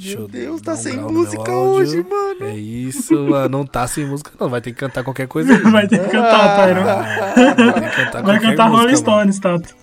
Meu 0.00 0.28
Deus, 0.28 0.60
tá 0.60 0.72
um 0.74 0.76
sem 0.76 0.96
música 0.96 1.52
hoje, 1.52 2.06
mano. 2.08 2.44
É 2.44 2.54
isso, 2.56 3.14
mano. 3.24 3.48
Não 3.48 3.66
tá 3.66 3.86
sem 3.86 4.06
música, 4.06 4.30
não. 4.38 4.48
Vai 4.48 4.60
ter 4.60 4.72
que 4.72 4.78
cantar 4.78 5.02
qualquer 5.02 5.26
coisa 5.26 5.52
aí. 5.52 5.58
Vai 5.60 5.88
ter 5.88 5.98
que 6.04 6.10
cantar, 6.10 6.56
Tyron. 6.56 6.82
Ah, 6.82 7.34
vai 7.34 7.54
ter 7.54 7.90
que 7.90 7.96
cantar 7.96 8.22
Vai 8.22 8.40
cantar 8.40 8.68
música, 8.70 8.82
Rolling. 8.82 8.96
Stones, 8.96 9.38
Tato. 9.38 9.74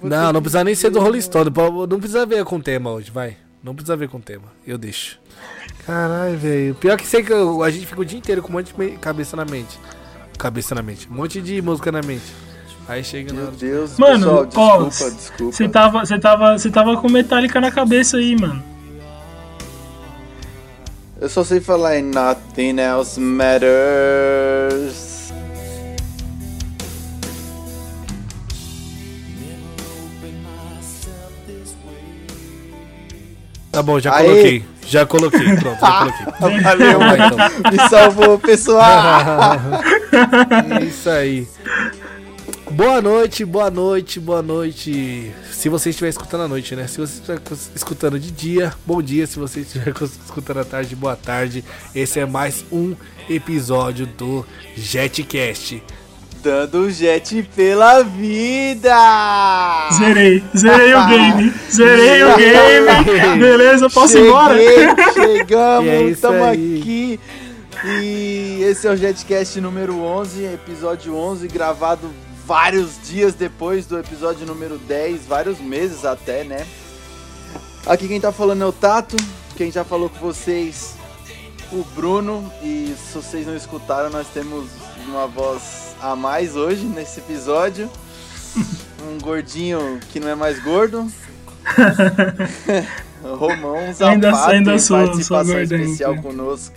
Vou 0.00 0.10
Não, 0.10 0.32
não 0.32 0.42
precisa 0.42 0.64
nem 0.64 0.74
ser 0.74 0.90
do 0.90 1.00
Rolling 1.00 1.20
Stone. 1.20 1.50
pô, 1.50 1.86
Não 1.86 1.98
precisa 1.98 2.26
ver 2.26 2.44
com 2.44 2.56
o 2.56 2.62
tema 2.62 2.90
hoje, 2.90 3.10
vai. 3.10 3.36
Não 3.62 3.74
precisa 3.74 3.96
ver 3.96 4.08
com 4.08 4.18
o 4.18 4.20
tema. 4.20 4.44
Eu 4.66 4.76
deixo. 4.76 5.18
Caralho, 5.86 6.36
velho. 6.36 6.74
Pior 6.74 6.96
que 6.96 7.06
sei 7.06 7.22
que 7.22 7.32
a 7.32 7.70
gente 7.70 7.86
fica 7.86 8.00
o 8.00 8.04
dia 8.04 8.18
inteiro 8.18 8.42
com 8.42 8.48
um 8.48 8.52
monte 8.52 8.74
de 8.74 8.98
cabeça 8.98 9.36
na 9.36 9.44
mente. 9.44 9.78
Cabeça 10.38 10.74
na 10.74 10.82
mente. 10.82 11.08
Um 11.10 11.14
monte 11.14 11.40
de 11.40 11.62
música 11.62 11.90
na 11.90 12.02
mente. 12.02 12.24
Aí 12.88 13.02
chega 13.04 13.32
Meu. 13.32 13.46
Deus, 13.52 13.96
Mano, 13.96 14.44
pessoal, 14.46 14.82
ó, 14.82 14.88
desculpa, 14.88 15.14
desculpa. 15.14 15.52
Você 15.56 15.68
tava, 15.68 16.04
você 16.04 16.18
tava, 16.18 16.58
você 16.58 16.70
tava 16.70 16.96
com 16.96 17.08
Metallica 17.08 17.60
na 17.60 17.70
cabeça 17.70 18.16
aí, 18.16 18.36
mano. 18.38 18.71
Eu 21.22 21.28
só 21.28 21.44
sei 21.44 21.60
falar 21.60 21.98
em 21.98 22.02
Nothing 22.02 22.80
Else 22.80 23.20
Matters. 23.20 25.12
Tá 33.70 33.80
bom, 33.84 34.00
já 34.00 34.16
Aê. 34.16 34.24
coloquei. 34.26 34.64
Já 34.84 35.06
coloquei. 35.06 35.40
Pronto, 35.56 35.80
já 35.80 36.32
coloquei. 36.40 36.60
Valeu, 36.60 36.98
Vai, 36.98 37.18
mano. 37.18 37.36
então. 37.36 37.70
Me 37.70 37.88
salvou, 37.88 38.38
pessoal. 38.40 39.60
Isso 40.84 41.08
aí. 41.08 41.46
Boa 42.72 43.02
noite, 43.02 43.44
boa 43.44 43.70
noite, 43.70 44.18
boa 44.18 44.40
noite. 44.40 45.30
Se 45.50 45.68
você 45.68 45.90
estiver 45.90 46.08
escutando 46.08 46.44
à 46.44 46.48
noite, 46.48 46.74
né? 46.74 46.86
Se 46.86 46.98
você 46.98 47.18
estiver 47.18 47.38
escutando 47.76 48.18
de 48.18 48.30
dia, 48.30 48.72
bom 48.86 49.02
dia. 49.02 49.26
Se 49.26 49.38
você 49.38 49.60
estiver 49.60 49.92
escutando 50.24 50.60
à 50.60 50.64
tarde, 50.64 50.96
boa 50.96 51.14
tarde. 51.14 51.62
Esse 51.94 52.18
é 52.20 52.24
mais 52.24 52.64
um 52.72 52.96
episódio 53.28 54.06
do 54.06 54.46
Jetcast. 54.74 55.82
Dando 56.42 56.90
jet 56.90 57.42
pela 57.54 58.02
vida. 58.02 58.96
Zerei, 59.92 60.42
zerei 60.56 60.94
o 60.94 61.06
game. 61.08 61.54
Zerei 61.70 62.24
o 62.24 62.36
game. 62.36 63.38
Beleza, 63.38 63.90
posso 63.90 64.16
ir 64.16 64.26
embora? 64.26 64.56
Chegamos, 65.12 65.90
é 65.90 66.02
isso 66.04 66.12
estamos 66.12 66.42
aí. 66.42 66.78
aqui. 66.80 67.20
E 67.84 68.60
esse 68.62 68.86
é 68.86 68.90
o 68.90 68.96
Jetcast 68.96 69.60
número 69.60 70.00
11, 70.00 70.44
episódio 70.46 71.14
11, 71.14 71.46
gravado 71.48 72.10
vários 72.46 73.00
dias 73.04 73.34
depois 73.34 73.86
do 73.86 73.98
episódio 73.98 74.46
número 74.46 74.78
10, 74.78 75.26
vários 75.26 75.58
meses 75.60 76.04
até, 76.04 76.44
né? 76.44 76.66
Aqui 77.86 78.06
quem 78.08 78.20
tá 78.20 78.30
falando 78.32 78.62
é 78.62 78.66
o 78.66 78.72
Tato, 78.72 79.16
quem 79.56 79.70
já 79.70 79.84
falou 79.84 80.08
com 80.08 80.18
vocês, 80.18 80.94
o 81.72 81.84
Bruno. 81.96 82.52
E 82.62 82.94
se 82.96 83.14
vocês 83.14 83.46
não 83.46 83.56
escutaram, 83.56 84.10
nós 84.10 84.26
temos 84.28 84.68
uma 85.06 85.26
voz 85.26 85.94
a 86.00 86.14
mais 86.16 86.54
hoje 86.56 86.84
nesse 86.84 87.20
episódio. 87.20 87.90
Um 89.04 89.18
gordinho 89.18 89.98
que 90.12 90.20
não 90.20 90.28
é 90.28 90.34
mais 90.36 90.62
gordo. 90.62 91.10
Romão 93.22 93.92
Zapata, 93.92 94.50
Ainda- 94.52 94.78
sou- 94.78 94.96
participação 94.96 95.44
sou 95.46 95.54
gordinho, 95.56 95.82
especial 95.82 96.10
cara. 96.14 96.22
conosco. 96.22 96.74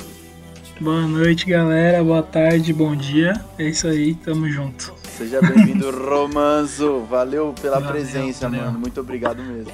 Boa 0.82 1.02
noite, 1.08 1.46
galera. 1.46 2.04
Boa 2.04 2.24
tarde, 2.24 2.74
bom 2.74 2.96
dia. 2.96 3.34
É 3.60 3.66
isso 3.70 3.88
aí, 3.88 4.16
tamo 4.16 4.50
junto. 4.50 4.92
Seja 5.18 5.42
bem-vindo, 5.42 5.92
Romanzo. 5.92 7.06
Valeu 7.10 7.54
pela 7.62 7.80
Valeu, 7.80 7.92
presença, 7.92 8.50
valeu. 8.50 8.66
mano. 8.66 8.80
Muito 8.80 9.00
obrigado 9.00 9.42
mesmo. 9.42 9.72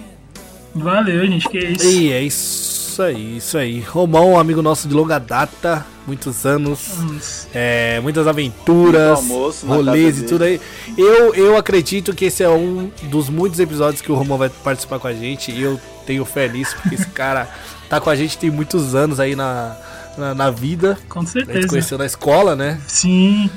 Valeu, 0.75 1.25
gente, 1.25 1.49
que 1.49 1.57
isso. 1.57 1.85
E 1.87 2.11
é 2.11 2.21
isso 2.21 3.01
aí, 3.01 3.37
isso 3.37 3.57
aí. 3.57 3.79
Romão, 3.79 4.33
um 4.33 4.39
amigo 4.39 4.61
nosso 4.61 4.87
de 4.87 4.93
longa 4.93 5.19
data, 5.19 5.85
muitos 6.05 6.45
anos. 6.45 7.47
É, 7.53 7.99
muitas 8.01 8.27
aventuras, 8.27 9.17
almoço 9.17 9.65
rolês 9.65 10.19
e 10.19 10.25
tudo 10.25 10.43
aí. 10.43 10.61
Eu, 10.97 11.33
eu 11.33 11.57
acredito 11.57 12.13
que 12.13 12.25
esse 12.25 12.43
é 12.43 12.49
um 12.49 12.91
dos 13.03 13.27
muitos 13.27 13.59
episódios 13.59 14.01
que 14.01 14.11
o 14.11 14.15
Romão 14.15 14.37
vai 14.37 14.49
participar 14.49 14.99
com 14.99 15.07
a 15.07 15.13
gente. 15.13 15.51
E 15.51 15.61
eu 15.61 15.79
tenho 16.05 16.23
fé 16.23 16.47
nisso, 16.47 16.75
porque 16.81 16.95
esse 16.95 17.07
cara 17.07 17.49
tá 17.89 17.99
com 17.99 18.09
a 18.09 18.15
gente 18.15 18.37
tem 18.37 18.51
muitos 18.51 18.93
anos 18.93 19.19
aí 19.19 19.35
na, 19.35 19.75
na, 20.17 20.35
na 20.35 20.51
vida. 20.51 20.97
Com 21.09 21.19
A 21.19 21.21
gente 21.23 21.31
certeza. 21.31 21.67
conheceu 21.67 21.97
na 21.97 22.05
escola, 22.05 22.55
né? 22.55 22.79
Sim. 22.87 23.49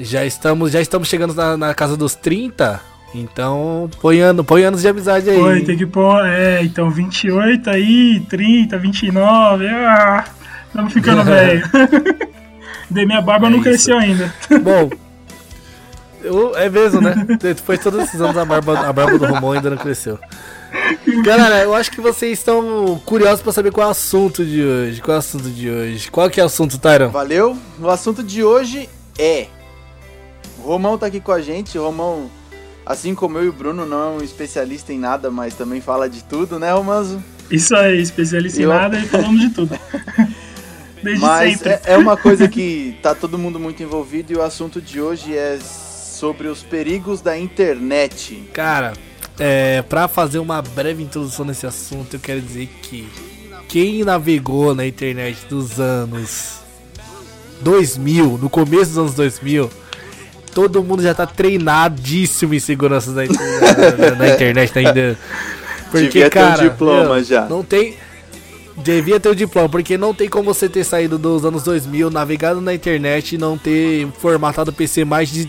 Já 0.00 0.24
estamos, 0.24 0.70
já 0.72 0.80
estamos 0.80 1.08
chegando 1.08 1.34
na, 1.34 1.56
na 1.56 1.74
casa 1.74 1.96
dos 1.96 2.14
30. 2.14 2.80
Então, 3.14 3.88
põe, 4.02 4.20
ano, 4.20 4.44
põe 4.44 4.64
anos 4.64 4.82
de 4.82 4.88
amizade 4.88 5.30
aí. 5.30 5.36
Oi, 5.38 5.64
tem 5.64 5.76
que 5.78 5.86
pôr. 5.86 6.24
É, 6.26 6.62
então 6.62 6.90
28 6.90 7.70
aí, 7.70 8.20
30, 8.28 8.76
29. 8.78 9.66
Ah, 9.66 10.24
estamos 10.66 10.92
ficando 10.92 11.24
velho. 11.24 11.62
De 12.90 13.04
minha 13.04 13.20
barba 13.20 13.46
É 13.46 13.50
não 13.50 13.56
isso. 13.58 13.64
cresceu 13.64 13.98
ainda. 13.98 14.32
Bom, 14.62 14.90
eu- 16.22 16.56
é 16.56 16.68
mesmo, 16.70 17.00
né? 17.00 17.14
Depois 17.40 17.78
de 17.78 17.84
todos 17.84 18.00
esses 18.04 18.20
anos 18.20 18.36
a 18.36 18.44
barba, 18.44 18.78
a 18.80 18.92
barba 18.92 19.18
do 19.18 19.26
Romão 19.26 19.52
ainda 19.52 19.70
não 19.70 19.76
cresceu. 19.76 20.18
Galera, 21.24 21.62
eu 21.62 21.74
acho 21.74 21.90
que 21.90 22.00
vocês 22.00 22.38
estão 22.38 23.00
curiosos 23.04 23.40
pra 23.42 23.52
saber 23.52 23.72
qual 23.72 23.84
é 23.86 23.88
o 23.88 23.90
assunto 23.90 24.44
de 24.44 24.62
hoje. 24.62 25.00
Qual 25.00 25.14
é 25.14 25.16
o 25.16 25.18
assunto 25.18 25.48
de 25.50 25.68
hoje? 25.70 26.10
Qual 26.10 26.28
que 26.30 26.40
é 26.40 26.42
o 26.42 26.46
assunto, 26.46 26.78
Tyron? 26.78 27.08
Valeu. 27.08 27.56
O 27.80 27.88
assunto 27.88 28.22
de 28.22 28.42
hoje 28.44 28.88
é. 29.18 29.46
O 30.58 30.62
Romão 30.62 30.98
tá 30.98 31.06
aqui 31.06 31.20
com 31.20 31.32
a 31.32 31.40
gente. 31.40 31.78
O 31.78 31.82
Romão, 31.84 32.30
assim 32.84 33.14
como 33.14 33.38
eu 33.38 33.44
e 33.44 33.48
o 33.48 33.52
Bruno, 33.52 33.86
não 33.86 34.02
é 34.02 34.18
um 34.18 34.22
especialista 34.24 34.92
em 34.92 34.98
nada, 34.98 35.30
mas 35.30 35.54
também 35.54 35.80
fala 35.80 36.08
de 36.08 36.22
tudo, 36.24 36.58
né, 36.58 36.72
Romanzo? 36.72 37.22
Isso 37.50 37.74
aí, 37.74 38.00
especialista 38.00 38.60
em 38.60 38.64
Eu- 38.64 38.70
nada 38.70 38.98
e 38.98 39.06
falamos 39.06 39.40
de 39.40 39.50
tudo. 39.50 39.78
Desde 41.02 41.22
Mas 41.24 41.58
sempre. 41.60 41.70
é, 41.74 41.82
é 41.86 41.96
uma 41.96 42.16
coisa 42.16 42.48
que 42.48 42.96
tá 43.00 43.14
todo 43.14 43.38
mundo 43.38 43.58
muito 43.60 43.80
envolvido 43.82 44.32
e 44.32 44.36
o 44.36 44.42
assunto 44.42 44.80
de 44.80 45.00
hoje 45.00 45.36
é 45.36 45.56
sobre 45.62 46.48
os 46.48 46.60
perigos 46.64 47.20
da 47.20 47.38
internet. 47.38 48.42
Cara, 48.52 48.94
é, 49.38 49.80
pra 49.82 50.08
fazer 50.08 50.40
uma 50.40 50.60
breve 50.60 51.00
introdução 51.04 51.44
nesse 51.44 51.64
assunto, 51.68 52.14
eu 52.14 52.20
quero 52.20 52.40
dizer 52.40 52.66
que 52.82 53.08
quem 53.68 54.02
navegou 54.02 54.74
na 54.74 54.84
internet 54.84 55.38
dos 55.48 55.78
anos 55.78 56.56
2000, 57.60 58.36
no 58.36 58.50
começo 58.50 58.86
dos 58.90 58.98
anos 58.98 59.14
2000, 59.14 59.70
todo 60.58 60.82
mundo 60.82 61.04
já 61.04 61.14
tá 61.14 61.24
treinadíssimo 61.24 62.52
em 62.52 62.58
segurança 62.58 63.12
da, 63.12 63.22
na, 63.22 64.16
na 64.16 64.28
internet 64.28 64.76
ainda. 64.76 65.16
Porque, 65.88 66.08
Devia 66.08 66.28
ter 66.28 66.38
um 66.38 66.42
cara, 66.42 66.62
diploma 66.64 67.14
meu, 67.14 67.22
já. 67.22 67.48
Não 67.48 67.62
tem. 67.62 67.94
Devia 68.76 69.20
ter 69.20 69.28
o 69.28 69.36
diploma, 69.36 69.68
porque 69.68 69.96
não 69.96 70.12
tem 70.12 70.28
como 70.28 70.52
você 70.52 70.68
ter 70.68 70.82
saído 70.82 71.16
dos 71.16 71.44
anos 71.44 71.62
2000, 71.62 72.10
navegado 72.10 72.60
na 72.60 72.74
internet 72.74 73.36
e 73.36 73.38
não 73.38 73.56
ter 73.56 74.08
formatado 74.18 74.72
o 74.72 74.74
PC 74.74 75.04
mais 75.04 75.28
de 75.28 75.48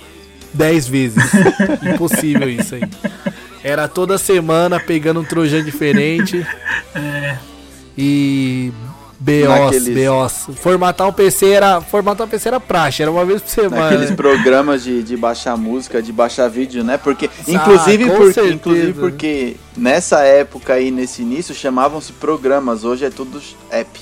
10 0.54 0.88
vezes. 0.88 1.24
Impossível 1.92 2.48
isso 2.48 2.76
aí. 2.76 2.84
Era 3.64 3.88
toda 3.88 4.16
semana 4.20 4.80
pegando 4.80 5.22
um 5.22 5.24
trojan 5.24 5.64
diferente 5.64 6.46
É, 6.94 7.36
e 7.98 8.72
BOS, 9.20 9.48
Naqueles- 9.50 10.08
BOS. 10.08 10.50
Formatar 10.56 11.08
um 11.08 11.12
PC 11.12 11.48
era, 11.50 11.82
formatar 11.82 12.26
um 12.26 12.30
PC 12.30 12.48
era 12.48 12.60
praxe, 12.60 13.02
era 13.02 13.12
uma 13.12 13.26
vez 13.26 13.42
por 13.42 13.50
semana. 13.50 13.84
Naqueles 13.84 14.10
né? 14.12 14.16
programas 14.16 14.84
de, 14.84 15.04
de 15.04 15.18
baixar 15.18 15.58
música, 15.58 16.02
de 16.02 16.14
baixar 16.14 16.48
vídeo, 16.50 16.84
né? 16.86 16.98
Porque, 16.98 17.30
Ah, 17.30 17.42
inclusive, 17.52 18.06
porque, 18.10 18.34
certeza. 18.34 18.56
inclusive 18.56 18.94
porque 18.94 19.56
nessa 19.76 20.22
época 20.24 20.74
aí, 20.74 20.90
nesse 20.90 21.22
início, 21.22 21.54
chamavam-se 21.54 22.14
programas. 22.14 22.86
Hoje 22.86 23.04
é 23.06 23.10
tudo 23.10 23.42
app. 23.70 24.00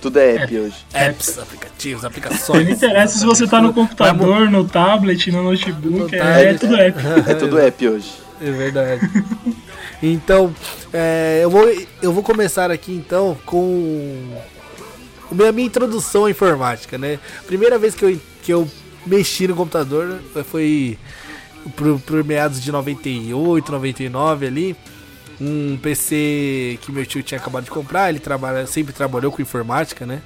Tudo 0.00 0.18
é 0.18 0.36
app 0.36 0.56
hoje. 0.58 0.76
Apps, 0.94 1.38
aplicativos, 1.38 2.04
aplicações. 2.04 2.64
não 2.64 2.72
interessa 2.72 3.18
se 3.18 3.26
você 3.26 3.46
tá 3.46 3.60
no 3.60 3.74
computador, 3.74 4.48
no 4.48 4.64
tablet, 4.64 5.30
no 5.30 5.42
notebook, 5.42 6.16
No 6.16 6.22
é, 6.22 6.54
tablet. 6.54 6.58
tudo 6.60 6.76
app. 6.76 6.98
É 7.30 7.34
tudo 7.34 7.58
app 7.58 7.88
hoje. 7.88 8.12
É 8.40 8.50
verdade. 8.50 9.00
Então, 10.02 10.54
é, 10.92 11.40
eu, 11.42 11.50
vou, 11.50 11.64
eu 12.00 12.12
vou 12.12 12.22
começar 12.22 12.70
aqui 12.70 12.92
então 12.92 13.36
com 13.44 14.40
a 15.30 15.52
minha, 15.52 15.66
introdução 15.66 16.24
à 16.24 16.30
informática, 16.30 16.96
né? 16.96 17.18
Primeira 17.46 17.78
vez 17.78 17.94
que 17.94 18.04
eu, 18.04 18.20
que 18.42 18.52
eu 18.52 18.68
mexi 19.04 19.48
no 19.48 19.56
computador 19.56 20.20
foi 20.44 20.98
pro, 21.74 21.98
pro 21.98 22.24
meados 22.24 22.62
de 22.62 22.70
98, 22.70 23.72
99 23.72 24.46
ali. 24.46 24.76
Um 25.40 25.76
PC 25.76 26.78
que 26.82 26.90
meu 26.90 27.06
tio 27.06 27.22
tinha 27.22 27.38
acabado 27.38 27.64
de 27.64 27.70
comprar, 27.70 28.08
ele 28.08 28.18
trabalha, 28.18 28.66
sempre 28.66 28.92
trabalhou 28.92 29.30
com 29.30 29.40
informática, 29.40 30.04
né? 30.04 30.20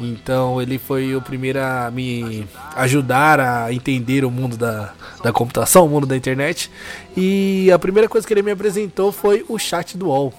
Então 0.00 0.62
ele 0.62 0.78
foi 0.78 1.14
o 1.16 1.20
primeiro 1.20 1.60
a 1.60 1.90
me 1.90 2.46
ajudar 2.76 3.40
a 3.40 3.72
entender 3.72 4.24
o 4.24 4.30
mundo 4.30 4.56
da, 4.56 4.92
da 5.22 5.32
computação, 5.32 5.86
o 5.86 5.88
mundo 5.88 6.06
da 6.06 6.16
internet. 6.16 6.70
E 7.16 7.70
a 7.72 7.78
primeira 7.78 8.08
coisa 8.08 8.26
que 8.26 8.32
ele 8.32 8.42
me 8.42 8.52
apresentou 8.52 9.10
foi 9.10 9.44
o 9.48 9.58
chat 9.58 9.98
do 9.98 10.06
UOL. 10.06 10.32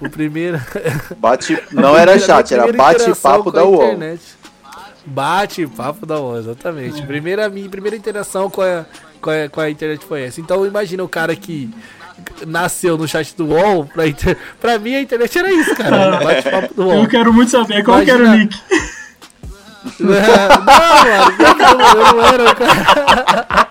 O 0.00 0.10
primeiro. 0.10 0.60
Bate, 1.18 1.62
não 1.70 1.96
era 1.96 2.18
chat, 2.18 2.52
era 2.52 2.72
bate-papo 2.72 3.52
da 3.52 3.64
UOL. 3.64 3.84
internet. 3.84 4.22
Bate-papo 5.06 6.04
da 6.04 6.18
UOL, 6.18 6.38
exatamente. 6.38 7.02
Primeira, 7.06 7.48
minha 7.48 7.68
primeira 7.68 7.96
interação 7.96 8.50
com 8.50 8.62
a, 8.62 8.84
com, 9.20 9.30
a, 9.30 9.48
com 9.48 9.60
a 9.60 9.70
internet 9.70 10.04
foi 10.04 10.22
essa. 10.22 10.40
Então 10.40 10.66
imagina 10.66 11.04
o 11.04 11.08
cara 11.08 11.36
que 11.36 11.72
nasceu 12.46 12.96
no 12.98 13.06
chat 13.08 13.34
do 13.36 13.46
UOL, 13.46 13.86
pra, 13.86 14.06
inter... 14.06 14.36
pra 14.60 14.78
mim 14.78 14.94
a 14.94 15.00
internet 15.00 15.38
era 15.38 15.50
isso, 15.52 15.74
cara. 15.74 16.20
Bate-papo 16.24 16.74
do 16.74 16.82
UOL. 16.86 17.02
Eu 17.04 17.08
quero 17.08 17.32
muito 17.32 17.50
saber 17.50 17.82
qual 17.84 18.00
que 18.02 18.10
era 18.10 18.22
o 18.22 18.26
Imagina- 18.26 18.44
nick. 18.44 18.60
Não, 19.98 20.10
mano, 20.10 20.20
eu 21.38 21.54
não- 21.78 21.88
eu 21.88 22.14
não 22.14 22.22
era, 22.26 22.54
cara. 22.54 23.66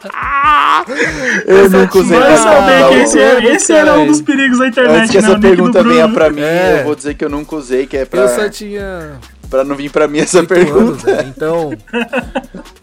Eu 1.46 1.70
nunca 1.70 1.98
usei 2.00 2.18
essa 2.18 2.44
saber 2.44 2.88
que 2.90 2.96
esse, 2.96 3.20
é- 3.20 3.44
esse 3.54 3.72
era 3.74 3.94
um 4.00 4.08
dos 4.08 4.20
perigos 4.22 4.58
da 4.60 4.68
internet, 4.68 4.98
Antes 5.02 5.12
que 5.12 5.22
né? 5.22 5.28
Essa 5.28 5.40
pergunta 5.40 5.84
venha 5.84 6.10
pra 6.10 6.30
mim, 6.32 6.42
É. 6.42 6.80
eu 6.80 6.84
vou 6.86 6.96
dizer 6.96 7.14
que 7.14 7.24
eu 7.24 7.30
nunca 7.30 7.56
usei, 7.56 7.86
que 7.86 7.96
é 7.98 8.06
pra, 8.06 8.22
Eu 8.22 8.30
só 8.30 8.50
tinha. 8.50 9.20
Pra 9.50 9.64
não 9.64 9.76
vir 9.76 9.90
pra 9.92 10.08
mim 10.08 10.20
essa 10.20 10.40
oito 10.40 10.54
anos, 10.54 10.66
pergunta. 11.04 11.16
né? 11.24 11.34
Então. 11.36 11.72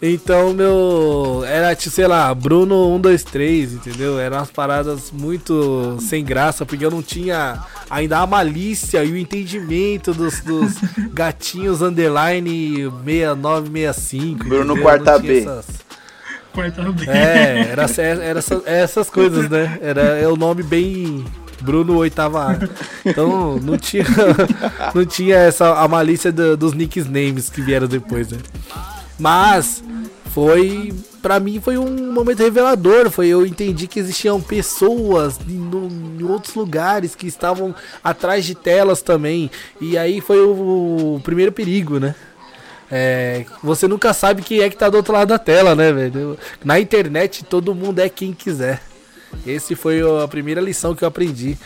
Então, 0.01 0.53
meu. 0.53 1.43
Era, 1.47 1.73
tipo, 1.75 1.93
sei 1.95 2.07
lá, 2.07 2.33
Bruno 2.33 2.91
123, 3.01 3.73
entendeu? 3.73 4.19
Eram 4.19 4.37
umas 4.37 4.51
paradas 4.51 5.11
muito 5.11 5.97
sem 6.01 6.23
graça, 6.23 6.65
porque 6.65 6.85
eu 6.85 6.91
não 6.91 7.01
tinha 7.01 7.59
ainda 7.89 8.19
a 8.19 8.27
malícia 8.27 9.03
e 9.03 9.11
o 9.11 9.17
entendimento 9.17 10.13
dos, 10.13 10.39
dos 10.41 10.73
gatinhos 11.13 11.81
underline 11.81 12.91
6965. 13.05 14.43
Bruno 14.45 14.63
entendeu? 14.73 14.83
quarta 14.83 15.17
B. 15.19 15.39
essas- 15.39 15.87
Quarta 16.53 16.81
B. 16.91 17.05
É, 17.07 17.69
era, 17.71 17.85
era 18.23 18.39
essa- 18.39 18.61
essas 18.65 19.09
coisas, 19.09 19.47
né? 19.49 19.77
Era 19.81 20.01
é 20.01 20.27
o 20.27 20.35
nome 20.35 20.63
bem 20.63 21.23
Bruno 21.61 21.95
oitava 21.97 22.51
A. 22.51 22.57
Então 23.05 23.57
não 23.57 23.77
tinha 23.77 24.05
não 24.93 25.05
tinha 25.05 25.35
essa 25.37 25.73
a 25.79 25.87
malícia 25.87 26.31
do- 26.31 26.55
dos 26.57 26.73
nicknames 26.73 27.49
que 27.49 27.61
vieram 27.61 27.87
depois, 27.87 28.29
né? 28.31 28.37
Mas 29.19 29.83
foi 30.33 30.93
Pra 31.21 31.39
mim 31.41 31.59
foi 31.59 31.77
um 31.77 32.13
momento 32.13 32.39
revelador, 32.43 33.09
foi 33.09 33.27
eu 33.27 33.45
entendi 33.45 33.85
que 33.85 33.99
existiam 33.99 34.39
pessoas 34.39 35.37
no- 35.45 35.87
em 35.89 36.23
outros 36.23 36.53
lugares 36.55 37.15
que 37.15 37.27
estavam 37.27 37.75
atrás 38.01 38.45
de 38.45 38.55
telas 38.55 39.01
também. 39.01 39.51
E 39.81 39.97
aí 39.97 40.21
foi 40.21 40.39
o, 40.39 41.15
o 41.15 41.21
primeiro 41.23 41.51
perigo, 41.51 41.99
né? 41.99 42.15
É, 42.89 43.45
você 43.61 43.85
nunca 43.87 44.13
sabe 44.13 44.41
quem 44.41 44.61
é 44.61 44.69
que 44.69 44.77
tá 44.77 44.87
do 44.89 44.95
outro 44.95 45.11
lado 45.11 45.27
da 45.29 45.39
tela, 45.39 45.75
né, 45.75 45.91
velho? 45.91 46.37
Na 46.63 46.79
internet 46.79 47.43
todo 47.43 47.75
mundo 47.75 47.99
é 47.99 48.07
quem 48.07 48.31
quiser. 48.31 48.81
Esse 49.45 49.75
foi 49.75 50.01
a 50.23 50.27
primeira 50.27 50.61
lição 50.61 50.95
que 50.95 51.03
eu 51.03 51.07
aprendi 51.07 51.57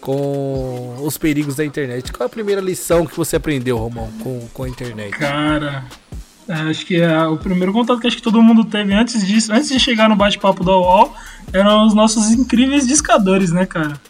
com 0.00 0.96
os 1.02 1.18
perigos 1.18 1.56
da 1.56 1.64
internet. 1.64 2.12
Qual 2.12 2.24
é 2.24 2.26
a 2.26 2.30
primeira 2.30 2.60
lição 2.60 3.06
que 3.06 3.16
você 3.16 3.36
aprendeu, 3.36 3.76
Romão, 3.76 4.08
com, 4.22 4.46
com 4.52 4.62
a 4.62 4.68
internet? 4.68 5.10
Cara, 5.10 5.84
é, 6.48 6.52
acho 6.52 6.86
que 6.86 7.00
é 7.00 7.26
o 7.26 7.36
primeiro 7.36 7.72
contato 7.72 8.00
que 8.00 8.06
acho 8.06 8.16
que 8.16 8.22
todo 8.22 8.40
mundo 8.40 8.64
teve 8.64 8.94
antes 8.94 9.26
disso, 9.26 9.52
antes 9.52 9.68
de 9.68 9.80
chegar 9.80 10.08
no 10.08 10.14
bate-papo 10.14 10.62
da 10.62 10.72
UOL, 10.72 11.14
eram 11.52 11.86
os 11.86 11.94
nossos 11.94 12.30
incríveis 12.30 12.86
discadores, 12.86 13.50
né, 13.50 13.66
cara? 13.66 14.00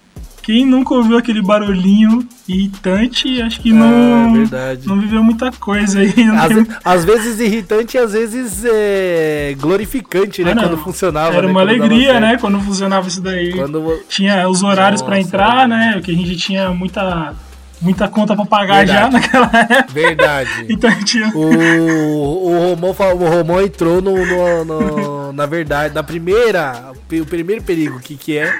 Quem 0.46 0.64
nunca 0.64 0.94
ouviu 0.94 1.18
aquele 1.18 1.42
barulhinho 1.42 2.24
irritante, 2.48 3.42
acho 3.42 3.58
que 3.60 3.70
É, 3.70 3.72
não, 3.72 4.32
verdade. 4.32 4.86
não 4.86 5.00
viveu 5.00 5.20
muita 5.20 5.50
coisa 5.50 5.98
aí. 5.98 6.14
Às, 6.38 6.48
tem- 6.48 6.66
às 6.84 7.04
vezes 7.04 7.40
irritante 7.40 7.96
e 7.96 7.98
às 7.98 8.12
vezes 8.12 8.64
é, 8.64 9.56
glorificante, 9.58 10.44
né? 10.44 10.52
Ah, 10.52 10.60
quando 10.60 10.76
funcionava. 10.78 11.34
Era 11.34 11.48
né, 11.48 11.52
uma 11.52 11.62
quando 11.62 11.68
alegria, 11.68 12.20
né, 12.20 12.38
quando 12.40 12.60
funcionava 12.60 13.08
isso 13.08 13.20
daí. 13.20 13.54
Quando... 13.54 14.00
Tinha 14.08 14.48
os 14.48 14.62
horários 14.62 15.02
Nossa, 15.02 15.18
entrar, 15.18 15.64
é. 15.64 15.66
né? 15.66 16.00
Que 16.00 16.12
a 16.12 16.14
gente 16.14 16.36
tinha 16.36 16.70
muita, 16.70 17.34
muita 17.80 18.08
conta 18.08 18.34
pra 18.34 18.44
pagar 18.44 18.84
Verdade. 18.86 18.98
já 18.98 19.10
naquela 19.10 19.50
época. 19.60 19.92
Verdade. 19.92 20.66
Então 20.68 20.90
tinha. 21.04 21.30
O, 21.34 21.40
o, 22.50 22.74
Romão, 22.74 22.90
o 23.14 23.28
Romão 23.28 23.62
entrou 23.62 24.00
no, 24.02 24.14
no- 24.26 24.64
no- 24.64 25.16
na 25.32 25.44
verdade, 25.44 25.94
na 25.94 26.02
primeira, 26.02 26.92
o 27.12 27.26
primeiro 27.26 27.62
perigo, 27.62 28.00
que, 28.00 28.16
que 28.16 28.38
é 28.38 28.52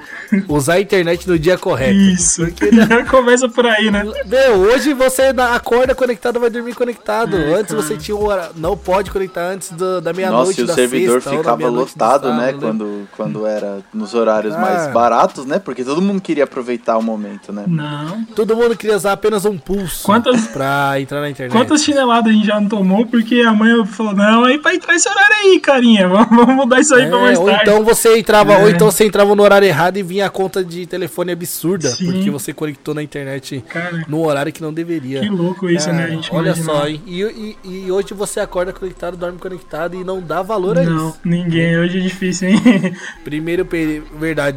usar 0.49 0.75
a 0.75 0.81
internet 0.81 1.27
no 1.27 1.39
dia 1.39 1.57
correto. 1.57 1.95
Isso. 1.95 2.47
Já 2.73 3.05
começa 3.09 3.49
por 3.49 3.65
aí, 3.67 3.91
né? 3.91 4.05
Meu, 4.27 4.57
hoje 4.57 4.93
você 4.93 5.33
na- 5.33 5.55
acorda 5.55 5.95
conectado, 5.95 6.39
vai 6.39 6.51
dormir 6.51 6.75
conectado. 6.75 7.37
É, 7.37 7.55
antes 7.55 7.75
cara. 7.75 7.83
você 7.83 7.97
tinha 7.97 8.17
um 8.17 8.25
hora, 8.27 8.51
não 8.57 8.77
pode 8.77 9.11
conectar 9.11 9.43
antes 9.43 9.71
do- 9.73 10.01
da 10.01 10.13
meia-noite 10.13 10.49
Nossa, 10.49 10.61
e 10.61 10.65
o 10.65 10.67
da 10.67 10.75
servidor 10.75 11.23
sexta, 11.23 11.39
ficava 11.39 11.69
lotado, 11.69 11.99
sábado, 12.25 12.35
né? 12.35 12.53
Quando, 12.53 13.09
quando 13.17 13.47
era 13.47 13.79
nos 13.95 14.13
horários 14.15 14.55
Ah. 14.55 14.59
mais 14.59 14.93
baratos, 14.93 15.47
né? 15.47 15.59
Porque 15.59 15.83
todo 15.85 16.03
mundo 16.03 16.21
queria 16.21 16.45
aproveitar 16.45 16.99
o 16.99 17.03
momento, 17.03 17.53
né? 17.53 17.65
Não. 17.67 18.25
Todo 18.35 18.55
mundo 18.57 18.77
queria 18.77 18.97
usar 18.97 19.06
apenas 19.13 19.45
um 19.45 19.57
pulso 19.59 20.05
Quantas- 20.05 20.47
pra 20.49 21.01
entrar 21.01 21.21
na 21.21 21.31
internet. 21.31 21.53
Quantas 21.53 21.83
chineladas 21.83 22.31
a 22.31 22.35
gente 22.35 22.47
já 22.47 22.61
não 22.61 22.69
tomou 22.69 23.07
porque 23.07 23.41
a 23.43 23.53
mãe 23.53 23.85
falou: 23.87 24.15
Não, 24.15 24.45
aí 24.45 24.59
pra 24.59 24.75
entrar 24.75 24.95
esse 24.95 25.09
horário 25.09 25.35
aí, 25.45 25.61
carinha. 25.61 26.09
Vamos, 26.17 26.29
vamos 26.31 26.55
mudar 26.57 26.81
isso 26.81 26.95
aí 26.95 27.03
É, 27.05 27.09
pra 27.09 27.19
mais 27.21 27.39
ou 27.39 27.47
tarde. 27.47 27.63
então 27.63 27.85
você 27.85 28.19
entrava, 28.19 28.53
É. 28.55 28.59
ou 28.63 28.69
então 28.71 28.91
você 28.91 29.05
entrava 29.05 29.35
no 29.35 29.43
horário 29.43 29.67
errado 29.67 29.97
e 29.97 30.03
vinha 30.03 30.27
a 30.27 30.31
conta 30.31 30.65
de 30.65 30.87
telefone 30.87 31.33
absurda, 31.33 31.89
Sim. 31.91 32.13
porque 32.13 32.31
você 32.31 32.53
conectou 32.53 32.95
na 32.95 33.03
internet 33.03 33.63
Cara, 33.69 34.05
no 34.09 34.25
horário 34.25 34.53
que 34.53 34.63
não 34.63 34.73
deveria. 34.73 35.21
que 35.21 35.29
louco 35.29 35.69
isso, 35.69 35.91
né? 35.93 36.05
A 36.05 36.09
gente 36.11 36.29
olha 36.35 36.55
só, 36.55 36.87
hein? 36.89 37.01
E, 37.07 37.23
e- 37.23 37.57
e 37.87 37.91
hoje 37.93 38.15
você 38.15 38.41
acorda 38.41 38.73
conectado, 38.73 39.17
dorme 39.17 39.39
conectado 39.39 39.95
e 39.97 40.05
não 40.05 40.21
dá 40.21 40.43
valor 40.43 40.79
a 40.79 40.83
Não, 40.83 41.09
isso. 41.11 41.19
ninguém. 41.25 41.77
Hoje 41.79 41.99
é 41.99 42.01
difícil, 42.01 42.49
hein? 42.49 42.61
Primeiro 43.25 43.65
perigo, 43.65 44.07
verdade, 44.19 44.57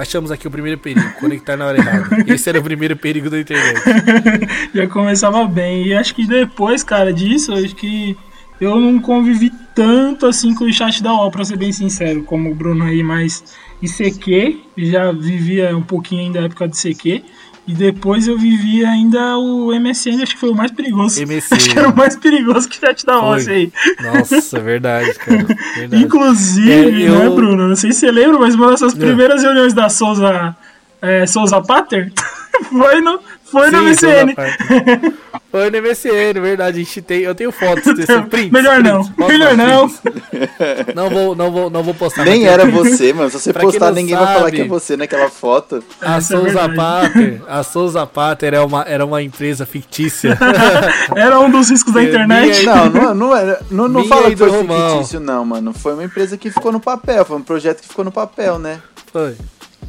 achamos 0.00 0.30
aqui 0.30 0.46
o 0.46 0.50
primeiro 0.50 0.78
perigo, 0.78 1.08
conectar 1.20 1.56
na 1.56 1.66
hora 1.66 1.78
errada. 1.78 2.06
Esse 2.32 2.48
era 2.48 2.58
o 2.58 2.62
primeiro 2.62 2.96
perigo 2.96 3.30
da 3.30 3.38
internet. 3.38 3.63
já 4.74 4.86
começava 4.86 5.44
bem. 5.46 5.86
E 5.88 5.94
acho 5.94 6.14
que 6.14 6.26
depois, 6.26 6.82
cara, 6.82 7.12
disso, 7.12 7.52
acho 7.52 7.74
que 7.74 8.16
eu 8.60 8.78
não 8.78 8.98
convivi 9.00 9.52
tanto 9.74 10.26
assim 10.26 10.54
com 10.54 10.64
o 10.64 10.72
chat 10.72 11.02
da 11.02 11.12
UOL, 11.12 11.30
pra 11.30 11.44
ser 11.44 11.56
bem 11.56 11.72
sincero, 11.72 12.22
como 12.22 12.50
o 12.50 12.54
Bruno 12.54 12.84
aí, 12.84 13.02
mas 13.02 13.42
ICQ, 13.82 14.60
já 14.78 15.12
vivia 15.12 15.76
um 15.76 15.82
pouquinho 15.82 16.22
ainda 16.26 16.40
da 16.40 16.46
época 16.46 16.68
do 16.68 16.74
ICQ. 16.76 17.22
E 17.66 17.72
depois 17.72 18.28
eu 18.28 18.36
vivi 18.38 18.84
ainda 18.84 19.38
o 19.38 19.72
MSN, 19.74 20.22
acho 20.22 20.34
que 20.34 20.40
foi 20.40 20.50
o 20.50 20.54
mais 20.54 20.70
perigoso. 20.70 21.18
MSN. 21.26 21.48
Acho 21.56 21.70
que 21.70 21.78
era 21.78 21.88
o 21.88 21.96
mais 21.96 22.14
perigoso 22.14 22.68
que 22.68 22.76
o 22.76 22.80
chat 22.80 23.06
da 23.06 23.18
Foi. 23.18 23.38
esse 23.38 23.50
aí. 23.50 23.72
Nossa, 24.02 24.60
verdade, 24.60 25.14
cara. 25.14 25.46
Verdade. 25.74 26.02
Inclusive, 26.04 27.04
É, 27.04 27.08
eu- 27.08 27.18
né, 27.18 27.30
Bruno? 27.30 27.66
Não 27.66 27.74
sei 27.74 27.90
se 27.92 28.00
você 28.00 28.10
lembra, 28.10 28.38
mas 28.38 28.54
uma 28.54 28.68
dessas 28.70 28.94
É. 28.94 28.98
primeiras 28.98 29.42
reuniões 29.42 29.72
da 29.72 29.88
Souza, 29.88 30.54
é, 31.00 31.26
Souza 31.26 31.58
Pater 31.62 32.12
foi 32.68 33.00
no, 33.00 33.18
foi 33.54 33.70
no 33.70 33.82
MCN. 33.82 34.34
Foi 35.50 35.70
no 35.70 35.82
MSN, 35.82 36.40
verdade. 36.40 36.80
A 36.80 36.84
gente 36.84 37.00
tem, 37.00 37.20
eu 37.20 37.34
tenho 37.34 37.52
fotos 37.52 37.94
desse 37.94 38.20
prints, 38.28 38.50
Melhor 38.50 38.82
não, 38.82 39.08
melhor 39.16 39.56
não. 39.56 39.90
Não 40.94 41.10
vou, 41.10 41.34
não 41.36 41.50
vou, 41.50 41.70
não 41.70 41.82
vou 41.82 41.94
postar. 41.94 42.24
Nem 42.24 42.46
era 42.46 42.66
você, 42.66 43.12
mano. 43.12 43.30
Se 43.30 43.38
você 43.40 43.52
Pra 43.52 43.62
postar, 43.62 43.92
ninguém 43.92 44.14
vai 44.16 44.26
falar 44.26 44.38
sabe- 44.46 44.56
que 44.56 44.62
é 44.62 44.66
você 44.68 44.96
naquela 44.96 45.28
foto. 45.28 45.82
A 46.00 46.16
Essa 46.16 46.34
é 46.36 46.38
Souza. 46.40 46.68
Pater, 46.68 47.42
a 47.48 47.62
Souza 47.62 48.06
Pater 48.06 48.54
é 48.54 48.60
uma, 48.60 48.82
era 48.82 49.04
uma 49.04 49.22
empresa 49.22 49.64
fictícia. 49.66 50.36
Era 51.16 51.38
um 51.40 51.50
dos 51.50 51.70
riscos 51.70 51.92
da 51.92 52.02
É, 52.02 52.04
internet. 52.08 52.64
Não, 52.66 52.88
não, 52.90 53.14
não, 53.14 53.36
era, 53.36 53.60
não, 53.70 53.88
não 53.88 54.04
fala 54.06 54.30
que 54.30 54.36
foi 54.36 54.48
Romão. 54.50 54.90
fictício, 54.98 55.20
não, 55.20 55.44
mano. 55.44 55.72
Foi 55.72 55.92
uma 55.94 56.04
empresa 56.04 56.36
que 56.36 56.50
ficou 56.50 56.72
no 56.72 56.80
papel. 56.80 57.24
Foi 57.24 57.36
um 57.36 57.42
projeto 57.42 57.80
que 57.82 57.88
ficou 57.88 58.04
no 58.04 58.12
papel, 58.12 58.58
né? 58.58 58.80
Foi. 59.12 59.36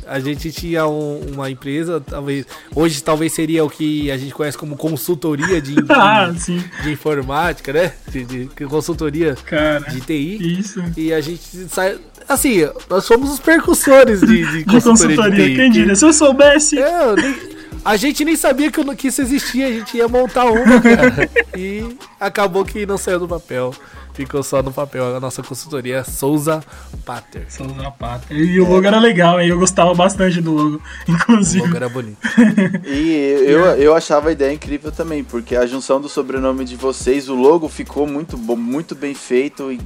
A 0.08 0.20
gente 0.20 0.52
tinha 0.52 0.86
um- 0.88 1.22
uma 1.34 1.50
empresa, 1.50 2.00
talvez. 2.02 2.46
Hoje 2.76 3.02
talvez 3.04 3.34
seria 3.34 3.64
o 3.64 3.70
que 3.70 4.10
a 4.12 4.18
gente 4.18 4.34
conhece 4.34 4.58
como 4.58 4.76
consultoria 4.76 5.62
de, 5.62 5.76
de, 5.82 5.86
Ah, 5.92 6.34
sim, 6.38 6.64
de 6.84 6.92
informática, 6.92 7.72
né? 7.74 7.94
De, 8.12 8.24
de 8.26 8.48
consultoria 8.68 9.36
cara. 9.46 9.80
de 9.90 10.02
TI. 10.02 10.60
Isso. 10.60 10.84
E 10.98 11.14
a 11.14 11.22
gente 11.22 11.42
sai. 11.70 11.98
Assim, 12.28 12.68
nós 12.90 13.04
somos 13.06 13.32
os 13.32 13.40
percussores 13.40 14.20
de, 14.22 14.28
de 14.46 14.58
De 14.60 14.66
consultoria. 14.66 15.16
consultoria, 15.18 15.36
de 15.46 15.50
TI. 15.52 15.56
quem 15.56 15.72
diria? 15.72 15.96
Se 15.96 16.06
eu 16.06 16.14
soubesse. 16.14 16.78
É, 16.80 17.10
eu 17.12 17.16
nem- 17.16 17.55
a 17.86 17.96
gente 17.96 18.26
nem 18.26 18.36
sabia 18.36 18.72
que, 18.72 18.84
que 18.96 19.08
isso 19.10 19.22
existia, 19.22 19.68
a 19.68 19.72
gente 19.72 19.96
ia 19.96 20.08
montar 20.08 20.46
uma, 20.46 20.82
cara. 20.82 21.30
E 21.56 21.96
acabou 22.20 22.66
que 22.66 22.86
não 22.86 22.98
saiu 22.98 23.20
do 23.20 23.28
papel. 23.28 23.74
Ficou 24.14 24.42
só 24.44 24.64
no 24.64 24.72
papel 24.72 25.16
a 25.16 25.20
nossa 25.20 25.44
consultoria 25.44 26.04
Souza 26.04 26.62
Pater. 27.06 27.46
Souza 27.50 27.92
Pater. 27.92 28.36
E 28.36 28.60
o 28.60 28.68
logo 28.68 28.86
era 28.88 29.00
legal, 29.00 29.40
hein? 29.40 29.50
Eu 29.50 29.60
gostava 29.60 29.94
bastante 29.94 30.42
do 30.42 30.52
logo, 30.52 30.82
O 31.08 31.12
inclusive. 31.12 31.64
logo 31.66 31.76
era 31.76 31.88
bonito. 31.90 32.18
E 32.86 33.44
eu, 33.46 33.62
eu 33.76 33.94
achava 33.96 34.30
a 34.30 34.32
ideia 34.32 34.54
incrível 34.54 34.92
também, 34.92 35.24
porque 35.24 35.56
a 35.56 35.66
junção 35.66 36.02
do 36.02 36.10
sobrenome 36.10 36.66
de 36.66 36.76
vocês, 36.76 37.30
o 37.30 37.36
logo 37.36 37.70
ficou 37.70 38.08
muito 38.08 38.36
bom, 38.38 38.56
muito 38.56 38.96
bem 38.96 39.14
feito 39.14 39.72
e 39.72 39.80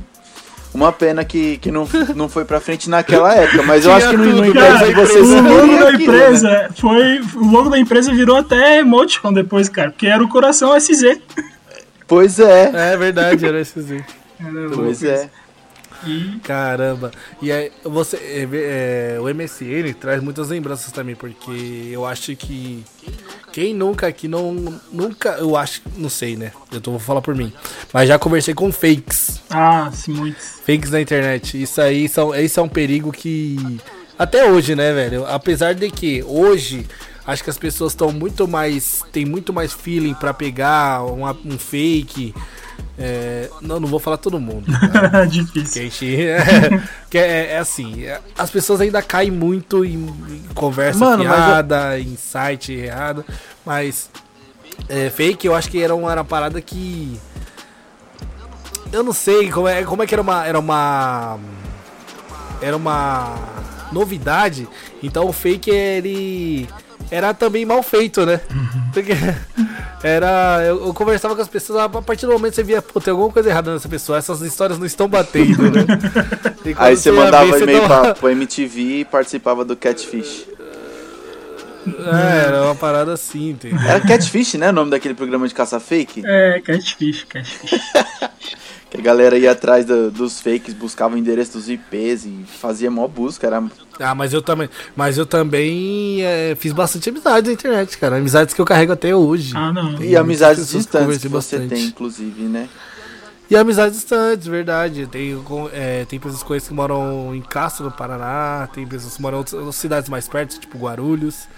uma 0.74 0.92
pena 0.92 1.26
que, 1.26 1.58
que 1.58 1.72
não, 1.72 1.88
não 2.16 2.30
foi 2.30 2.46
pra 2.46 2.60
frente 2.60 2.90
naquela 2.90 3.34
época, 3.34 3.64
mas 3.64 3.86
eu 3.86 3.92
acho 3.92 4.10
que 4.10 4.18
não, 4.18 4.26
não 4.26 4.46
impede 4.46 4.94
vocês 4.94 5.30
o 5.30 5.42
logo 5.42 5.78
da 5.78 5.90
aquilo, 5.90 6.02
empresa 6.04 6.50
né? 6.50 6.70
foi. 6.76 7.20
O 7.36 7.52
logo 7.52 7.70
da 7.70 7.80
empresa 7.80 8.14
virou 8.14 8.38
até 8.38 8.80
emoticon 8.80 9.34
depois, 9.34 9.68
cara. 9.68 9.92
Porque 9.92 10.08
era 10.08 10.24
o 10.24 10.30
coração 10.30 10.78
SZ. 10.80 11.20
Pois 12.08 12.40
é, 12.40 12.94
É 12.94 12.98
verdade, 12.98 13.46
era. 13.46 13.60
Era 14.40 14.70
pois 14.74 15.04
é. 15.04 15.30
E 16.06 16.40
Caramba. 16.44 17.12
E 17.42 17.52
aí, 17.52 17.72
você, 17.84 18.16
é, 18.16 19.16
é, 19.16 19.20
o 19.20 19.26
MSN 19.34 19.94
traz 20.00 20.24
muitas 20.24 20.48
lembranças 20.48 20.92
também, 20.94 21.14
porque 21.14 21.90
eu 21.92 22.06
acho 22.06 22.36
que 22.38 22.86
quem 23.52 23.74
nunca 23.74 24.08
aqui 24.08 24.28
não. 24.28 24.80
Nunca, 24.92 25.32
eu 25.40 25.58
acho, 25.58 25.82
não 25.98 26.10
sei, 26.10 26.38
né? 26.38 26.54
Eu 26.72 26.80
tô, 26.80 26.92
vou 26.92 27.00
falar 27.00 27.22
por 27.22 27.36
mim. 27.36 27.52
Mas 27.92 28.08
já 28.08 28.18
conversei 28.18 28.54
com 28.54 28.72
fakes. 28.72 29.39
Ah, 29.50 29.90
sim, 29.92 30.14
muitos. 30.14 30.60
Fakes 30.66 30.92
na 30.92 31.02
internet. 31.02 31.62
Isso 31.62 31.82
aí 31.82 32.08
são, 32.08 32.34
esse 32.36 32.60
é 32.60 32.62
um 32.62 32.70
perigo 32.70 33.12
que 33.12 33.80
Até 34.18 34.50
hoje, 34.50 34.76
né, 34.76 34.94
velho? 34.94 35.26
Apesar 35.26 35.74
de 35.74 35.90
que 35.90 36.24
hoje 36.24 36.86
acho 37.26 37.44
que 37.44 37.50
as 37.50 37.58
pessoas 37.58 37.94
estão 37.94 38.12
muito 38.12 38.48
mais. 38.48 39.04
tem 39.12 39.26
muito 39.26 39.54
mais 39.54 39.74
feeling 39.74 40.14
para 40.14 40.34
pegar 40.34 41.04
uma, 41.04 41.36
um 41.46 41.58
fake. 41.58 42.34
É, 42.98 43.50
não, 43.62 43.80
não 43.80 43.88
vou 43.88 44.00
falar 44.00 44.18
todo 44.18 44.40
mundo. 44.40 44.66
Tá? 44.72 45.24
Difícil. 45.26 45.64
Que, 45.64 45.90
gente, 45.90 46.22
é, 46.22 46.84
que 47.10 47.18
é, 47.18 47.54
é, 47.54 47.58
assim, 47.58 48.04
as 48.38 48.50
pessoas 48.50 48.82
ainda 48.82 49.02
caem 49.02 49.32
muito 49.32 49.86
em, 49.86 49.96
em 49.96 50.44
conversa 50.54 51.00
Mano, 51.00 51.24
errada, 51.24 51.98
eu... 51.98 52.04
em 52.04 52.18
site 52.18 52.74
errado, 52.74 53.24
mas 53.66 54.10
é, 54.88 55.10
fake 55.10 55.48
eu 55.48 55.56
acho 55.56 55.70
que 55.70 55.82
era 55.82 55.96
uma, 55.96 56.12
era 56.12 56.22
uma 56.22 56.26
parada 56.26 56.62
que. 56.62 57.20
Eu 58.92 59.04
não 59.04 59.14
sei 59.14 59.50
como 59.50 59.68
é, 59.68 59.84
como 59.84 60.04
é 60.04 60.08
que 60.08 60.14
era 60.14 60.22
uma. 60.22 60.46
Era 60.46 60.60
uma. 60.60 61.40
Era 62.62 62.76
uma 62.76 63.36
novidade. 63.92 64.68
Então 65.02 65.28
o 65.28 65.34
fake 65.34 65.70
ele 65.70 66.68
era 67.12 67.34
também 67.34 67.66
mal 67.66 67.82
feito, 67.82 68.26
né? 68.26 68.40
Porque 68.94 69.14
era. 70.04 70.64
Eu, 70.64 70.88
eu, 70.88 70.94
conversava 70.94 71.36
com 71.36 71.42
as 71.42 71.48
pessoas, 71.48 71.80
a 71.80 71.90
partir 71.90 72.26
do 72.26 72.32
momento 72.32 72.52
que 72.52 72.56
você 72.56 72.64
via, 72.64 72.82
pô, 72.82 73.00
tem 73.00 73.12
alguma 73.12 73.32
coisa 73.32 73.50
errada 73.50 73.74
nessa 73.74 73.90
pessoa, 73.90 74.18
essas 74.18 74.42
histórias 74.42 74.78
não 74.78 74.86
estão 74.86 75.08
batendo, 75.08 75.72
né? 75.72 75.86
Aí 76.78 76.96
você, 76.96 77.12
mandava 77.12 77.58
e-mail 77.60 77.88
tava... 77.88 78.16
pro 78.16 78.30
MTV 78.30 79.00
e 79.00 79.06
participava 79.06 79.66
do 79.66 79.76
Catfish. 79.76 80.48
É, 81.88 82.48
era 82.48 82.64
uma 82.64 82.76
parada 82.76 83.14
assim, 83.14 83.52
entendeu? 83.52 83.80
Era 83.80 84.00
Catfish, 84.02 84.56
né? 84.56 84.70
O 84.70 84.74
nome 84.74 84.92
daquele 84.92 85.16
programa 85.16 85.48
de 85.48 85.54
caça 85.54 85.80
fake? 85.80 86.22
É, 86.26 86.62
Catfish, 86.62 87.24
Catfish. 87.24 87.72
que 88.90 88.98
a 88.98 89.02
galera 89.02 89.38
ia 89.38 89.52
atrás 89.52 89.86
do, 89.86 90.10
dos 90.10 90.42
fakes, 90.42 90.74
buscava 90.74 91.16
o 91.16 91.18
endereço 91.18 91.54
dos 91.54 91.70
IPs 91.70 92.26
e 92.26 92.46
fazia 92.46 92.90
mó 92.90 93.08
busca, 93.08 93.46
era 93.48 93.62
ah, 94.00 94.16
mas 94.16 94.32
eu 94.32 94.42
também, 94.42 94.70
mas 94.96 95.18
eu 95.18 95.26
também 95.26 96.24
é, 96.24 96.56
fiz 96.58 96.72
bastante 96.72 97.10
amizades 97.10 97.50
na 97.50 97.54
internet, 97.54 97.98
cara. 97.98 98.16
Amizades 98.16 98.54
que 98.54 98.62
eu 98.62 98.66
carrego 98.66 98.94
até 98.94 99.14
hoje. 99.14 99.52
Ah, 99.54 99.74
não. 99.74 100.02
E 100.02 100.16
amizades 100.16 100.70
distantes 100.70 101.18
que 101.18 101.28
você 101.28 101.58
bastante. 101.58 101.76
tem, 101.76 101.86
inclusive, 101.88 102.44
né? 102.44 102.70
E 103.50 103.58
amizades 103.58 103.98
distantes, 103.98 104.48
verdade. 104.48 105.06
Tem, 105.08 105.38
é, 105.74 106.06
tem 106.06 106.18
pessoas 106.18 106.66
que 106.66 106.74
moram 106.74 107.36
em 107.36 107.42
Castro, 107.42 107.86
no 107.86 107.92
Paraná. 107.92 108.70
Tem 108.74 108.88
pessoas 108.88 109.18
que 109.18 109.22
moram 109.22 109.38
em 109.38 109.40
outras 109.40 109.76
cidades 109.76 110.10
mais 110.10 110.30
perto, 110.30 110.58
tipo 110.58 110.78
Guarulhos. 110.78 111.50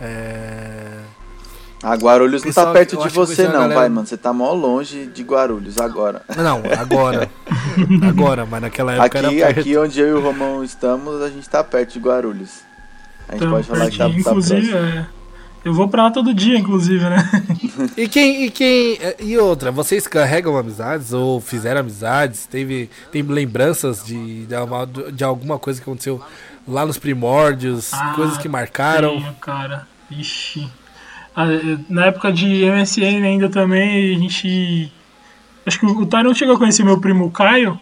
É... 0.00 1.00
Ah, 1.82 1.94
Guarulhos 1.94 2.42
Pessoal, 2.42 2.66
não 2.66 2.72
tá 2.72 2.78
perto 2.78 2.96
de 2.96 3.08
você 3.08 3.44
não, 3.44 3.52
galera... 3.52 3.74
vai, 3.74 3.88
mano. 3.88 4.06
Você 4.06 4.16
tá 4.16 4.32
mó 4.32 4.52
longe 4.52 5.06
de 5.06 5.22
Guarulhos 5.22 5.78
agora. 5.78 6.22
Não, 6.36 6.62
agora. 6.78 7.30
agora, 8.06 8.44
mas 8.44 8.60
naquela 8.60 8.92
época 8.92 9.06
aqui, 9.06 9.18
era 9.18 9.46
perto. 9.46 9.60
Aqui 9.60 9.78
onde 9.78 10.00
eu 10.00 10.08
e 10.08 10.12
o 10.12 10.20
Romão 10.20 10.62
estamos, 10.62 11.22
a 11.22 11.30
gente 11.30 11.48
tá 11.48 11.64
perto 11.64 11.94
de 11.94 11.98
Guarulhos. 11.98 12.60
A 13.28 13.32
gente 13.32 13.44
então, 13.44 13.50
pode 13.50 13.66
falar 13.66 13.90
que 13.90 13.96
tá, 13.96 14.08
inclusive, 14.08 14.72
tá 14.72 14.78
é... 14.78 15.06
Eu 15.64 15.74
vou 15.74 15.88
pra 15.88 16.04
lá 16.04 16.10
todo 16.10 16.32
dia, 16.32 16.58
inclusive, 16.58 17.04
né? 17.04 17.18
e 17.96 18.08
quem 18.08 18.46
e 18.46 18.50
quem 18.50 18.98
e 19.18 19.36
outra, 19.36 19.70
vocês 19.70 20.06
carregam 20.06 20.56
amizades 20.56 21.12
ou 21.12 21.38
fizeram 21.38 21.80
amizades? 21.80 22.46
Teve 22.46 22.88
tem 23.12 23.22
lembranças 23.22 24.02
de, 24.04 24.46
de, 24.46 25.12
de 25.12 25.22
alguma 25.22 25.58
coisa 25.58 25.78
que 25.78 25.84
aconteceu 25.84 26.20
lá 26.66 26.86
nos 26.86 26.96
primórdios, 26.96 27.92
ah, 27.92 28.12
coisas 28.16 28.38
que 28.38 28.48
marcaram? 28.48 29.20
Tenho, 29.20 29.34
cara. 29.34 29.86
Ixi. 30.10 30.66
Ah, 31.34 31.46
na 31.88 32.06
época 32.06 32.32
de 32.32 32.64
MSN 32.64 33.24
ainda 33.24 33.48
também, 33.48 34.14
a 34.14 34.18
gente. 34.18 34.92
Acho 35.64 35.78
que 35.78 35.86
o 35.86 36.06
Tyron 36.06 36.34
chegou 36.34 36.56
a 36.56 36.58
conhecer 36.58 36.84
meu 36.84 37.00
primo 37.00 37.30
Caio. 37.30 37.78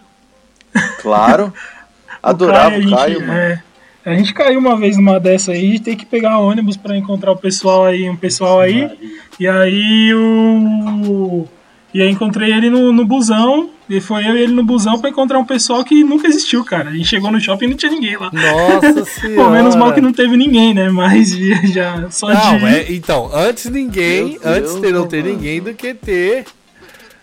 Claro. 1.00 1.52
Adorava 2.22 2.76
o 2.76 2.90
Caio, 2.90 2.90
o 2.90 2.96
Caio 2.96 3.20
mano. 3.20 3.32
É, 3.32 3.62
a 4.04 4.14
gente 4.14 4.32
caiu 4.32 4.58
uma 4.58 4.76
vez 4.76 4.96
numa 4.96 5.20
dessa 5.20 5.52
aí, 5.52 5.72
de 5.72 5.80
ter 5.80 5.96
que 5.96 6.06
pegar 6.06 6.38
ônibus 6.38 6.76
para 6.76 6.96
encontrar 6.96 7.32
o 7.32 7.36
pessoal 7.36 7.84
aí, 7.84 8.08
um 8.08 8.16
pessoal 8.16 8.60
aí. 8.60 8.90
E 9.38 9.46
aí 9.46 10.14
o. 10.14 11.46
E 11.92 12.02
aí 12.02 12.10
encontrei 12.10 12.52
ele 12.52 12.70
no, 12.70 12.92
no 12.92 13.04
busão. 13.04 13.70
E 13.88 14.00
foi 14.00 14.26
eu 14.28 14.36
e 14.36 14.42
ele 14.42 14.52
no 14.52 14.62
busão 14.62 14.98
pra 14.98 15.08
encontrar 15.08 15.38
um 15.38 15.44
pessoal 15.44 15.82
que 15.82 16.04
nunca 16.04 16.28
existiu, 16.28 16.62
cara. 16.62 16.90
A 16.90 16.92
gente 16.92 17.08
chegou 17.08 17.32
no 17.32 17.40
shopping 17.40 17.64
e 17.64 17.68
não 17.68 17.76
tinha 17.76 17.90
ninguém 17.90 18.16
lá. 18.18 18.30
Nossa 18.30 19.04
senhora. 19.08 19.42
Pô, 19.42 19.50
menos 19.50 19.74
mal 19.74 19.94
que 19.94 20.00
não 20.00 20.12
teve 20.12 20.36
ninguém, 20.36 20.74
né? 20.74 20.90
Mas 20.90 21.30
já 21.72 22.10
só 22.10 22.28
não, 22.28 22.58
de. 22.58 22.66
É, 22.66 22.92
então, 22.92 23.30
antes 23.32 23.70
ninguém, 23.70 24.38
antes 24.44 24.74
de 24.78 24.92
não 24.92 25.06
ter 25.06 25.24
ninguém 25.24 25.62
do 25.62 25.72
que 25.72 25.94
ter 25.94 26.44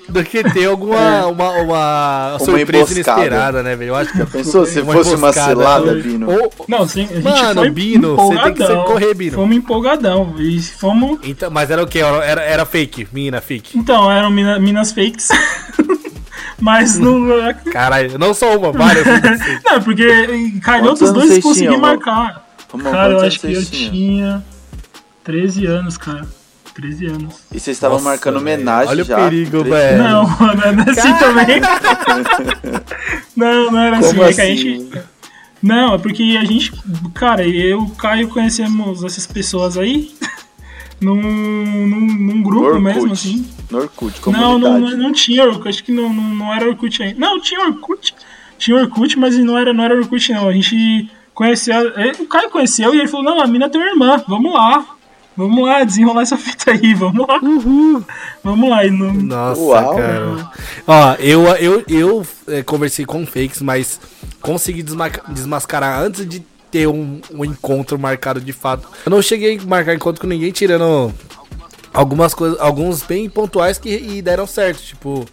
do 0.08 0.24
que 0.24 0.44
ter 0.44 0.66
alguma 0.66 1.00
é. 1.00 1.26
uma, 1.26 1.52
uma, 1.52 2.36
uma 2.36 2.40
surpresa 2.40 2.94
inesperada, 2.94 3.64
né, 3.64 3.76
velho? 3.76 3.90
Eu 3.90 3.96
acho 3.96 4.12
que 4.12 4.26
pensou 4.26 4.66
se 4.66 4.82
fosse 4.84 5.16
uma 5.16 5.34
cilada, 5.34 5.96
Bino. 5.96 6.30
Ou, 6.30 6.52
não, 6.68 6.88
sim, 6.88 7.04
a 7.04 7.16
gente 7.16 7.24
Mano, 7.24 7.62
foi 7.62 7.70
Bino, 7.70 8.16
você 8.16 8.38
tem 8.42 8.54
que 8.54 8.66
correr, 8.86 9.14
Bino. 9.14 9.36
Fomos 9.36 9.56
empolgadão 9.56 10.36
e 10.38 10.62
fomos 10.62 11.20
Então, 11.24 11.50
mas 11.50 11.72
era 11.72 11.84
o 11.84 11.88
que? 11.88 12.00
Era, 12.00 12.42
era 12.42 12.66
fake, 12.66 13.08
mina 13.12 13.42
fake. 13.42 13.78
Então, 13.78 14.12
eram 14.12 14.30
mina, 14.30 14.60
minas 14.60 14.92
fakes. 14.92 15.30
mas 16.60 16.98
não. 16.98 17.28
Caralho, 17.72 18.18
não 18.18 18.34
só 18.34 18.58
uma, 18.58 18.72
várias. 18.72 19.06
não, 19.66 19.82
porque 19.82 20.60
calhou 20.62 20.94
dos 20.94 21.12
dois 21.12 21.40
conseguir 21.40 21.78
marcar. 21.78 22.46
Cara, 22.84 23.14
eu 23.14 23.20
acho 23.22 23.40
que 23.40 23.54
eu 23.54 23.66
tinha 23.66 24.44
13 25.24 25.66
anos, 25.66 25.98
cara. 25.98 26.28
13 26.76 27.06
anos. 27.06 27.36
E 27.54 27.60
vocês 27.60 27.78
estavam 27.78 28.02
marcando 28.02 28.38
homenagem 28.38 28.90
Olha 28.90 29.04
já? 29.06 29.16
Olha 29.16 29.28
o 29.28 29.30
perigo, 29.30 29.64
velho. 29.64 30.04
Não, 30.04 30.28
não 30.52 30.62
era 30.62 30.78
é 30.78 30.92
assim 30.92 31.14
também. 31.16 31.62
não, 33.36 33.72
não 33.72 33.80
era 33.80 33.98
assim. 33.98 34.22
É 34.22 34.34
que 34.34 34.42
a 34.42 34.46
gente... 34.46 34.70
Assim? 34.70 35.06
Não, 35.64 35.96
é 35.96 35.98
porque 35.98 36.38
a 36.40 36.44
gente... 36.44 36.74
Cara, 37.14 37.48
eu 37.48 37.54
e 37.54 37.74
o 37.74 37.90
Caio 37.92 38.28
conhecemos 38.28 39.04
essas 39.06 39.26
pessoas 39.26 39.78
aí 39.78 40.14
num, 41.00 41.16
num, 41.16 42.08
num 42.08 42.44
grupo 42.44 42.80
mesmo, 42.80 43.14
assim. 43.14 43.48
No 43.72 43.80
Orkut, 43.80 44.22
não, 44.30 44.60
não, 44.60 44.80
não 44.80 45.14
tinha 45.14 45.44
Orkut, 45.46 45.70
acho 45.70 45.84
que 45.84 45.94
não, 45.94 46.14
não, 46.14 46.36
não 46.36 46.54
era 46.54 46.68
Orkut 46.68 47.02
ainda. 47.02 47.20
Não, 47.20 47.40
tinha 47.40 47.62
Orkut. 47.62 48.14
Tinha 48.58 48.78
Orkut, 48.78 49.18
mas 49.18 49.38
não 49.38 49.58
era, 49.58 49.74
não 49.74 49.84
era 49.84 49.96
Orkut 49.96 50.32
não. 50.34 50.50
A 50.50 50.54
gente 50.54 51.10
conheceu... 51.34 51.74
O 52.20 52.28
Caio 52.28 52.50
conheceu 52.50 52.94
e 52.94 53.00
ele 53.00 53.08
falou, 53.08 53.26
não, 53.26 53.42
a 53.42 53.48
mina 53.48 53.70
tem 53.70 53.82
uma 53.82 53.90
irmã, 53.90 54.24
vamos 54.28 54.54
lá. 54.54 54.95
Vamos 55.38 55.66
lá, 55.66 55.84
desenrolar 55.84 56.22
essa 56.22 56.38
fita 56.38 56.72
aí, 56.72 56.94
vamos 56.94 57.28
lá. 57.28 57.40
Uhul. 57.42 58.04
Vamos 58.44 58.70
lá. 58.70 58.86
E 58.86 58.92
não... 58.92 59.14
Nossa, 59.14 59.62
Uau. 59.62 59.96
cara. 59.96 60.52
Ó, 60.88 61.14
eu, 61.20 61.46
eu, 61.56 61.84
eu 61.90 62.28
é, 62.48 62.64
conversei 62.64 63.06
com 63.06 63.26
fakes, 63.26 63.62
mas 63.62 64.00
consegui 64.42 64.84
desmascarar 64.84 66.00
antes 66.00 66.28
de 66.28 66.40
ter 66.72 66.88
um, 66.88 67.20
um, 67.32 67.44
encontro 67.44 68.00
marcado 68.00 68.40
de 68.40 68.54
fato. 68.54 68.88
Eu 69.06 69.10
não 69.10 69.22
cheguei 69.22 69.60
a 69.60 69.64
marcar 69.64 69.94
encontro 69.94 70.22
com 70.22 70.28
ninguém, 70.28 70.52
tirando 70.52 71.14
algumas 71.94 72.34
coisas, 72.34 72.60
alguns 72.60 73.02
bem 73.02 73.30
pontuais 73.30 73.78
que 73.78 74.22
deram 74.22 74.46
certo. 74.48 74.82
Tipo, 74.82 75.26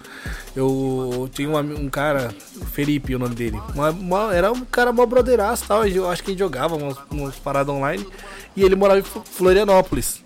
eu 0.55 1.29
tinha 1.33 1.49
um, 1.49 1.59
um 1.59 1.89
cara, 1.89 2.35
Felipe, 2.73 3.15
o 3.15 3.19
nome 3.19 3.35
dele. 3.35 3.61
Uma, 3.75 3.91
uma, 3.91 4.35
era 4.35 4.53
um 4.53 4.65
cara 4.65 4.93
mó 4.93 5.07
brotheraço 5.07 5.65
tal. 5.67 5.87
Eu 5.87 6.09
acho 6.11 6.23
que 6.23 6.31
a 6.31 6.33
gente 6.33 6.41
jogava 6.41 6.77
umas, 6.77 6.97
umas 7.11 7.37
paradas 7.37 7.75
online. 7.75 8.07
E 8.57 8.63
ele 8.63 8.77
morava 8.77 9.01
em 9.01 9.03
Florianópolis. 9.03 10.23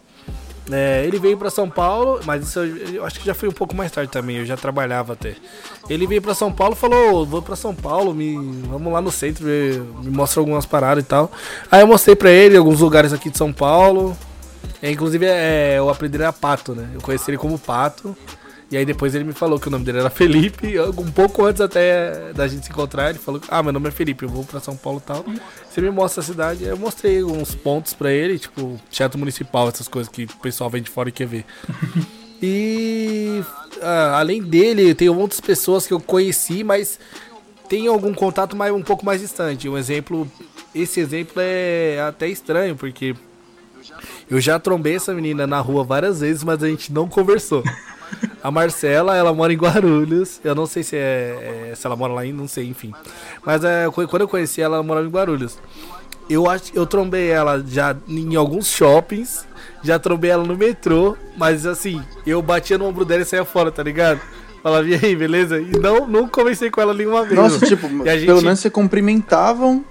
É, 0.70 1.04
ele 1.06 1.18
veio 1.18 1.38
para 1.38 1.48
São 1.48 1.70
Paulo, 1.70 2.20
mas 2.24 2.42
isso 2.44 2.58
eu, 2.58 2.76
eu, 2.94 3.04
acho 3.04 3.20
que 3.20 3.26
já 3.26 3.34
foi 3.34 3.48
um 3.48 3.52
pouco 3.52 3.74
mais 3.74 3.92
tarde 3.92 4.10
também, 4.10 4.38
eu 4.38 4.44
já 4.44 4.56
trabalhava 4.56 5.12
até. 5.12 5.36
Ele 5.88 6.08
veio 6.08 6.20
para 6.20 6.34
São 6.34 6.52
Paulo 6.52 6.74
falou: 6.74 7.24
Vou 7.24 7.40
para 7.40 7.54
São 7.54 7.72
Paulo, 7.72 8.12
me, 8.12 8.34
vamos 8.66 8.92
lá 8.92 9.00
no 9.00 9.12
centro, 9.12 9.46
me 9.46 10.10
mostra 10.10 10.40
algumas 10.40 10.66
paradas 10.66 11.04
e 11.04 11.06
tal. 11.06 11.30
Aí 11.70 11.82
eu 11.82 11.86
mostrei 11.86 12.16
para 12.16 12.30
ele 12.30 12.56
alguns 12.56 12.80
lugares 12.80 13.12
aqui 13.12 13.30
de 13.30 13.38
São 13.38 13.52
Paulo. 13.52 14.16
É, 14.82 14.90
inclusive, 14.90 15.24
é, 15.26 15.80
o 15.80 15.88
era 15.88 16.32
Pato, 16.32 16.74
né? 16.74 16.90
Eu 16.94 17.00
conheci 17.00 17.30
ele 17.30 17.38
como 17.38 17.58
Pato. 17.58 18.16
E 18.70 18.76
aí 18.76 18.84
depois 18.84 19.14
ele 19.14 19.22
me 19.22 19.32
falou 19.32 19.60
que 19.60 19.68
o 19.68 19.70
nome 19.70 19.84
dele 19.84 19.98
era 19.98 20.10
Felipe. 20.10 20.74
Um 20.80 21.10
pouco 21.10 21.44
antes 21.44 21.60
até 21.60 22.32
da 22.32 22.48
gente 22.48 22.66
se 22.66 22.72
encontrar, 22.72 23.10
ele 23.10 23.18
falou: 23.18 23.40
Ah, 23.48 23.62
meu 23.62 23.72
nome 23.72 23.88
é 23.88 23.92
Felipe, 23.92 24.24
eu 24.24 24.28
vou 24.28 24.44
pra 24.44 24.58
São 24.58 24.76
Paulo 24.76 25.00
e 25.02 25.06
tal. 25.06 25.24
Você 25.70 25.80
me 25.80 25.90
mostra 25.90 26.20
a 26.20 26.24
cidade. 26.24 26.64
Eu 26.64 26.76
mostrei 26.76 27.22
uns 27.22 27.54
pontos 27.54 27.94
pra 27.94 28.10
ele, 28.10 28.38
tipo, 28.38 28.80
teatro 28.90 29.18
municipal, 29.18 29.68
essas 29.68 29.86
coisas 29.86 30.10
que 30.12 30.24
o 30.24 30.36
pessoal 30.42 30.68
vem 30.68 30.82
de 30.82 30.90
fora 30.90 31.08
e 31.08 31.12
quer 31.12 31.28
ver. 31.28 31.44
e 32.42 33.40
ah, 33.80 34.18
além 34.18 34.42
dele, 34.42 34.94
tem 34.94 35.08
outras 35.08 35.40
pessoas 35.40 35.86
que 35.86 35.94
eu 35.94 36.00
conheci, 36.00 36.64
mas 36.64 36.98
tem 37.68 37.86
algum 37.86 38.12
contato 38.12 38.56
mais, 38.56 38.72
um 38.72 38.82
pouco 38.82 39.06
mais 39.06 39.20
distante. 39.20 39.68
Um 39.68 39.78
exemplo, 39.78 40.28
esse 40.74 40.98
exemplo 40.98 41.34
é 41.36 42.00
até 42.00 42.28
estranho, 42.28 42.74
porque 42.74 43.14
eu 44.28 44.40
já 44.40 44.58
trombei 44.58 44.96
essa 44.96 45.14
menina 45.14 45.46
na 45.46 45.60
rua 45.60 45.84
várias 45.84 46.20
vezes, 46.20 46.42
mas 46.42 46.62
a 46.64 46.68
gente 46.68 46.92
não 46.92 47.08
conversou. 47.08 47.62
A 48.42 48.50
Marcela, 48.50 49.16
ela 49.16 49.32
mora 49.32 49.52
em 49.52 49.56
Guarulhos. 49.56 50.40
Eu 50.44 50.54
não 50.54 50.66
sei 50.66 50.82
se 50.82 50.96
é, 50.96 51.70
é 51.70 51.74
se 51.74 51.86
ela 51.86 51.96
mora 51.96 52.12
lá, 52.12 52.24
não 52.24 52.46
sei, 52.46 52.68
enfim. 52.68 52.92
Mas 53.44 53.64
é, 53.64 53.86
quando 53.90 54.22
eu 54.22 54.28
conheci 54.28 54.60
ela, 54.60 54.76
ela 54.76 54.84
morava 54.84 55.06
em 55.06 55.10
Guarulhos. 55.10 55.58
Eu 56.28 56.50
acho, 56.50 56.72
eu 56.74 56.86
trombei 56.86 57.28
ela 57.28 57.64
já 57.66 57.96
em 58.08 58.34
alguns 58.34 58.66
shoppings, 58.66 59.46
já 59.82 59.98
trombei 59.98 60.30
ela 60.30 60.44
no 60.44 60.56
metrô, 60.56 61.16
mas 61.36 61.64
assim, 61.64 62.02
eu 62.26 62.42
batia 62.42 62.76
no 62.76 62.84
ombro 62.84 63.04
dela 63.04 63.22
e 63.22 63.24
saía 63.24 63.44
fora, 63.44 63.70
tá 63.70 63.82
ligado? 63.82 64.20
Falava, 64.60 64.88
e 64.88 64.94
aí, 64.94 65.14
beleza? 65.14 65.60
E 65.60 65.78
não, 65.78 66.08
não 66.08 66.26
conversei 66.26 66.68
com 66.68 66.80
ela 66.80 66.92
nenhuma 66.92 67.22
vez. 67.22 67.36
Nossa, 67.36 67.64
tipo, 67.64 67.86
gente... 67.88 68.26
pelo 68.26 68.42
menos 68.42 68.58
se 68.58 68.68
cumprimentavam 68.68 69.84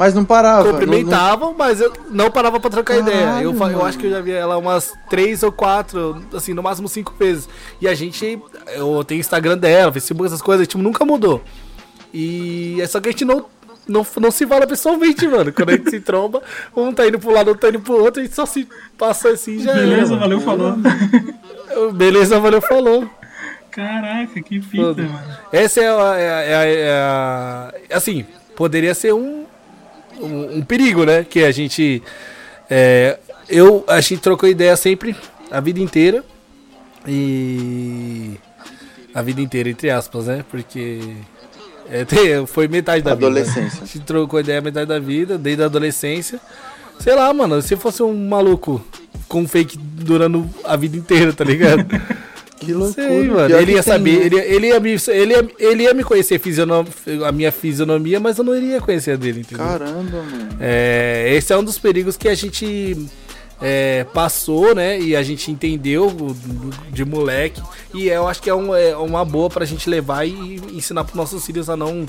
Mas 0.00 0.14
não 0.14 0.24
parava. 0.24 0.72
Cumprimentavam, 0.72 1.54
mas 1.54 1.78
eu 1.78 1.92
não 2.10 2.30
parava 2.30 2.58
pra 2.58 2.70
trocar 2.70 2.96
Caralho, 2.96 3.12
ideia. 3.12 3.42
Eu, 3.42 3.52
eu 3.70 3.84
acho 3.84 3.98
que 3.98 4.06
eu 4.06 4.10
já 4.10 4.22
vi 4.22 4.30
ela 4.32 4.56
umas 4.56 4.94
três 5.10 5.42
ou 5.42 5.52
quatro, 5.52 6.24
assim, 6.32 6.54
no 6.54 6.62
máximo 6.62 6.88
cinco 6.88 7.14
vezes. 7.18 7.46
E 7.82 7.86
a 7.86 7.92
gente, 7.92 8.40
eu 8.68 9.04
tenho 9.04 9.20
Instagram 9.20 9.58
dela, 9.58 9.92
Facebook, 9.92 10.26
essas 10.26 10.40
coisas, 10.40 10.66
tipo, 10.66 10.82
nunca 10.82 11.04
mudou. 11.04 11.42
E 12.14 12.80
é 12.80 12.86
só 12.86 12.98
que 12.98 13.10
a 13.10 13.12
gente 13.12 13.26
não 13.26 13.44
não, 13.86 14.06
não 14.18 14.30
se 14.30 14.46
fala 14.46 14.66
pessoalmente, 14.66 15.28
mano. 15.28 15.52
Quando 15.52 15.68
a 15.68 15.72
gente 15.76 15.90
se 15.90 16.00
tromba, 16.00 16.42
um 16.74 16.94
tá 16.94 17.06
indo 17.06 17.18
pro 17.18 17.30
lado, 17.30 17.48
outro 17.48 17.60
tá 17.60 17.68
indo 17.68 17.80
pro 17.80 18.02
outro, 18.02 18.22
a 18.22 18.24
gente 18.24 18.34
só 18.34 18.46
se 18.46 18.66
passa 18.96 19.28
assim 19.28 19.58
já 19.58 19.74
Beleza, 19.74 20.16
valeu, 20.16 20.40
falou. 20.40 20.76
Beleza, 21.92 22.40
valeu, 22.40 22.62
falou. 22.62 23.06
Caraca, 23.70 24.40
que 24.40 24.62
fita, 24.62 24.82
Todo. 24.82 25.02
mano. 25.02 25.36
Essa 25.52 25.82
é 25.82 25.88
a, 25.88 26.16
é, 26.16 26.54
a, 26.54 26.64
é 26.64 26.92
a, 26.92 27.72
Assim, 27.92 28.24
poderia 28.56 28.94
ser 28.94 29.12
um, 29.12 29.44
um, 30.18 30.58
um, 30.58 30.62
perigo, 30.62 31.04
né? 31.04 31.24
Que 31.24 31.44
a 31.44 31.50
gente. 31.52 32.02
É, 32.68 33.18
eu, 33.48 33.84
a 33.86 34.00
gente 34.00 34.18
trocou 34.18 34.48
ideia 34.48 34.76
sempre, 34.76 35.14
a 35.50 35.60
vida 35.60 35.80
inteira. 35.80 36.24
E. 37.06 38.34
A 39.14 39.22
vida 39.22 39.40
inteira, 39.40 39.68
entre 39.68 39.90
aspas, 39.90 40.26
né? 40.26 40.44
Porque 40.50 41.00
é, 41.90 42.04
tem, 42.04 42.46
foi 42.46 42.68
metade 42.68 43.02
da 43.02 43.12
adolescência. 43.12 43.70
vida. 43.70 43.82
A 43.82 43.86
gente 43.86 44.00
trocou 44.00 44.38
ideia 44.38 44.60
metade 44.60 44.86
da 44.86 45.00
vida, 45.00 45.36
desde 45.36 45.62
a 45.62 45.66
adolescência. 45.66 46.40
Sei 47.00 47.14
lá, 47.14 47.32
mano, 47.34 47.60
se 47.60 47.76
fosse 47.76 48.02
um 48.02 48.28
maluco 48.28 48.84
com 49.26 49.46
fake 49.48 49.76
durando 49.76 50.48
a 50.64 50.76
vida 50.76 50.96
inteira, 50.96 51.32
tá 51.32 51.44
ligado? 51.44 51.84
Que 52.60 52.74
loucura. 52.74 53.08
Sei, 53.08 53.28
mano. 53.28 53.56
Ele 53.56 53.72
ia 53.72 53.82
saber, 53.82 54.26
ele, 54.26 54.38
ele, 54.38 54.66
ia 54.68 54.78
me, 54.78 54.90
ele, 55.08 55.32
ia, 55.32 55.48
ele 55.58 55.82
ia 55.84 55.94
me 55.94 56.04
conhecer 56.04 56.38
fisionom, 56.38 56.84
a 57.26 57.32
minha 57.32 57.50
fisionomia, 57.50 58.20
mas 58.20 58.36
eu 58.36 58.44
não 58.44 58.54
iria 58.54 58.80
conhecer 58.80 59.12
a 59.12 59.16
dele, 59.16 59.40
entendeu? 59.40 59.66
Caramba, 59.66 60.22
mano. 60.22 60.56
É, 60.60 61.32
esse 61.34 61.52
é 61.52 61.56
um 61.56 61.64
dos 61.64 61.78
perigos 61.78 62.18
que 62.18 62.28
a 62.28 62.34
gente 62.34 62.96
é, 63.60 64.04
passou, 64.12 64.74
né? 64.74 65.00
E 65.00 65.16
a 65.16 65.22
gente 65.22 65.50
entendeu 65.50 66.36
de 66.90 67.04
moleque. 67.04 67.62
E 67.94 68.08
eu 68.08 68.28
acho 68.28 68.42
que 68.42 68.50
é, 68.50 68.54
um, 68.54 68.74
é 68.74 68.94
uma 68.96 69.24
boa 69.24 69.48
pra 69.48 69.64
gente 69.64 69.88
levar 69.88 70.26
e 70.26 70.60
ensinar 70.72 71.04
pros 71.04 71.16
nossos 71.16 71.44
filhos 71.44 71.70
a 71.70 71.76
não. 71.76 72.06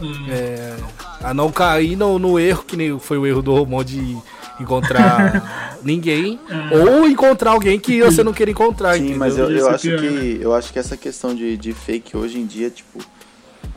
Hum. 0.00 0.26
É, 0.30 0.74
a 1.22 1.34
não 1.34 1.52
cair 1.52 1.96
no, 1.96 2.18
no, 2.18 2.40
erro, 2.40 2.64
que 2.64 2.76
nem 2.76 2.98
foi 2.98 3.18
o 3.18 3.26
erro 3.26 3.42
do 3.42 3.54
Romão 3.54 3.84
de 3.84 4.16
encontrar 4.60 5.78
ninguém. 5.82 6.38
É. 6.48 6.78
Ou 6.78 7.06
encontrar 7.06 7.52
alguém 7.52 7.78
que 7.78 8.02
você 8.02 8.22
não 8.22 8.32
quer 8.32 8.48
encontrar. 8.48 8.94
Sim, 8.94 9.00
entendeu? 9.00 9.18
mas 9.18 9.38
eu, 9.38 9.50
eu 9.50 9.68
acho 9.68 9.96
que 9.96 10.38
eu 10.40 10.54
acho 10.54 10.72
que 10.72 10.78
essa 10.78 10.96
questão 10.96 11.34
de, 11.34 11.56
de 11.56 11.72
fake 11.72 12.16
hoje 12.16 12.38
em 12.38 12.46
dia, 12.46 12.70
tipo, 12.70 12.98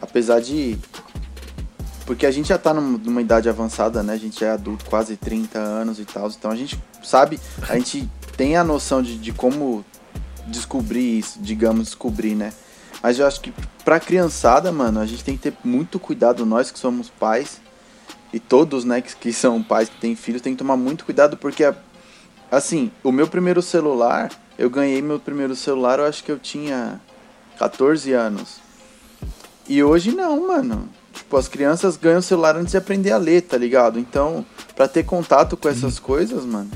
apesar 0.01 0.39
de 0.39 0.77
porque 2.05 2.25
a 2.25 2.31
gente 2.31 2.49
já 2.49 2.57
tá 2.57 2.71
numa 2.73 3.21
idade 3.21 3.49
avançada, 3.49 4.03
né? 4.03 4.13
A 4.13 4.17
gente 4.17 4.43
é 4.45 4.51
adulto, 4.51 4.85
quase 4.85 5.17
30 5.17 5.57
anos 5.57 5.99
e 5.99 6.05
tal. 6.05 6.27
Então 6.29 6.51
a 6.51 6.55
gente 6.55 6.79
sabe, 7.03 7.39
a 7.67 7.75
gente 7.75 8.07
tem 8.37 8.55
a 8.55 8.63
noção 8.63 9.01
de, 9.01 9.17
de 9.17 9.33
como 9.33 9.83
descobrir 10.45 11.17
isso, 11.17 11.39
digamos, 11.41 11.85
descobrir, 11.85 12.35
né? 12.35 12.53
Mas 13.01 13.17
eu 13.17 13.25
acho 13.25 13.41
que 13.41 13.51
pra 13.83 13.99
criançada, 13.99 14.71
mano, 14.71 14.99
a 14.99 15.05
gente 15.05 15.23
tem 15.23 15.35
que 15.35 15.43
ter 15.49 15.53
muito 15.63 15.99
cuidado, 15.99 16.45
nós 16.45 16.69
que 16.69 16.77
somos 16.77 17.09
pais, 17.09 17.59
e 18.35 18.39
todos, 18.39 18.83
né, 18.83 18.99
que, 18.99 19.15
que 19.15 19.31
são 19.31 19.63
pais, 19.63 19.87
que 19.87 19.95
têm 19.95 20.13
filhos, 20.13 20.41
tem 20.41 20.51
que 20.51 20.59
tomar 20.59 20.75
muito 20.75 21.05
cuidado, 21.05 21.37
porque, 21.37 21.73
assim, 22.51 22.91
o 23.01 23.09
meu 23.09 23.29
primeiro 23.29 23.61
celular, 23.61 24.29
eu 24.59 24.69
ganhei 24.69 25.01
meu 25.01 25.17
primeiro 25.17 25.55
celular, 25.55 25.99
eu 25.99 26.05
acho 26.05 26.21
que 26.21 26.29
eu 26.29 26.37
tinha 26.37 26.99
14 27.57 28.11
anos. 28.11 28.57
E 29.69 29.81
hoje 29.81 30.11
não, 30.11 30.47
mano. 30.47 30.89
Tipo, 31.13 31.37
as 31.37 31.47
crianças 31.47 31.95
ganham 31.95 32.19
o 32.19 32.21
celular 32.21 32.57
antes 32.57 32.71
de 32.71 32.77
aprender 32.77 33.13
a 33.13 33.17
ler, 33.17 33.41
tá 33.41 33.57
ligado? 33.57 33.97
Então, 33.97 34.45
para 34.75 34.85
ter 34.85 35.05
contato 35.05 35.55
com 35.55 35.69
essas 35.69 35.97
coisas, 35.97 36.43
mano, 36.43 36.69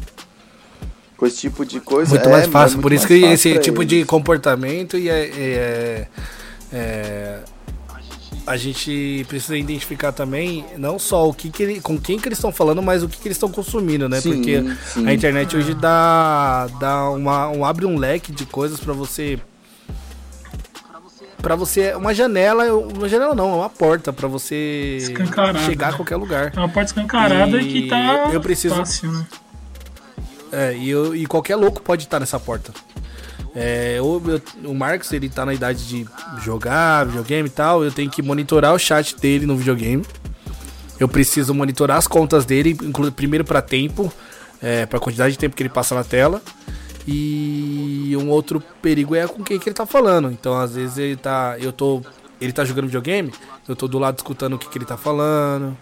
com 1.17 1.25
esse 1.25 1.39
tipo 1.39 1.65
de 1.65 1.81
coisa. 1.81 2.11
Muito 2.11 2.29
é, 2.29 2.31
mais 2.31 2.47
fácil, 2.47 2.75
é 2.75 2.77
muito 2.77 2.83
por 2.83 2.93
isso 2.93 3.05
que 3.05 3.15
esse 3.15 3.59
tipo 3.59 3.81
eles. 3.81 3.89
de 3.89 4.05
comportamento 4.05 4.97
e 4.97 5.09
é, 5.09 5.25
é, 5.25 6.07
é, 6.71 7.39
a 8.45 8.57
gente 8.57 9.25
precisa 9.27 9.57
identificar 9.57 10.11
também 10.11 10.65
não 10.77 10.97
só 10.97 11.27
o 11.27 11.33
que, 11.33 11.49
que 11.49 11.63
ele, 11.63 11.81
com 11.81 11.99
quem 11.99 12.19
que 12.19 12.27
eles 12.27 12.37
estão 12.37 12.51
falando, 12.51 12.81
mas 12.81 13.03
o 13.03 13.09
que, 13.09 13.17
que 13.17 13.27
eles 13.27 13.35
estão 13.35 13.49
consumindo, 13.49 14.09
né? 14.09 14.19
Sim, 14.21 14.33
Porque 14.33 14.63
sim. 14.85 15.07
a 15.07 15.13
internet 15.13 15.55
hoje 15.55 15.73
dá, 15.73 16.67
dá 16.79 17.09
uma, 17.09 17.49
um, 17.49 17.65
abre 17.65 17.85
um 17.85 17.97
leque 17.97 18.31
de 18.31 18.45
coisas 18.45 18.79
para 18.79 18.93
você 18.93 19.39
para 21.41 21.55
você 21.55 21.93
uma 21.93 22.13
janela, 22.13 22.65
uma 22.73 23.07
janela 23.07 23.33
não, 23.33 23.51
é 23.51 23.55
uma 23.55 23.69
porta 23.69 24.11
para 24.11 24.27
você 24.27 24.97
chegar 25.65 25.89
a 25.89 25.93
qualquer 25.93 26.17
lugar. 26.17 26.51
É 26.53 26.59
uma 26.59 26.67
porta 26.67 26.89
escancarada 26.89 27.61
e 27.61 27.67
que 27.67 27.87
tá 27.87 28.29
eu 28.33 28.41
preciso 28.41 28.75
fácil, 28.75 29.11
né? 29.11 29.25
É, 30.51 30.75
e, 30.75 30.89
eu, 30.89 31.15
e 31.15 31.25
qualquer 31.25 31.55
louco 31.55 31.81
pode 31.81 32.03
estar 32.03 32.19
nessa 32.19 32.39
porta. 32.39 32.73
É, 33.55 33.97
o, 34.01 34.21
o 34.69 34.73
Marcos, 34.75 35.11
ele 35.11 35.29
tá 35.29 35.45
na 35.45 35.53
idade 35.53 35.87
de 35.87 36.05
jogar 36.41 37.05
videogame 37.05 37.47
e 37.47 37.51
tal. 37.51 37.83
Eu 37.83 37.91
tenho 37.91 38.09
que 38.09 38.21
monitorar 38.21 38.73
o 38.73 38.79
chat 38.79 39.15
dele 39.15 39.45
no 39.45 39.55
videogame. 39.55 40.05
Eu 40.99 41.07
preciso 41.07 41.53
monitorar 41.53 41.97
as 41.97 42.07
contas 42.07 42.45
dele, 42.45 42.75
primeiro 43.15 43.45
para 43.45 43.61
tempo, 43.61 44.11
é, 44.61 44.85
para 44.85 44.99
quantidade 44.99 45.31
de 45.31 45.39
tempo 45.39 45.55
que 45.55 45.63
ele 45.63 45.69
passa 45.69 45.95
na 45.95 46.03
tela. 46.03 46.41
E 47.07 48.15
um 48.17 48.29
outro 48.29 48.61
perigo 48.81 49.15
é 49.15 49.25
com 49.27 49.43
quem 49.43 49.57
que 49.57 49.69
ele 49.69 49.75
tá 49.75 49.85
falando. 49.85 50.31
Então, 50.31 50.59
às 50.59 50.75
vezes 50.75 50.97
ele 50.97 51.15
tá, 51.15 51.55
eu 51.59 51.71
tô, 51.71 52.01
ele 52.39 52.51
tá 52.51 52.65
jogando 52.65 52.85
videogame, 52.85 53.33
eu 53.67 53.75
tô 53.75 53.87
do 53.87 53.97
lado 53.97 54.17
escutando 54.17 54.53
o 54.53 54.59
que, 54.59 54.69
que 54.69 54.77
ele 54.77 54.85
tá 54.85 54.97
falando 54.97 55.75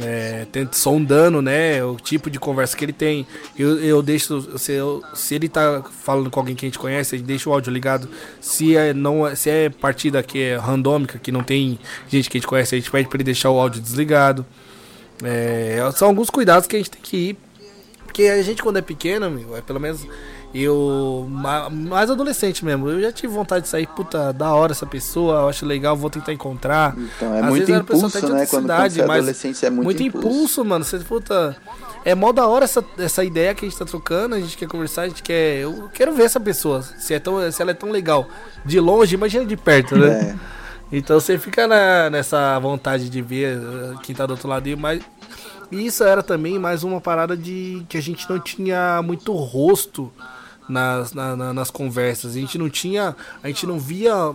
é, 0.00 0.46
sondando 0.72 1.40
né, 1.40 1.84
o 1.84 1.96
tipo 1.96 2.28
de 2.28 2.38
conversa 2.38 2.76
que 2.76 2.84
ele 2.84 2.92
tem. 2.92 3.26
Eu, 3.56 3.78
eu 3.78 4.02
deixo, 4.02 4.58
se, 4.58 4.72
eu, 4.72 5.02
se 5.14 5.34
ele 5.34 5.48
tá 5.48 5.84
falando 6.02 6.30
com 6.30 6.40
alguém 6.40 6.54
que 6.54 6.66
a 6.66 6.68
gente 6.68 6.78
conhece, 6.78 7.16
gente 7.16 7.26
deixa 7.26 7.48
o 7.48 7.52
áudio 7.52 7.72
ligado. 7.72 8.08
Se 8.40 8.76
é, 8.76 8.92
não, 8.92 9.34
se 9.36 9.50
é 9.50 9.70
partida 9.70 10.22
que 10.22 10.40
é 10.40 10.56
randômica, 10.56 11.18
que 11.18 11.30
não 11.30 11.42
tem 11.42 11.78
gente 12.08 12.28
que 12.28 12.38
a 12.38 12.40
gente 12.40 12.48
conhece, 12.48 12.74
a 12.74 12.78
gente 12.78 12.90
pede 12.90 13.08
para 13.08 13.16
ele 13.16 13.24
deixar 13.24 13.50
o 13.50 13.60
áudio 13.60 13.80
desligado. 13.80 14.44
É, 15.22 15.78
são 15.94 16.08
alguns 16.08 16.28
cuidados 16.28 16.66
que 16.66 16.76
a 16.76 16.78
gente 16.78 16.90
tem 16.90 17.00
que 17.00 17.16
ir. 17.16 17.38
Porque 18.04 18.24
a 18.24 18.42
gente, 18.42 18.62
quando 18.62 18.76
é 18.76 18.82
pequeno, 18.82 19.56
é 19.56 19.60
pelo 19.60 19.80
menos 19.80 20.06
eu, 20.54 21.26
mais 21.28 22.08
adolescente 22.08 22.64
mesmo, 22.64 22.88
eu 22.88 23.00
já 23.00 23.10
tive 23.10 23.32
vontade 23.32 23.64
de 23.64 23.68
sair, 23.68 23.88
puta, 23.88 24.32
da 24.32 24.54
hora 24.54 24.70
essa 24.70 24.86
pessoa, 24.86 25.40
eu 25.40 25.48
acho 25.48 25.66
legal, 25.66 25.96
vou 25.96 26.08
tentar 26.08 26.32
encontrar. 26.32 26.94
Então, 26.96 27.34
é 27.34 27.40
Às 27.40 27.46
muito 27.48 27.72
impulso, 27.72 28.04
né? 28.04 28.46
Quando, 28.46 28.62
cidade, 28.62 28.98
quando 29.00 29.10
é 29.10 29.16
adolescente, 29.16 29.66
é 29.66 29.70
muito, 29.70 29.84
muito 29.84 30.02
impulso. 30.04 30.28
impulso. 30.28 30.64
mano. 30.64 30.84
Você, 30.84 30.98
puta, 31.00 31.56
é 32.04 32.14
mó 32.14 32.30
da 32.30 32.46
hora 32.46 32.64
essa, 32.64 32.84
essa 32.98 33.24
ideia 33.24 33.52
que 33.52 33.64
a 33.64 33.68
gente 33.68 33.76
tá 33.76 33.84
trocando, 33.84 34.36
a 34.36 34.40
gente 34.40 34.56
quer 34.56 34.68
conversar, 34.68 35.02
a 35.02 35.08
gente 35.08 35.24
quer. 35.24 35.62
Eu 35.62 35.90
quero 35.92 36.14
ver 36.14 36.22
essa 36.22 36.38
pessoa, 36.38 36.82
se, 36.82 37.12
é 37.12 37.18
tão, 37.18 37.50
se 37.50 37.60
ela 37.60 37.72
é 37.72 37.74
tão 37.74 37.90
legal. 37.90 38.28
De 38.64 38.78
longe, 38.78 39.16
imagina 39.16 39.44
de 39.44 39.56
perto, 39.56 39.96
né? 39.96 40.36
É. 40.38 40.96
Então 40.96 41.18
você 41.18 41.36
fica 41.36 41.66
na, 41.66 42.08
nessa 42.10 42.56
vontade 42.60 43.10
de 43.10 43.20
ver 43.20 43.58
uh, 43.58 43.98
quem 44.04 44.14
tá 44.14 44.24
do 44.24 44.30
outro 44.32 44.48
lado. 44.48 44.68
Mas 44.78 45.02
isso 45.72 46.04
era 46.04 46.22
também 46.22 46.60
mais 46.60 46.84
uma 46.84 47.00
parada 47.00 47.36
de 47.36 47.84
que 47.88 47.98
a 47.98 48.02
gente 48.02 48.30
não 48.30 48.38
tinha 48.38 49.02
muito 49.02 49.32
rosto 49.32 50.12
nas, 50.68 51.12
na, 51.12 51.36
na, 51.36 51.52
nas 51.52 51.70
conversas. 51.70 52.36
A 52.36 52.38
gente 52.38 52.58
não 52.58 52.68
tinha. 52.68 53.16
A 53.42 53.48
gente 53.48 53.66
não 53.66 53.78
via. 53.78 54.32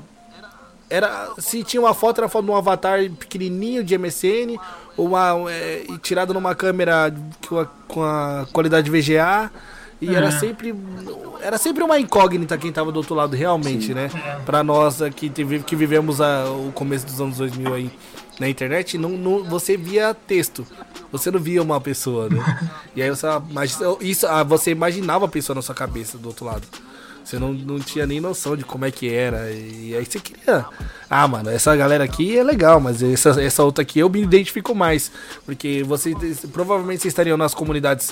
Era, 0.89 1.30
se 1.38 1.63
tinha 1.63 1.82
uma 1.82 1.94
foto, 1.94 2.20
era 2.20 2.28
foto 2.28 2.46
de 2.46 2.52
um 2.52 2.56
avatar 2.56 3.00
pequenininho 3.12 3.84
de 3.84 3.96
MSN, 3.96 4.58
ou 4.98 5.10
uma, 5.10 5.52
é, 5.52 5.86
tirada 6.02 6.34
numa 6.34 6.56
câmera 6.56 7.13
com 7.48 7.60
a, 7.60 7.65
com 7.88 8.04
a 8.04 8.48
qualidade 8.52 8.89
VGA. 8.89 9.52
E 10.02 10.10
é. 10.10 10.13
era 10.13 10.32
sempre 10.32 10.74
era 11.42 11.58
sempre 11.58 11.84
uma 11.84 12.00
incógnita 12.00 12.58
quem 12.58 12.72
tava 12.72 12.92
do 12.92 12.98
outro 12.98 13.13
lado 13.13 13.36
realmente, 13.36 13.88
Sim. 13.88 13.94
né? 13.94 14.10
Para 14.46 14.63
nós 14.63 15.02
aqui 15.02 15.30
que 15.30 15.76
vivemos 15.76 16.22
a, 16.22 16.46
o 16.46 16.72
começo 16.74 17.06
dos 17.06 17.20
anos 17.20 17.38
2000 17.38 17.74
aí 17.74 17.92
na 18.39 18.47
internet, 18.47 18.97
não, 18.97 19.10
não, 19.10 19.43
você 19.43 19.75
via 19.75 20.13
texto. 20.13 20.65
Você 21.12 21.30
não 21.30 21.39
via 21.39 21.62
uma 21.62 21.82
pessoa, 21.82 22.30
né? 22.30 22.69
e 22.95 23.02
aí 23.02 23.10
você, 23.10 23.28
isso, 24.02 24.25
ah, 24.28 24.43
você 24.43 24.71
imaginava 24.71 25.25
a 25.25 25.30
pessoa 25.30 25.56
na 25.56 25.62
sua 25.62 25.75
cabeça 25.75 26.17
do 26.17 26.28
outro 26.28 26.45
lado. 26.45 26.65
Você 27.23 27.38
não, 27.38 27.54
não 27.54 27.80
tinha 27.80 28.08
nem 28.08 28.19
noção 28.19 28.58
de 28.58 28.63
como 28.63 28.86
é 28.86 28.91
que 28.91 29.13
era. 29.13 29.52
E 29.52 29.95
aí 29.95 30.04
você 30.04 30.19
queria. 30.19 30.65
Ah, 31.08 31.28
mano, 31.28 31.49
essa 31.52 31.75
galera 31.75 32.04
aqui 32.04 32.36
é 32.36 32.43
legal, 32.43 32.80
mas 32.80 33.04
essa, 33.04 33.39
essa 33.39 33.63
outra 33.63 33.84
aqui 33.84 33.99
eu 33.99 34.10
me 34.10 34.21
identifico 34.21 34.73
mais. 34.73 35.12
Porque 35.45 35.84
você 35.84 36.15
provavelmente 36.52 37.02
vocês 37.02 37.12
estariam 37.12 37.38
nas 37.38 37.54
comunidades 37.54 38.12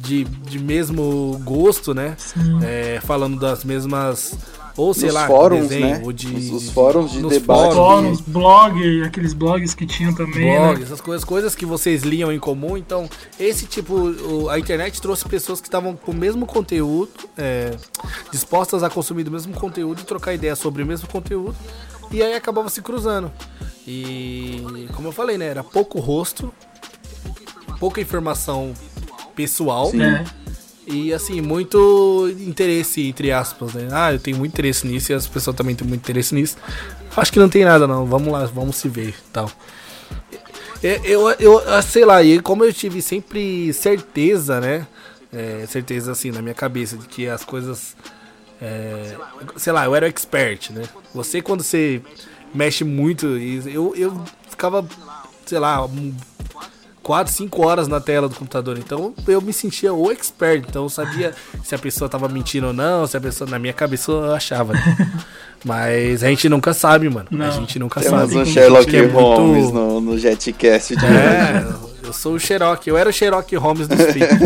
de, 0.00 0.24
de 0.24 0.58
mesmo 0.58 1.40
gosto, 1.42 1.94
né? 1.94 2.16
É, 2.62 3.00
falando 3.02 3.38
das 3.38 3.64
mesmas 3.64 4.36
ou 4.80 4.94
sei 4.94 5.06
nos 5.06 5.14
lá, 5.14 5.26
fóruns, 5.26 5.68
desenho, 5.68 5.86
né? 5.86 6.02
Ou 6.04 6.12
de, 6.12 6.34
os, 6.34 6.50
os 6.50 6.70
fóruns 6.70 7.12
de 7.12 7.22
debate. 7.22 7.74
Fóruns, 7.74 8.20
blog, 8.20 9.02
aqueles 9.02 9.32
blogs 9.32 9.74
que 9.74 9.86
tinham 9.86 10.14
também. 10.14 10.46
Né? 10.46 10.58
Blog, 10.58 10.78
né? 10.78 10.84
essas 10.84 11.00
coisas, 11.00 11.24
coisas 11.24 11.54
que 11.54 11.66
vocês 11.66 12.02
liam 12.02 12.32
em 12.32 12.38
comum. 12.38 12.76
Então, 12.76 13.08
esse 13.38 13.66
tipo, 13.66 14.48
a 14.48 14.58
internet 14.58 15.00
trouxe 15.00 15.28
pessoas 15.28 15.60
que 15.60 15.68
estavam 15.68 15.94
com 15.96 16.12
o 16.12 16.14
mesmo 16.14 16.46
conteúdo, 16.46 17.10
é, 17.36 17.76
dispostas 18.30 18.82
a 18.82 18.90
consumir 18.90 19.26
o 19.28 19.30
mesmo 19.30 19.54
conteúdo 19.54 20.00
e 20.00 20.04
trocar 20.04 20.34
ideias 20.34 20.58
sobre 20.58 20.82
o 20.82 20.86
mesmo 20.86 21.08
conteúdo. 21.08 21.56
E 22.10 22.22
aí 22.22 22.34
acabava 22.34 22.68
se 22.68 22.80
cruzando. 22.82 23.30
E 23.86 24.88
como 24.94 25.08
eu 25.08 25.12
falei, 25.12 25.36
né? 25.38 25.46
Era 25.46 25.62
pouco 25.62 26.00
rosto 26.00 26.52
pouca 27.80 28.00
informação 28.00 28.74
pessoal. 29.34 29.86
Sim. 29.90 30.02
É. 30.02 30.24
E 30.86 31.12
assim, 31.12 31.40
muito 31.40 32.28
interesse, 32.40 33.06
entre 33.06 33.30
aspas, 33.30 33.74
né? 33.74 33.88
Ah, 33.92 34.12
eu 34.12 34.18
tenho 34.18 34.36
muito 34.36 34.52
interesse 34.52 34.86
nisso 34.86 35.12
e 35.12 35.14
as 35.14 35.26
pessoas 35.26 35.54
também 35.54 35.74
têm 35.76 35.86
muito 35.86 36.00
interesse 36.00 36.34
nisso. 36.34 36.56
Acho 37.16 37.32
que 37.32 37.38
não 37.38 37.48
tem 37.48 37.64
nada 37.64 37.86
não, 37.86 38.06
vamos 38.06 38.32
lá, 38.32 38.44
vamos 38.46 38.76
se 38.76 38.88
ver 38.88 39.14
tal. 39.32 39.50
É, 40.82 41.00
Eu, 41.04 41.30
eu, 41.32 41.60
eu 41.60 41.82
sei 41.82 42.04
lá, 42.04 42.22
e 42.22 42.40
como 42.40 42.64
eu 42.64 42.72
tive 42.72 43.02
sempre 43.02 43.72
certeza, 43.72 44.60
né? 44.60 44.86
É, 45.32 45.64
certeza 45.68 46.10
assim 46.10 46.30
na 46.32 46.42
minha 46.42 46.54
cabeça 46.54 46.96
de 46.96 47.06
que 47.06 47.28
as 47.28 47.44
coisas. 47.44 47.94
é, 48.60 49.14
sei 49.56 49.72
lá, 49.72 49.84
eu 49.84 49.94
era 49.94 50.08
expert, 50.08 50.70
né? 50.72 50.82
Você 51.14 51.40
quando 51.40 51.62
você 51.62 52.02
mexe 52.52 52.82
muito, 52.82 53.26
eu, 53.26 53.94
eu 53.94 54.24
ficava, 54.48 54.84
sei 55.46 55.58
lá, 55.58 55.86
4, 57.10 57.32
5 57.32 57.66
horas 57.66 57.88
na 57.88 57.98
tela 58.00 58.28
do 58.28 58.36
computador. 58.36 58.78
Então 58.78 59.12
eu 59.26 59.40
me 59.40 59.52
sentia 59.52 59.92
o 59.92 60.12
expert. 60.12 60.64
Então 60.68 60.84
eu 60.84 60.88
sabia 60.88 61.32
se 61.64 61.74
a 61.74 61.78
pessoa 61.78 62.08
tava 62.08 62.28
mentindo 62.28 62.68
ou 62.68 62.72
não, 62.72 63.04
se 63.04 63.16
a 63.16 63.20
pessoa. 63.20 63.50
Na 63.50 63.58
minha 63.58 63.72
cabeça 63.72 64.12
eu 64.12 64.32
achava. 64.32 64.74
né? 64.74 65.12
Mas 65.64 66.22
a 66.22 66.28
gente 66.28 66.48
nunca 66.48 66.72
sabe, 66.72 67.08
mano. 67.10 67.26
A 67.32 67.34
Não. 67.34 67.50
gente 67.50 67.80
nunca 67.80 68.00
Temos 68.00 68.20
sabe. 68.20 68.36
um 68.36 68.40
A 68.42 68.44
Sherlock 68.44 68.96
é 68.96 69.02
muito- 69.02 69.18
Holmes 69.18 69.72
no, 69.72 70.00
no 70.00 70.16
Jetcast 70.16 70.94
de 70.94 71.04
hoje. 71.04 71.89
Eu 72.10 72.14
sou 72.14 72.34
o 72.34 72.40
Sherlock. 72.40 72.88
Eu 72.88 72.98
era 72.98 73.08
o 73.08 73.12
Sherlock 73.12 73.54
Holmes 73.54 73.86
dos 73.86 74.02
filmes. 74.12 74.40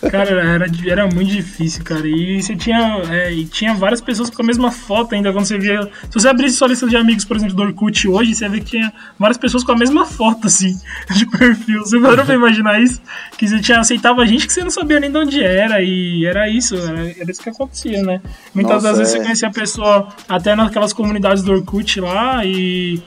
Cara, 0.10 0.30
era, 0.30 0.66
era 0.86 1.06
muito 1.06 1.30
difícil, 1.30 1.84
cara. 1.84 2.06
E 2.06 2.42
você 2.42 2.56
tinha, 2.56 3.02
é, 3.10 3.30
e 3.30 3.44
tinha 3.44 3.74
várias 3.74 4.00
pessoas 4.00 4.30
com 4.30 4.40
a 4.40 4.44
mesma 4.44 4.72
foto 4.72 5.14
ainda 5.14 5.30
quando 5.30 5.44
você 5.44 5.58
via. 5.58 5.82
Se 5.82 6.14
você 6.14 6.28
abrisse 6.28 6.56
sua 6.56 6.68
lista 6.68 6.88
de 6.88 6.96
amigos, 6.96 7.26
por 7.26 7.36
exemplo, 7.36 7.54
do 7.54 7.62
Orkut 7.62 8.08
hoje, 8.08 8.34
você 8.34 8.44
ia 8.44 8.50
ver 8.50 8.60
que 8.60 8.70
tinha 8.70 8.90
várias 9.18 9.36
pessoas 9.36 9.62
com 9.62 9.72
a 9.72 9.76
mesma 9.76 10.06
foto, 10.06 10.46
assim, 10.46 10.80
de 11.14 11.26
perfil. 11.26 11.80
Você 11.80 12.00
parou 12.00 12.24
pra 12.24 12.34
imaginar 12.34 12.80
isso? 12.80 13.02
Que 13.36 13.46
você 13.46 13.60
tinha, 13.60 13.80
aceitava 13.80 14.26
gente 14.26 14.46
que 14.46 14.52
você 14.52 14.62
não 14.62 14.70
sabia 14.70 14.98
nem 14.98 15.10
de 15.10 15.18
onde 15.18 15.44
era. 15.44 15.82
E 15.82 16.24
era 16.24 16.48
isso, 16.48 16.74
era, 16.74 17.10
era 17.20 17.30
isso 17.30 17.42
que 17.42 17.50
acontecia, 17.50 18.02
né? 18.02 18.22
Muitas 18.54 18.82
Nossa, 18.82 18.88
das 18.88 18.98
vezes 18.98 19.14
é. 19.14 19.18
você 19.18 19.24
conhecia 19.24 19.48
a 19.48 19.52
pessoa 19.52 20.08
até 20.26 20.56
naquelas 20.56 20.94
comunidades 20.94 21.42
do 21.42 21.52
Orkut 21.52 22.00
lá 22.00 22.42
e. 22.46 23.02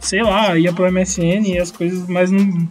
Sei 0.00 0.22
lá, 0.22 0.58
ia 0.58 0.72
pro 0.72 0.90
MSN 0.90 1.46
e 1.46 1.58
as 1.58 1.70
coisas, 1.70 2.08
mas 2.08 2.30
não. 2.30 2.66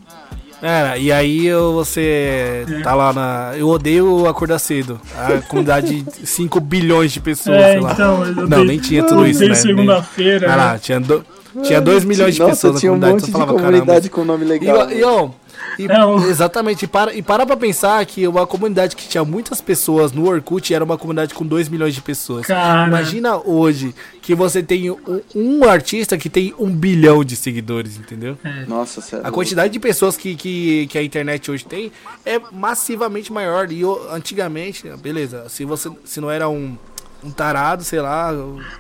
Era, 0.62 0.98
e 0.98 1.12
aí 1.12 1.46
eu- 1.48 1.74
você 1.74 2.66
tá 2.84 2.94
lá 2.94 3.14
na. 3.14 3.54
Eu 3.58 3.70
odeio 3.70 4.28
acordar 4.28 4.60
cedo. 4.60 5.00
A 5.18 5.42
comunidade 5.48 6.02
de 6.02 6.28
5 6.28 6.60
bilhões 6.60 7.12
de 7.12 7.20
pessoas, 7.22 7.58
É, 7.58 7.72
sei 7.72 7.80
lá. 7.80 7.94
então, 7.94 8.26
eu 8.26 8.36
Não, 8.36 8.48
dei- 8.48 8.66
nem 8.66 8.80
tinha 8.80 9.04
tudo 9.04 9.22
eu 9.22 9.28
isso, 9.28 9.48
né? 9.48 9.56
segunda-feira. 9.56 10.48
Ah 10.48 10.50
né? 10.50 10.56
lá, 10.58 10.78
tinha, 10.78 11.00
do, 11.00 11.26
tinha 11.64 11.80
2 11.80 12.04
milhões 12.04 12.34
de 12.34 12.40
Nossa, 12.42 12.52
pessoas 12.52 12.74
na 12.74 12.80
tinha 12.82 12.92
um 12.92 12.96
comunidade. 13.00 13.14
monte 13.24 13.30
então 13.30 13.40
de 13.40 13.44
eu 13.44 13.48
falava, 13.48 13.66
comunidade 13.72 14.10
caramba. 14.10 14.16
com 14.16 14.26
nome 14.26 14.46
E, 14.46 14.48
legal. 14.48 14.92
e, 14.92 15.04
ó, 15.04 15.30
e- 15.78 15.88
É, 15.88 16.30
Exatamente, 16.30 16.86
e 16.86 16.88
para, 16.88 17.14
e 17.14 17.22
para 17.22 17.46
pra 17.46 17.56
pensar 17.58 18.06
que 18.06 18.28
uma 18.28 18.46
comunidade 18.48 18.96
que 18.96 19.08
tinha 19.08 19.24
muitas 19.24 19.62
pessoas 19.62 20.12
no 20.12 20.28
Orkut 20.28 20.74
era 20.74 20.84
uma 20.84 20.98
comunidade 20.98 21.34
com 21.34 21.46
2 21.46 21.70
milhões 21.70 21.94
de 21.94 22.02
pessoas. 22.02 22.46
Cara. 22.46 22.88
Imagina 22.88 23.38
hoje 23.38 23.94
que 24.22 24.34
você 24.36 24.62
tem 24.64 24.90
um, 24.92 24.98
um 25.36 25.64
artista 25.64 26.18
que 26.18 26.30
tem 26.30 26.54
um 26.60 26.70
bilhão 26.70 27.24
de 27.24 27.36
seguidores, 27.36 27.98
entendeu? 27.98 28.38
Nossa, 28.68 29.02
sério. 29.02 29.26
A 29.26 29.32
quantidade 29.32 29.72
de 29.74 29.80
pessoas 29.80 30.16
que, 30.18 30.36
que, 30.36 30.88
que 30.88 30.98
a 30.98 31.04
internet 31.04 31.50
hoje 31.52 31.66
tem 31.66 31.92
é 32.26 32.40
massivamente 32.52 33.32
maior. 33.34 33.72
E 33.72 33.84
o- 33.84 34.10
antigamente, 34.12 34.88
beleza, 35.02 35.48
se 35.50 35.66
você 35.66 35.90
se 36.06 36.22
não 36.22 36.30
era 36.30 36.48
um, 36.48 36.78
um 37.24 37.32
tarado, 37.32 37.84
sei 37.84 38.00
lá, 38.02 38.32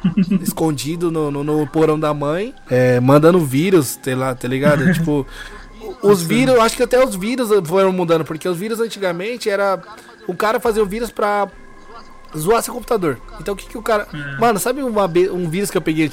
escondido 0.41 1.11
no, 1.11 1.31
no, 1.31 1.43
no 1.43 1.67
porão 1.67 1.99
da 1.99 2.13
mãe, 2.13 2.53
é, 2.69 2.99
mandando 2.99 3.39
vírus, 3.39 3.99
sei 4.01 4.15
lá, 4.15 4.33
tá 4.35 4.47
ligado? 4.47 4.91
tipo, 4.93 5.25
os 6.01 6.21
vírus, 6.21 6.57
acho 6.59 6.75
que 6.77 6.83
até 6.83 7.03
os 7.03 7.15
vírus 7.15 7.49
foram 7.67 7.91
mudando, 7.91 8.23
porque 8.25 8.47
os 8.47 8.57
vírus 8.57 8.79
antigamente 8.79 9.49
era. 9.49 9.79
O 10.27 10.33
cara 10.35 10.59
fazia 10.59 10.83
o 10.83 10.85
vírus 10.85 11.09
pra 11.11 11.47
zoar 12.37 12.61
seu 12.61 12.73
computador. 12.73 13.19
Então 13.39 13.53
o 13.53 13.57
que 13.57 13.67
que 13.67 13.77
o 13.77 13.81
cara. 13.81 14.07
Mano, 14.39 14.59
sabe 14.59 14.83
uma, 14.83 15.05
um 15.33 15.49
vírus 15.49 15.71
que 15.71 15.77
eu 15.77 15.81
peguei 15.81 16.09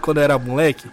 quando 0.00 0.16
eu 0.18 0.24
era 0.24 0.38
moleque? 0.38 0.88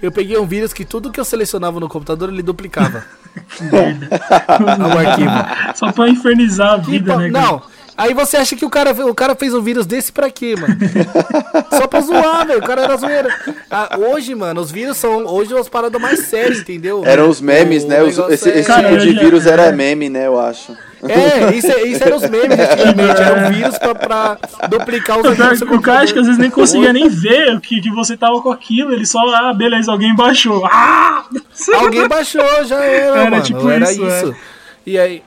Eu 0.00 0.10
peguei 0.12 0.36
um 0.38 0.46
vírus 0.46 0.72
que 0.72 0.84
tudo 0.84 1.10
que 1.12 1.18
eu 1.20 1.24
selecionava 1.24 1.78
no 1.80 1.88
computador 1.88 2.28
ele 2.28 2.42
duplicava. 2.42 3.04
o 4.94 4.98
arquivo. 4.98 5.30
Só 5.74 5.92
pra 5.92 6.08
infernizar 6.08 6.74
a 6.74 6.80
Que 6.80 6.90
vida, 6.92 7.14
pa- 7.14 7.20
né? 7.20 7.30
cara? 7.30 7.62
Aí 7.96 8.14
você 8.14 8.36
acha 8.38 8.56
que 8.56 8.64
o 8.64 8.70
cara, 8.70 8.90
o 9.06 9.14
cara 9.14 9.34
fez 9.34 9.52
um 9.54 9.60
vírus 9.60 9.84
desse 9.86 10.10
pra 10.10 10.30
quê, 10.30 10.54
mano? 10.58 10.76
Só 11.70 11.86
pra 11.86 12.00
zoar, 12.00 12.46
velho. 12.46 12.58
O 12.60 12.62
cara 12.66 12.82
era 12.82 12.96
zoeira. 12.96 13.28
Ah, 13.70 13.96
hoje, 13.98 14.34
mano, 14.34 14.60
os 14.60 14.70
vírus 14.70 14.96
são 14.96 15.26
hoje 15.26 15.56
as 15.56 15.68
paradas 15.68 16.00
mais 16.00 16.20
sérias, 16.26 16.60
entendeu? 16.60 17.02
Eram 17.04 17.28
os 17.28 17.40
memes, 17.40 17.84
O 17.84 17.88
né? 17.88 18.02
Os- 18.02 18.18
esse 18.30 18.50
é- 18.50 18.58
esse 18.58 18.66
Cara, 18.66 18.88
tipo 18.88 18.98
de 18.98 19.18
vírus 19.18 19.46
era 19.46 19.70
meme, 19.72 20.08
né? 20.08 20.26
Eu 20.26 20.40
acho. 20.40 20.76
É, 21.04 21.52
isso, 21.54 21.66
é- 21.66 21.82
isso 21.82 22.02
era 22.02 22.14
os 22.16 22.22
memes 22.28 22.56
antigamente. 22.58 23.20
Era 23.20 23.46
um 23.48 23.52
vírus 23.52 23.76
pra, 23.78 23.94
pra 23.94 24.38
duplicar 24.68 25.18
os 25.18 25.26
O 25.26 25.56
seu 25.56 25.66
o 25.74 25.82
cara 25.82 26.02
acho 26.02 26.12
que 26.12 26.18
às 26.20 26.26
vezes 26.26 26.40
nem 26.40 26.50
conseguia 26.50 26.92
nem 26.92 27.08
ver 27.08 27.60
que, 27.60 27.80
que 27.80 27.90
você 27.90 28.16
tava 28.16 28.40
com 28.40 28.50
aquilo, 28.50 28.92
ele 28.92 29.04
só, 29.04 29.18
ah, 29.34 29.52
beleza, 29.52 29.90
alguém 29.92 30.14
baixou. 30.14 30.64
Ah! 30.66 31.24
Alguém 31.74 32.06
baixou, 32.08 32.42
já 32.64 32.82
era, 32.84 33.20
Era 33.20 33.30
mano. 33.30 33.42
tipo 33.42 33.68
era 33.68 33.90
isso, 33.90 34.04
isso. 34.06 34.34
E 34.86 34.98
aí. 34.98 35.22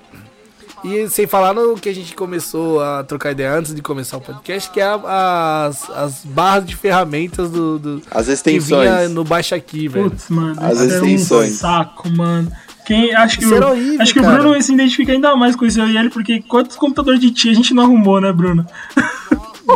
E 0.86 1.10
sem 1.10 1.26
falar 1.26 1.54
no 1.54 1.76
que 1.76 1.90
a 1.90 1.94
gente 1.96 2.14
começou 2.16 2.82
a 2.82 3.04
trocar 3.04 3.32
ideia 3.32 3.54
antes 3.54 3.74
de 3.74 3.82
começar 3.82 4.18
o 4.18 4.22
podcast, 4.22 4.70
que 4.70 4.80
é 4.80 4.84
a- 4.84 5.66
as, 5.68 5.90
as 5.90 6.22
barras 6.26 6.66
de 6.66 6.76
ferramentas 6.76 7.50
do. 7.50 7.80
do 7.80 8.02
As 8.12 8.26
que 8.42 8.50
vinha 8.52 8.58
extensões. 8.58 9.12
no 9.12 9.24
Baixa 9.24 9.56
Aqui, 9.56 9.88
velho. 9.88 10.10
Putz, 10.12 10.30
mano, 10.30 10.56
As 10.60 10.80
isso 10.80 10.94
era 10.94 11.04
um 11.04 11.08
extensões. 11.08 11.54
saco, 11.54 12.10
mano. 12.10 12.52
Quem, 12.86 13.16
acho 13.16 13.40
que, 13.40 13.46
Isso 13.46 13.54
o, 13.54 13.58
era 13.58 13.68
horrível, 13.72 14.02
acho 14.02 14.14
que 14.14 14.20
o 14.20 14.22
cara. 14.22 14.38
Bruno 14.38 14.62
se 14.62 14.72
identifica 14.72 15.12
ainda 15.12 15.36
mais 15.36 15.56
com 15.56 15.66
isso 15.66 15.80
eu 15.82 15.88
e 15.90 15.98
ele, 15.98 16.12
porque 16.12 16.40
quantos 16.44 16.76
computadores 16.76 17.20
de 17.20 17.32
tia 17.32 17.52
a 17.52 17.56
gente 17.56 17.74
não 17.74 17.82
arrumou, 17.82 18.22
né, 18.22 18.32
Bruno? 18.32 18.64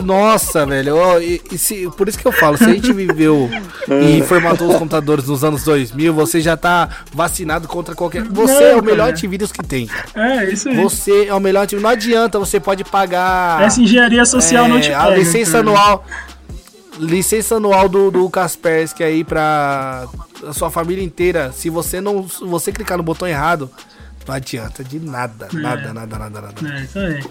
Nossa, 0.03 0.65
velho. 0.65 0.95
e- 1.21 1.41
e 1.51 1.57
se- 1.57 1.89
por 1.97 2.07
isso 2.07 2.17
que 2.17 2.25
eu 2.27 2.31
falo, 2.31 2.57
se 2.57 2.63
a 2.65 2.69
gente 2.73 2.93
viveu 2.93 3.49
e 3.89 4.21
formatou 4.21 4.69
os 4.69 4.77
computadores 4.77 5.25
nos 5.27 5.43
anos 5.43 5.63
2000, 5.63 6.13
você 6.13 6.39
já 6.39 6.55
tá 6.55 6.87
vacinado 7.13 7.67
contra 7.67 7.95
qualquer. 7.95 8.23
Você 8.23 8.53
Não, 8.53 8.61
é 8.61 8.75
o 8.75 8.83
melhor 8.83 9.09
antivírus 9.09 9.51
que 9.51 9.63
tem. 9.63 9.87
cara. 9.87 10.43
É, 10.45 10.51
isso 10.51 10.69
aí. 10.69 10.75
Você 10.75 11.25
é 11.27 11.33
o 11.33 11.39
melhor 11.39 11.63
antivírus. 11.63 11.83
Não 11.83 11.89
adianta, 11.89 12.37
você 12.39 12.59
pode 12.59 12.83
pagar. 12.83 13.61
Essa 13.63 13.81
engenharia 13.81 14.25
social 14.25 14.67
não 14.67 14.79
te 14.79 14.87
É, 14.89 14.91
pega. 14.97 15.03
A 15.03 15.15
licença 15.15 15.51
cara. 15.53 15.59
anual. 15.63 16.05
Licença 16.99 17.55
anual 17.55 17.87
do, 17.87 18.11
do 18.11 18.29
Kaspersky 18.29 19.03
aí 19.03 19.23
pra 19.23 20.05
a 20.45 20.53
sua 20.53 20.69
família 20.69 21.03
inteira. 21.03 21.51
Se 21.53 21.69
você 21.69 22.01
não. 22.01 22.27
Se 22.27 22.43
você 22.43 22.71
clicar 22.71 22.97
no 22.97 23.03
botão 23.03 23.27
errado, 23.27 23.69
não 24.29 24.35
adianta 24.35 24.83
de 24.83 24.99
nada. 24.99 25.47
Nada, 25.51 25.91
nada, 25.91 26.19
nada, 26.19 26.41
nada. 26.41 26.53
É, 26.77 26.81
isso 26.83 26.99
aí. 26.99 27.23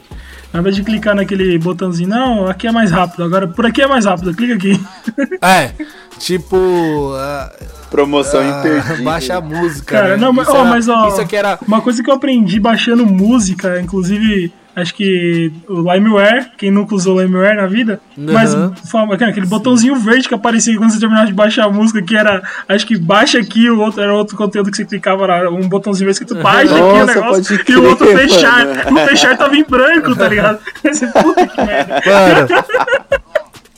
Nada 0.53 0.73
de 0.73 0.83
clicar 0.83 1.15
naquele 1.15 1.57
botãozinho, 1.59 2.09
não, 2.09 2.47
aqui 2.49 2.67
é 2.67 2.73
mais 2.73 2.91
rápido, 2.91 3.23
agora 3.23 3.47
por 3.47 3.65
aqui 3.65 3.83
é 3.83 3.87
mais 3.87 4.05
rápido, 4.05 4.35
clica 4.35 4.55
aqui. 4.55 4.81
É, 5.41 5.73
tipo. 6.19 7.13
ah, 7.17 7.53
Promoção 7.91 8.43
imperdível. 8.47 9.05
baixa 9.05 9.37
a 9.37 9.41
música. 9.41 9.97
Cara, 9.97 10.09
né? 10.11 10.17
não, 10.17 10.33
mas, 10.33 10.47
isso, 10.49 10.57
ó, 10.57 10.61
era- 10.61 10.69
mas 10.71 10.89
ó, 10.89 11.09
isso 11.09 11.21
aqui 11.21 11.37
era. 11.37 11.59
uma 11.67 11.81
coisa 11.81 12.03
que 12.03 12.11
eu 12.11 12.15
aprendi 12.15 12.59
baixando 12.61 13.07
música, 13.07 13.81
inclusive, 13.81 14.53
acho 14.77 14.95
que 14.95 15.53
o 15.69 15.81
LimeWare, 15.93 16.51
quem 16.57 16.71
nunca 16.71 16.95
usou 16.95 17.21
LimeWare 17.21 17.57
na 17.57 17.67
vida, 17.67 18.01
mas 18.17 18.55
fala, 18.91 19.17
cara, 19.17 19.31
aquele 19.31 19.47
botãozinho 19.47 19.97
verde 19.97 20.29
que 20.29 20.35
aparecia 20.35 20.77
quando 20.77 20.91
você 20.93 21.01
terminava 21.01 21.27
de 21.27 21.33
baixar 21.33 21.65
a 21.65 21.71
música, 21.71 22.01
que 22.01 22.17
era, 22.17 22.43
acho 22.69 22.87
que 22.87 22.97
baixa 22.97 23.39
aqui, 23.39 23.69
o 23.69 23.81
outro 23.81 24.01
era 24.03 24.15
outro 24.15 24.37
conteúdo 24.37 24.71
que 24.71 24.77
você 24.77 24.85
clicava, 24.85 25.25
era 25.25 25.51
um 25.51 25.69
botãozinho 25.69 26.07
verde 26.07 26.23
escrito 26.23 26.43
baixa 26.43 26.73
aqui 26.75 26.81
o 26.83 26.87
Nossa, 27.07 27.15
negócio, 27.15 27.57
pode 27.59 27.73
e 27.73 27.77
o 27.77 27.85
outro 27.89 28.07
crer, 28.07 28.19
fechar, 28.29 28.67
mano. 28.67 29.03
o 29.03 29.07
fechar 29.09 29.37
tava 29.37 29.57
em 29.57 29.65
branco, 29.65 30.15
tá 30.15 30.29
ligado? 30.29 30.59
Você, 30.83 31.07
puta 31.09 31.47
que 31.47 31.61
merda. 31.63 32.01
Mano, 32.07 32.65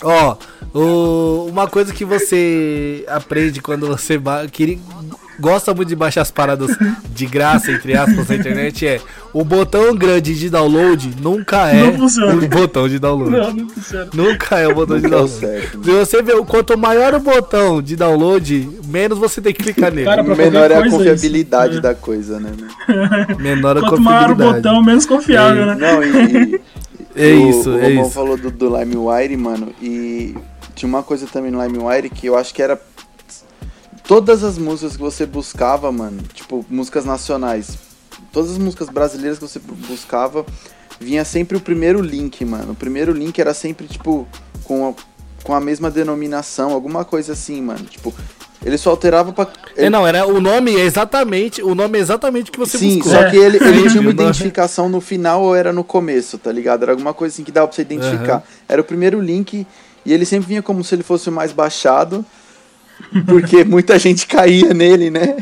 ó, 0.02 0.36
uma 1.50 1.66
coisa 1.66 1.92
que 1.92 2.04
você 2.04 3.04
aprende 3.08 3.60
quando 3.60 3.86
você 3.86 4.20
queria- 4.52 4.78
gosta 5.40 5.72
muito 5.74 5.88
de 5.88 5.96
baixar 5.96 6.20
as 6.22 6.30
paradas 6.30 6.76
de 7.14 7.26
graça, 7.26 7.72
entre 7.72 7.94
aspas, 7.96 8.28
na 8.28 8.36
internet 8.36 8.86
é 8.86 9.00
o 9.32 9.44
botão 9.44 9.94
grande 9.94 10.34
de 10.38 10.50
download 10.50 11.14
nunca 11.22 11.68
é 11.70 11.84
o 11.84 12.48
botão 12.48 12.88
de 12.88 12.98
download. 12.98 13.30
Não, 13.30 13.52
não 13.54 13.68
funciona. 13.68 14.08
Nunca 14.12 14.58
é 14.58 14.68
o 14.68 14.74
botão 14.74 14.98
de 14.98 15.06
é 15.06 15.08
download. 15.08 15.32
certo. 15.32 15.84
Se 15.84 15.90
você 15.90 16.22
vê, 16.22 16.32
quanto 16.44 16.76
maior 16.76 17.14
o 17.14 17.20
botão 17.20 17.80
de 17.80 17.96
download, 17.96 18.68
menos 18.86 19.18
você 19.18 19.40
tem 19.40 19.52
que 19.54 19.62
clicar 19.62 19.92
nele. 19.92 20.04
Cara, 20.06 20.22
Menor 20.22 20.70
é 20.70 20.74
a 20.74 20.80
coisa 20.80 20.96
confiabilidade 20.96 21.72
isso. 21.74 21.82
da 21.82 21.94
coisa, 21.94 22.38
né? 22.40 22.50
Menor 23.38 23.78
a 23.78 23.80
Quanto 23.80 24.00
maior 24.00 24.22
o 24.24 24.36
confiabilidade. 24.36 24.62
botão, 24.62 24.82
menos 24.84 25.06
confiável, 25.06 25.66
né? 25.66 25.76
Não, 25.78 26.02
e. 26.02 26.54
e- 26.56 26.60
É 27.16 27.32
o- 27.34 27.50
isso, 27.50 27.70
o 27.70 27.78
é 27.78 27.88
Romão 27.88 28.02
isso. 28.04 28.10
falou 28.12 28.36
do, 28.36 28.50
do 28.50 28.76
LimeWire, 28.78 29.36
mano, 29.36 29.68
e 29.82 30.34
tinha 30.76 30.88
uma 30.88 31.02
coisa 31.02 31.26
também 31.26 31.50
no 31.50 31.60
LimeWire 31.62 32.08
que 32.08 32.26
eu 32.26 32.36
acho 32.36 32.54
que 32.54 32.62
era. 32.62 32.80
Todas 34.10 34.42
as 34.42 34.58
músicas 34.58 34.96
que 34.96 35.02
você 35.02 35.24
buscava, 35.24 35.92
mano, 35.92 36.20
tipo, 36.34 36.66
músicas 36.68 37.04
nacionais, 37.04 37.78
todas 38.32 38.50
as 38.50 38.58
músicas 38.58 38.88
brasileiras 38.88 39.38
que 39.38 39.46
você 39.46 39.60
bu- 39.60 39.72
buscava, 39.86 40.44
vinha 40.98 41.24
sempre 41.24 41.56
o 41.56 41.60
primeiro 41.60 42.00
link, 42.02 42.44
mano. 42.44 42.72
O 42.72 42.74
primeiro 42.74 43.12
link 43.12 43.38
era 43.40 43.54
sempre, 43.54 43.86
tipo, 43.86 44.26
com 44.64 44.88
a, 44.88 44.94
com 45.44 45.54
a 45.54 45.60
mesma 45.60 45.92
denominação, 45.92 46.72
alguma 46.72 47.04
coisa 47.04 47.34
assim, 47.34 47.62
mano. 47.62 47.84
Tipo, 47.84 48.12
Ele 48.66 48.76
só 48.76 48.90
alterava 48.90 49.32
pra. 49.32 49.46
É, 49.76 49.88
não, 49.88 50.04
era 50.04 50.26
o 50.26 50.40
nome 50.40 50.74
é 50.74 50.80
exatamente, 50.80 51.62
o 51.62 51.72
nome 51.72 51.96
é 51.96 52.02
exatamente 52.02 52.50
que 52.50 52.58
você 52.58 52.78
Sim, 52.78 52.96
buscou. 52.98 53.12
só 53.12 53.30
que 53.30 53.36
ele, 53.36 53.58
ele 53.58 53.88
tinha 53.90 54.00
uma 54.00 54.10
identificação 54.10 54.88
no 54.88 55.00
final 55.00 55.40
ou 55.44 55.54
era 55.54 55.72
no 55.72 55.84
começo, 55.84 56.36
tá 56.36 56.50
ligado? 56.50 56.82
Era 56.82 56.90
alguma 56.90 57.14
coisa 57.14 57.32
assim 57.32 57.44
que 57.44 57.52
dava 57.52 57.68
pra 57.68 57.76
você 57.76 57.82
identificar. 57.82 58.32
Aham. 58.34 58.42
Era 58.68 58.80
o 58.82 58.84
primeiro 58.84 59.20
link 59.20 59.64
e 60.04 60.12
ele 60.12 60.26
sempre 60.26 60.48
vinha 60.48 60.62
como 60.62 60.82
se 60.82 60.96
ele 60.96 61.04
fosse 61.04 61.28
o 61.28 61.32
mais 61.32 61.52
baixado, 61.52 62.24
porque 63.26 63.64
muita 63.64 63.98
gente 63.98 64.26
caía 64.26 64.72
nele, 64.74 65.10
né? 65.10 65.36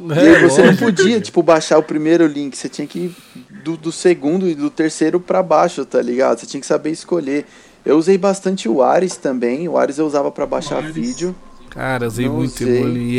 E 0.00 0.12
aí 0.12 0.28
É, 0.34 0.40
você 0.40 0.60
não 0.62 0.68
lógico. 0.70 0.84
podia, 0.84 1.20
tipo, 1.20 1.42
baixar 1.42 1.78
o 1.78 1.82
primeiro 1.82 2.26
link, 2.26 2.56
você 2.56 2.68
tinha 2.68 2.86
que 2.86 2.98
ir 2.98 3.16
do, 3.62 3.76
do 3.76 3.92
segundo 3.92 4.48
e 4.48 4.54
do 4.54 4.68
terceiro 4.68 5.20
pra 5.20 5.42
baixo, 5.42 5.84
tá 5.84 6.02
ligado? 6.02 6.40
Você 6.40 6.46
tinha 6.46 6.60
que 6.60 6.66
saber 6.66 6.90
escolher. 6.90 7.46
Eu 7.84 7.96
usei 7.98 8.18
bastante 8.18 8.68
o 8.68 8.82
Ares 8.82 9.16
também, 9.16 9.68
o 9.68 9.76
Ares 9.78 9.98
eu 9.98 10.06
usava 10.06 10.30
pra 10.30 10.44
baixar 10.46 10.78
Ares. 10.78 10.94
vídeo. 10.94 11.34
Cara, 11.70 12.06
usei 12.06 12.26
Não 12.26 12.34
muito. 12.36 12.62
Emule. 12.62 13.00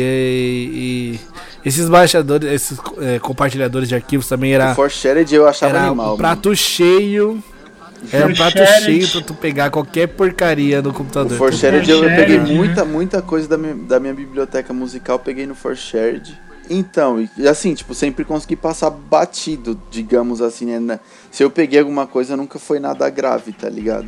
e 1.64 1.68
esses 1.68 1.88
baixadores, 1.88 2.48
esses 2.52 2.78
é, 3.00 3.18
compartilhadores 3.18 3.88
de 3.88 3.94
arquivos 3.96 4.28
também 4.28 4.52
O 4.52 4.54
era, 4.54 4.74
ForShared 4.74 5.34
eu 5.34 5.48
achava 5.48 5.76
era 5.76 5.86
animal. 5.88 6.14
um 6.14 6.16
prato 6.16 6.54
cheio. 6.54 7.42
Era 8.12 8.26
um 8.26 8.34
prato 8.34 8.58
cheio 8.82 9.08
pra 9.08 9.20
tu 9.20 9.34
pegar 9.34 9.70
qualquer 9.70 10.08
porcaria 10.08 10.82
no 10.82 10.90
O 10.90 10.94
computador. 10.94 11.36
ForShared 11.36 11.88
eu, 11.90 12.04
eu 12.04 12.16
peguei 12.16 12.38
muita, 12.38 12.84
muita 12.84 13.22
coisa 13.22 13.48
da 13.48 13.58
minha, 13.58 13.74
da 13.74 14.00
minha 14.00 14.14
biblioteca 14.14 14.72
musical, 14.72 15.18
peguei 15.18 15.46
no 15.46 15.54
ForShared. 15.54 16.40
Então, 16.68 17.28
e 17.36 17.46
assim, 17.46 17.74
tipo, 17.74 17.94
sempre 17.94 18.24
consegui 18.24 18.56
passar 18.56 18.90
batido, 18.90 19.78
digamos 19.90 20.40
assim, 20.40 20.78
né? 20.78 20.98
Se 21.30 21.42
eu 21.42 21.50
peguei 21.50 21.78
alguma 21.78 22.06
coisa, 22.06 22.36
nunca 22.36 22.58
foi 22.58 22.78
nada 22.78 23.08
grave, 23.10 23.52
tá 23.52 23.68
ligado? 23.68 24.06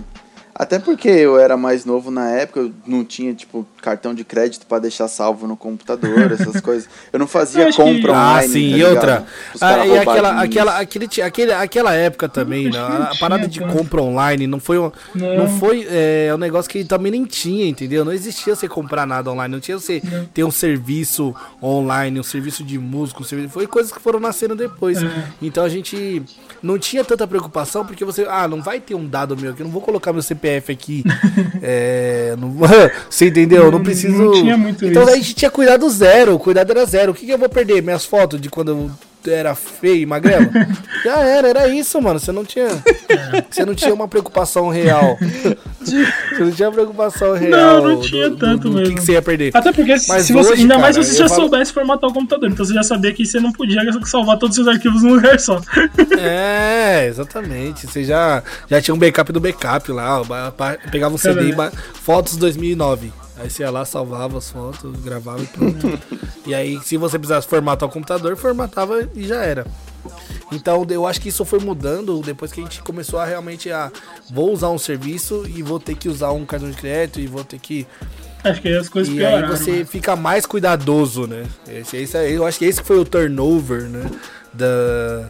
Até 0.59 0.79
porque 0.79 1.09
eu 1.09 1.39
era 1.39 1.55
mais 1.55 1.85
novo 1.85 2.11
na 2.11 2.31
época, 2.31 2.61
eu 2.61 2.73
não 2.87 3.05
tinha, 3.05 3.35
tipo, 3.35 3.67
cartão 3.83 4.15
de 4.15 4.25
crédito 4.25 4.65
pra 4.67 4.79
deixar 4.79 5.07
salvo 5.07 5.47
no 5.47 5.55
computador, 5.55 6.33
essas 6.33 6.61
coisas. 6.63 6.89
Eu 7.13 7.19
não 7.19 7.27
fazia 7.27 7.65
Eu 7.65 7.69
acho 7.69 7.77
que- 7.77 7.83
compra 7.95 8.17
Ah, 8.17 8.31
online. 8.33 8.49
sim, 8.53 8.71
tá 8.71 8.77
e 8.79 8.85
outra. 8.85 9.27
Ah, 9.61 9.87
e 9.87 9.99
aquela, 9.99 10.43
aquela, 10.43 10.79
aquele, 10.81 11.09
aquele, 11.23 11.53
aquela 11.53 11.93
época 11.93 12.27
também, 12.27 12.65
né? 12.71 12.71
não 12.79 13.03
a 13.03 13.15
parada 13.21 13.47
tinha 13.47 13.67
de 13.69 13.73
compra 13.75 14.01
online 14.01 14.47
não 14.47 14.59
foi 14.59 14.79
um, 14.79 14.91
Não. 15.15 15.37
não 15.37 15.59
foi 15.59 15.87
é, 15.91 16.31
um 16.35 16.39
negócio 16.39 16.71
que 16.71 16.83
também 16.85 17.13
nem 17.13 17.25
tinha, 17.27 17.69
entendeu? 17.69 18.03
Não 18.03 18.13
existia 18.13 18.57
você 18.57 18.67
comprar 18.67 19.07
nada 19.07 19.31
online, 19.31 19.53
não 19.53 19.61
tinha 19.61 19.79
você 19.79 20.01
Não. 20.03 20.25
ter 20.25 20.43
um 20.43 20.51
serviço 20.51 21.35
online, 21.63 22.19
um 22.19 22.23
serviço 22.23 22.65
de 22.65 22.79
música, 22.79 23.21
um 23.21 23.25
serviço, 23.25 23.51
foi 23.53 23.67
coisas 23.67 23.93
que 23.93 24.01
foram 24.01 24.19
nascendo 24.19 24.57
depois. 24.57 25.03
É. 25.03 25.07
Então 25.43 25.63
a 25.65 25.69
gente 25.69 26.23
não 26.63 26.79
tinha 26.79 27.05
tanta 27.05 27.27
preocupação 27.27 27.85
porque 27.85 28.07
você, 28.07 28.27
ah, 28.27 28.49
não 28.49 28.63
vai 28.63 28.81
ter 28.81 28.95
um 28.95 29.07
dado 29.07 29.37
meu 29.37 29.51
aqui, 29.53 29.61
eu 29.61 29.65
não 29.67 29.73
vou 29.73 29.83
colocar 29.83 30.15
meu 30.15 30.23
CPF 30.23 30.46
aqui. 30.49 31.03
é, 31.63 32.35
não, 32.39 32.51
você 33.11 33.29
entendeu? 33.29 33.65
Eu 33.65 33.71
não 33.71 33.79
Não- 33.79 33.85
preciso. 33.85 34.17
não 34.17 34.33
tinha 34.33 34.57
muito 34.57 34.85
então 34.87 35.03
isso. 35.03 35.13
a 35.13 35.17
gente 35.17 35.35
tinha 35.35 35.51
cuidado 35.51 35.89
zero, 35.91 36.35
o 36.35 36.39
cuidado 36.39 36.71
era 36.71 36.85
zero. 36.85 37.13
O 37.13 37.15
que, 37.15 37.27
que 37.27 37.33
eu 37.33 37.39
vou 37.39 37.49
perder? 37.49 37.83
Minhas 37.83 38.05
fotos 38.05 38.41
de 38.41 38.49
quando 38.49 38.69
eu 38.71 38.91
era 39.31 39.55
feio 39.55 39.97
e 40.03 40.07
magrelo? 40.07 40.51
Já 41.05 41.19
era, 41.21 41.49
era 41.49 41.69
isso, 41.69 42.01
mano. 42.01 42.19
Você 42.19 42.33
não 42.33 42.45
tinha. 42.45 42.69
Você 43.51 43.65
não 43.65 43.75
tinha 43.75 43.93
uma 43.95 44.09
preocupação 44.09 44.69
real. 44.69 45.19
Você 45.81 46.39
não 46.45 46.51
tinha 46.51 46.71
preocupação 46.73 47.35
real. 47.35 47.83
não 47.83 48.01
tinha 48.01 48.29
do- 48.31 48.37
do- 48.37 48.41
tanto 48.41 48.69
do, 48.69 48.75
que, 48.77 48.81
mesmo. 48.81 48.95
que 48.97 49.01
você 49.03 49.13
ia 49.13 49.23
perder. 49.23 49.51
Até 49.55 49.73
porque, 49.73 49.99
se 49.99 50.21
se 50.25 50.33
você, 50.33 50.53
hoje, 50.53 50.63
ainda 50.63 50.79
mais 50.79 50.97
cara, 50.97 51.05
se 51.07 51.13
você 51.13 51.19
já 51.19 51.29
falo- 51.29 51.41
soubesse 51.43 51.73
formatar 51.73 52.11
o 52.11 52.13
computador, 52.13 52.51
então 52.51 52.65
você 52.65 52.75
já 52.75 52.83
sabia 52.83 53.13
que 53.13 53.25
você 53.25 53.39
não 53.39 53.53
podia 53.53 53.81
salvar 54.05 54.39
todos 54.39 54.57
os 54.59 54.65
seus 54.65 54.75
arquivos 54.77 55.03
num 55.03 55.15
lugar 55.15 55.39
só. 55.39 55.61
É, 56.19 57.07
exatamente. 57.09 57.87
Você 57.87 58.05
já, 58.05 58.43
já 58.69 58.81
tinha 58.81 58.95
um 58.95 58.99
backup 58.99 59.33
do 59.33 59.41
backup 59.41 59.91
lá. 59.93 60.21
Pegava 60.91 61.15
um 61.15 61.19
CD, 61.19 61.51
e 61.51 61.55
fotos 61.95 62.37
2009. 62.37 63.13
Aí 63.39 63.51
você 63.51 63.63
ia 63.63 63.71
lá, 63.71 63.85
salvava 63.85 64.39
as 64.39 64.51
fotos, 64.51 64.95
gravava 65.03 65.43
e 65.43 65.47
pronto. 65.47 65.99
e 66.47 66.55
aí, 66.55 66.81
se 66.83 66.97
você 66.97 67.19
precisasse 67.19 67.47
formatar 67.47 67.89
o 67.89 67.93
computador, 67.93 68.37
formatava 68.37 69.09
e 69.15 69.27
já 69.27 69.43
era. 69.45 69.67
Então, 70.53 70.87
eu 70.89 71.07
acho 71.07 71.21
que 71.21 71.29
isso 71.29 71.45
foi 71.45 71.59
mudando 71.59 72.21
depois 72.21 72.53
que 72.53 72.61
a 72.61 72.63
gente 72.63 72.81
começou 72.83 73.19
a 73.19 73.25
realmente 73.25 73.71
a. 73.71 73.91
Vou 74.31 74.53
usar 74.53 74.71
um 74.71 74.79
serviço 74.79 75.45
e 75.49 75.63
vou 75.63 75.79
ter 75.81 75.97
que 75.97 76.09
usar 76.09 76.31
um 76.33 76.47
cartão 76.47 76.71
de 76.71 76.77
crédito 76.77 77.21
e 77.21 77.27
vou 77.27 77.45
ter 77.45 77.59
que. 77.59 77.87
Acho 78.45 78.63
que 78.63 78.69
aí 78.69 78.77
as 78.77 78.89
coisas 78.89 79.13
E 79.13 79.19
aí 79.25 79.33
pioraram. 79.33 79.57
você 79.57 79.71
né? 79.79 79.85
fica 79.85 80.15
mais 80.15 80.47
cuidadoso, 80.47 81.27
né? 81.27 81.45
Esse, 81.69 81.97
esse, 81.97 82.17
aí- 82.17 82.33
eu 82.35 82.47
acho 82.47 82.59
que 82.59 82.65
esse 82.65 82.81
foi 82.83 82.99
o 82.99 83.05
turnover, 83.05 83.83
né? 83.83 84.09
Da, 84.55 85.29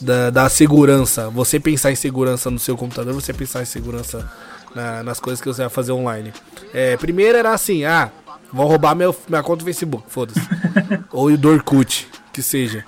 da, 0.00 0.30
da 0.30 0.48
segurança. 0.48 1.28
Você 1.30 1.60
pensar 1.60 1.92
em 1.92 1.96
segurança 1.96 2.50
no 2.50 2.58
seu 2.58 2.76
computador, 2.76 3.12
você 3.12 3.32
pensar 3.34 3.62
em 3.62 3.66
segurança 3.66 4.28
na- 4.74 5.02
nas 5.02 5.20
coisas 5.20 5.40
que 5.40 5.46
você 5.48 5.62
vai 5.62 5.70
fazer 5.70 5.92
online. 5.92 6.32
É, 6.72 6.96
primeiro 6.96 7.38
era 7.38 7.52
assim, 7.52 7.84
ah, 7.84 8.10
vão 8.52 8.66
roubar 8.66 8.94
meu, 8.94 9.14
minha 9.28 9.42
conta 9.42 9.58
do 9.58 9.64
Facebook, 9.64 10.04
foda-se. 10.08 10.40
Ou 11.12 11.36
do 11.36 11.48
Orkut, 11.50 12.08
que 12.32 12.42
seja. 12.42 12.84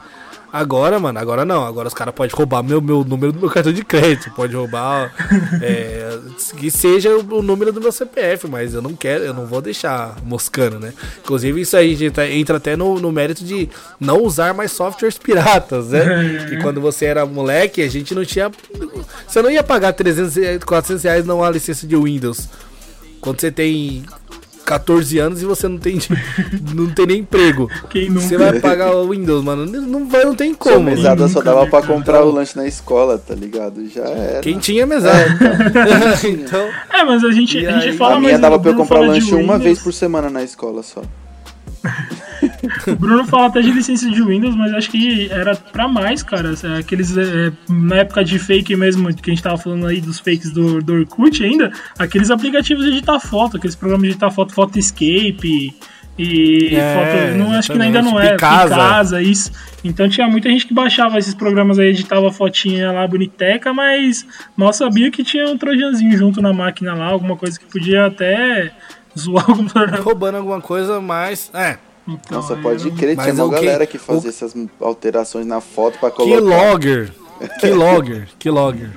Agora, 0.52 0.98
mano, 0.98 1.18
agora 1.18 1.44
não. 1.44 1.64
Agora 1.64 1.88
os 1.88 1.94
caras 1.94 2.14
podem 2.14 2.35
roubar 2.35 2.62
meu, 2.62 2.80
meu 2.80 3.04
número 3.04 3.32
do 3.32 3.40
meu 3.40 3.50
cartão 3.50 3.72
de 3.72 3.85
crédito. 3.85 4.30
Pode 4.30 4.54
roubar. 4.54 5.12
é, 5.62 6.18
que 6.56 6.70
seja 6.70 7.16
o, 7.16 7.38
o 7.38 7.42
número 7.42 7.72
do 7.72 7.80
meu 7.80 7.92
CPF, 7.92 8.48
mas 8.48 8.74
eu 8.74 8.80
não 8.80 8.94
quero, 8.94 9.24
eu 9.24 9.35
não 9.35 9.46
vou 9.46 9.61
deixar 9.61 10.16
moscando, 10.24 10.78
né? 10.78 10.92
Inclusive, 11.22 11.61
isso 11.61 11.76
aí 11.76 11.94
gente, 11.94 12.20
entra 12.20 12.56
até 12.56 12.76
no, 12.76 12.98
no 12.98 13.12
mérito 13.12 13.44
de 13.44 13.68
não 14.00 14.22
usar 14.22 14.54
mais 14.54 14.72
softwares 14.72 15.18
piratas, 15.18 15.88
né? 15.88 16.46
que 16.48 16.56
quando 16.59 16.80
você 16.80 17.06
era 17.06 17.26
moleque, 17.26 17.82
a 17.82 17.88
gente 17.88 18.14
não 18.14 18.24
tinha. 18.24 18.50
Você 19.26 19.42
não 19.42 19.50
ia 19.50 19.62
pagar 19.62 19.92
300, 19.92 20.37
reais, 20.37 20.64
400 20.64 21.02
reais 21.04 21.26
numa 21.26 21.50
licença 21.50 21.87
de 21.87 21.96
Windows. 21.96 22.48
Quando 23.20 23.40
você 23.40 23.50
tem 23.50 24.04
14 24.66 25.18
anos 25.18 25.40
e 25.40 25.46
você 25.46 25.68
não 25.68 25.79
tem, 25.79 25.98
não 26.74 26.88
tem 26.90 27.07
nem 27.07 27.18
emprego. 27.20 27.70
Quem 27.88 28.11
nunca? 28.11 28.20
Você 28.20 28.37
vai 28.37 28.59
pagar 28.61 28.94
o 28.94 29.09
Windows, 29.11 29.42
mano. 29.44 29.64
Não, 29.64 30.07
vai, 30.09 30.24
não 30.24 30.35
tem 30.35 30.52
Sua 30.61 30.72
como. 30.74 30.85
mesada 30.90 31.29
só 31.29 31.40
dava 31.40 31.66
pra 31.66 31.81
comprar 31.83 32.24
o 32.24 32.31
lanche 32.33 32.57
na 32.57 32.66
escola, 32.66 33.16
tá 33.16 33.35
ligado? 33.35 33.88
Já 33.88 34.05
era. 34.05 34.40
Quem 34.40 34.59
tinha 34.59 34.85
mesada. 34.87 35.24
então, 36.29 36.68
É, 36.92 37.05
mas 37.05 37.22
a 37.24 37.31
gente, 37.31 37.59
E 37.59 37.66
a 37.66 37.72
gente 37.72 37.88
aí? 37.90 37.96
fala 37.96 38.16
A 38.16 38.18
minha 38.18 38.33
mais- 38.33 38.42
dava 38.42 38.59
pra 38.59 38.72
eu 38.72 38.76
comprar 38.76 39.00
lanche 39.00 39.35
uma 39.35 39.57
vez 39.59 39.79
por 39.79 39.92
semana 39.92 40.29
na 40.29 40.42
escola 40.42 40.83
só. 40.83 41.02
O 42.87 42.96
Bruno 42.96 43.24
fala 43.26 43.46
até 43.46 43.61
de 43.61 43.70
licença 43.70 44.11
de 44.11 44.22
Windows, 44.22 44.55
mas 44.55 44.72
acho 44.74 44.90
que 44.90 45.31
era 45.31 45.55
pra 45.57 45.88
mais, 45.88 46.22
cara. 46.22 46.55
É, 46.62 46.79
Aqueles, 46.79 47.16
é, 47.16 47.52
na 47.68 47.96
época 47.96 48.24
de 48.24 48.38
fake 48.38 48.76
mesmo, 48.76 49.14
que 49.14 49.31
a 49.31 49.35
gente 49.35 49.42
tava 49.42 49.59
falando 49.59 49.87
aí 49.87 50.00
dos 50.00 50.18
fakes 50.18 50.50
do, 50.52 50.83
do 50.83 50.94
Orkut 50.94 51.44
ainda, 51.44 51.72
aqueles 51.98 52.31
aplicativos 52.31 52.85
de 52.85 52.90
editar 52.92 53.18
foto, 53.20 53.57
aqueles 53.57 53.76
programas 53.76 54.07
de 54.07 54.11
editar 54.12 54.31
foto, 54.31 54.79
Escape 54.79 55.74
e 56.18 56.74
É, 56.74 56.94
foto. 56.94 57.38
Não, 57.38 57.52
acho 57.52 57.72
que 57.72 57.81
ainda 57.81 58.00
não 58.02 58.18
é. 58.18 58.33
Picasa. 58.33 58.74
Picasa, 58.74 59.22
isso. 59.22 59.52
Então 59.85 60.09
tinha 60.09 60.26
muita 60.29 60.48
gente 60.48 60.66
que 60.66 60.74
baixava 60.74 61.18
esses 61.18 61.35
programas 61.35 61.79
aí, 61.79 61.88
editava 61.88 62.33
fotinha 62.33 62.90
lá 62.90 63.07
boniteca, 63.07 63.72
mas 63.72 64.26
mal 64.57 64.72
sabia 64.72 65.11
que 65.11 65.22
tinha 65.22 65.46
um 65.46 65.59
trojanzinho 65.59 66.16
junto 66.16 66.40
na 66.40 66.52
máquina 66.52 66.94
lá, 66.94 67.07
alguma 67.07 67.37
coisa 67.37 67.59
que 67.59 67.66
podia 67.66 68.07
até 68.07 68.72
zoar 69.16 69.50
o 69.50 69.57
computador. 69.57 70.00
roubando 70.00 70.37
alguma 70.37 70.61
coisa, 70.61 71.00
mas. 71.00 71.50
É. 71.55 71.79
Então, 72.09 72.40
Nossa, 72.40 72.55
pode 72.57 72.90
crer, 72.92 73.16
tinha 73.16 73.35
uma 73.45 73.49
galera 73.53 73.87
que 73.87 73.99
fazia 73.99 74.29
o- 74.29 74.33
essas 74.33 74.55
alterações 74.81 75.45
na 75.47 75.61
foto 75.61 75.99
pra 75.99 76.11
colocar. 76.11 76.37
Keylogger. 76.37 77.12
Keylogger. 77.61 78.29
Keylogger. 78.38 78.90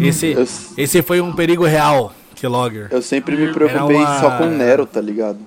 Esse, 0.00 0.32
Eu, 0.32 0.46
esse 0.76 1.02
foi 1.02 1.20
um 1.20 1.32
perigo 1.32 1.64
real. 1.64 2.12
Keylogger. 2.36 2.88
eu 2.90 3.02
sempre 3.02 3.36
me 3.36 3.52
preocupei 3.52 3.96
uma- 3.96 4.20
só 4.20 4.30
com 4.38 4.44
o 4.44 4.50
Nero, 4.50 4.86
tá 4.86 5.00
ligado? 5.00 5.38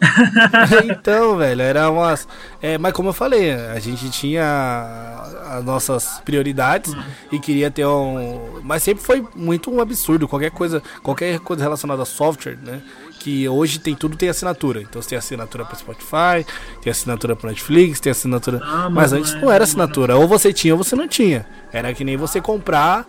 então, 0.90 1.36
velho, 1.36 1.60
era 1.62 1.90
umas. 1.90 2.26
É, 2.62 2.78
mas 2.78 2.92
como 2.92 3.10
eu 3.10 3.12
falei, 3.12 3.52
a 3.52 3.78
gente 3.78 4.08
tinha 4.10 5.16
as 5.50 5.64
nossas 5.64 6.20
prioridades 6.24 6.94
e 7.30 7.38
queria 7.38 7.70
ter 7.70 7.84
um. 7.86 8.60
Mas 8.62 8.82
sempre 8.82 9.04
foi 9.04 9.24
muito 9.34 9.70
um 9.70 9.80
absurdo. 9.80 10.26
Qualquer 10.26 10.50
coisa, 10.50 10.82
qualquer 11.02 11.38
coisa 11.40 11.62
relacionada 11.62 12.02
a 12.02 12.06
software, 12.06 12.56
né? 12.62 12.80
Que 13.20 13.46
hoje 13.48 13.78
tem 13.78 13.94
tudo 13.94 14.16
tem 14.16 14.30
assinatura. 14.30 14.80
Então 14.80 15.00
você 15.00 15.10
tem 15.10 15.18
assinatura 15.18 15.64
para 15.64 15.76
Spotify, 15.76 16.44
tem 16.82 16.90
assinatura 16.90 17.36
para 17.36 17.50
Netflix, 17.50 18.00
tem 18.00 18.10
assinatura. 18.10 18.60
Ah, 18.64 18.88
mas 18.90 18.90
mas 18.90 19.12
antes 19.12 19.34
não 19.34 19.42
não 19.42 19.52
é- 19.52 19.54
era 19.56 19.64
assinatura. 19.64 20.16
Ou 20.16 20.26
você 20.26 20.52
tinha 20.52 20.74
ou 20.74 20.82
você 20.82 20.96
não 20.96 21.06
tinha. 21.06 21.46
Era 21.72 21.92
que 21.92 22.02
nem 22.02 22.16
você 22.16 22.40
comprar 22.40 23.06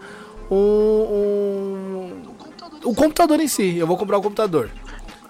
um, 0.52 0.56
um, 0.56 2.12
o 2.84 2.93
computador 2.93 3.39
em 3.39 3.47
si. 3.47 3.78
Eu 3.78 3.88
vou 3.88 3.97
comprar 3.97 4.17
o 4.17 4.21
computador. 4.21 4.69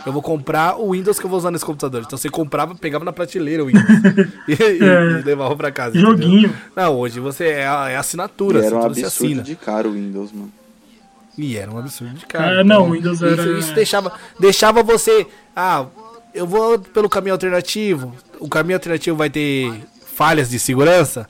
Eu 0.03 0.11
vou 0.11 0.21
comprar 0.23 0.77
o 0.79 0.93
Windows 0.93 1.19
que 1.19 1.25
eu 1.25 1.29
vou 1.29 1.37
usar 1.37 1.51
nesse 1.51 1.63
computador. 1.63 2.01
Então 2.03 2.17
você 2.17 2.27
comprava, 2.27 2.73
pegava 2.73 3.05
na 3.05 3.13
prateleira 3.13 3.63
o 3.63 3.67
Windows 3.67 3.85
e, 4.49 4.53
e- 4.53 4.83
É. 4.83 5.19
e 5.19 5.23
levava 5.23 5.55
pra 5.55 5.71
casa. 5.71 5.95
entendeu? 5.95 6.11
Joguinho. 6.17 6.51
Não, 6.75 6.97
hoje 6.97 7.19
você 7.19 7.45
é, 7.49 7.67
a- 7.67 7.87
é 7.89 7.97
assinatura. 7.97 8.61
E 8.61 8.65
era 8.65 8.75
um 8.75 8.83
absurdo 8.83 9.05
assina. 9.07 9.43
de 9.43 9.55
caro 9.55 9.89
o 9.89 9.93
Windows, 9.93 10.31
mano. 10.31 10.51
E 11.37 11.57
era 11.57 11.71
um 11.71 11.77
absurdo 11.77 12.13
de 12.15 12.25
cara. 12.25 12.61
Ah, 12.61 12.63
não, 12.63 12.89
o 12.89 12.91
Windows 12.91 13.15
isso, 13.21 13.25
era- 13.25 13.59
Isso 13.59 13.73
deixava, 13.73 14.11
deixava 14.39 14.83
você. 14.83 15.25
Ah, 15.55 15.85
eu 16.33 16.45
vou 16.45 16.77
pelo 16.79 17.09
caminho 17.09 17.33
alternativo. 17.33 18.13
O 18.39 18.47
caminho 18.49 18.75
alternativo 18.75 19.15
vai 19.17 19.29
ter 19.29 19.71
falhas 20.13 20.49
de 20.49 20.59
segurança? 20.59 21.27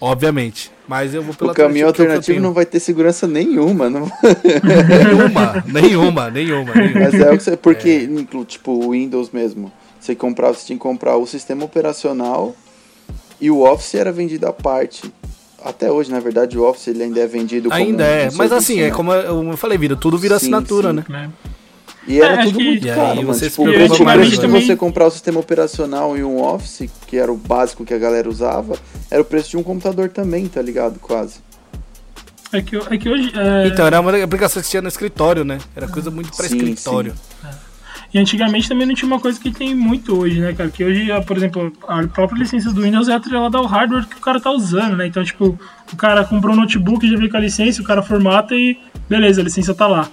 Obviamente. 0.00 0.70
Mas 0.88 1.14
eu 1.14 1.22
vou 1.22 1.34
pela 1.34 1.52
O 1.52 1.54
caminho 1.54 1.86
alternativo 1.86 2.40
não 2.40 2.52
vai 2.52 2.64
ter 2.66 2.80
segurança 2.80 3.26
nenhuma. 3.26 3.88
Não... 3.90 4.10
Nenhuma, 4.88 5.64
nenhuma, 5.68 6.30
nenhuma, 6.30 6.74
nenhuma. 6.74 7.00
Mas 7.00 7.14
é 7.14 7.30
o 7.30 7.36
que 7.36 7.42
você. 7.44 7.56
Porque, 7.56 8.04
inclu- 8.10 8.44
tipo, 8.44 8.72
o 8.72 8.90
Windows 8.92 9.30
mesmo. 9.30 9.70
Você 9.98 10.14
comprava, 10.14 10.54
você 10.54 10.66
tinha 10.66 10.76
que 10.76 10.82
comprar 10.82 11.16
o 11.16 11.26
sistema 11.26 11.64
operacional 11.64 12.54
e 13.40 13.50
o 13.50 13.60
Office 13.60 13.94
era 13.94 14.10
vendido 14.10 14.46
à 14.46 14.52
parte. 14.52 15.12
Até 15.64 15.90
hoje, 15.90 16.10
na 16.10 16.20
verdade, 16.20 16.58
o 16.58 16.62
Office 16.64 16.88
ele 16.88 17.02
ainda 17.02 17.20
é 17.20 17.26
vendido 17.26 17.68
como 17.68 17.80
Ainda 17.80 18.02
um 18.04 18.06
é, 18.06 18.30
mas 18.34 18.50
assim, 18.52 18.80
é 18.80 18.84
né? 18.86 18.90
como 18.90 19.12
eu 19.12 19.56
falei, 19.56 19.76
vira, 19.76 19.94
tudo 19.96 20.16
vira 20.16 20.38
Sim, 20.38 20.46
assinatura, 20.46 20.90
sim. 20.90 20.96
né? 20.96 21.04
né? 21.08 21.30
E 22.08 22.20
era 22.20 22.42
É, 22.42 22.44
tudo 22.46 22.60
muito 22.60 22.86
caro, 22.86 23.22
mano. 23.22 23.38
Tipo, 23.38 23.62
o 23.62 23.72
preço, 23.72 24.04
preço 24.04 24.40
de 24.40 24.46
você 24.46 24.74
comprar 24.74 25.06
o 25.06 25.10
sistema 25.10 25.38
operacional 25.38 26.16
e 26.16 26.24
um 26.24 26.42
Office, 26.42 26.88
que 27.06 27.16
era 27.18 27.30
o 27.30 27.36
básico 27.36 27.84
que 27.84 27.92
a 27.92 27.98
galera 27.98 28.28
usava, 28.28 28.76
era 29.10 29.20
o 29.20 29.24
preço 29.24 29.50
de 29.50 29.56
um 29.58 29.62
computador 29.62 30.08
também, 30.08 30.46
tá 30.48 30.62
ligado? 30.62 30.98
Quase. 30.98 31.40
É 32.52 32.62
que, 32.62 32.76
é 32.76 32.98
que 32.98 33.08
hoje. 33.08 33.30
é, 33.36 33.68
Então, 33.68 33.86
era 33.86 34.00
uma 34.00 34.16
aplicação 34.24 34.60
que 34.62 34.68
tinha 34.68 34.82
no 34.82 34.88
escritório, 34.88 35.44
né? 35.44 35.58
Era 35.76 35.86
coisa 35.86 36.10
muito 36.10 36.34
pra 36.36 36.48
Sim, 36.48 36.56
escritório. 36.56 37.14
E 38.12 38.18
antigamente 38.18 38.68
também 38.68 38.86
não 38.86 38.94
tinha 38.94 39.06
uma 39.06 39.20
coisa 39.20 39.40
que 39.40 39.50
tem 39.50 39.74
muito 39.74 40.18
hoje, 40.18 40.40
né, 40.40 40.52
cara? 40.52 40.68
Que 40.68 40.84
hoje, 40.84 41.08
por 41.26 41.36
exemplo, 41.36 41.72
a 41.86 42.04
própria 42.08 42.40
licença 42.40 42.72
do 42.72 42.82
Windows 42.82 43.08
é 43.08 43.14
atrelada 43.14 43.56
ao 43.56 43.66
hardware 43.66 44.06
que 44.06 44.16
o 44.16 44.20
cara 44.20 44.40
tá 44.40 44.50
usando, 44.50 44.96
né? 44.96 45.06
Então, 45.06 45.22
tipo, 45.22 45.58
o 45.92 45.96
cara 45.96 46.24
comprou 46.24 46.54
um 46.54 46.60
notebook, 46.60 47.08
já 47.08 47.16
veio 47.16 47.30
com 47.30 47.36
a 47.36 47.40
licença, 47.40 47.80
o 47.80 47.84
cara 47.84 48.02
formata 48.02 48.54
e 48.54 48.76
beleza, 49.08 49.40
a 49.40 49.44
licença 49.44 49.72
tá 49.74 49.86
lá. 49.86 50.08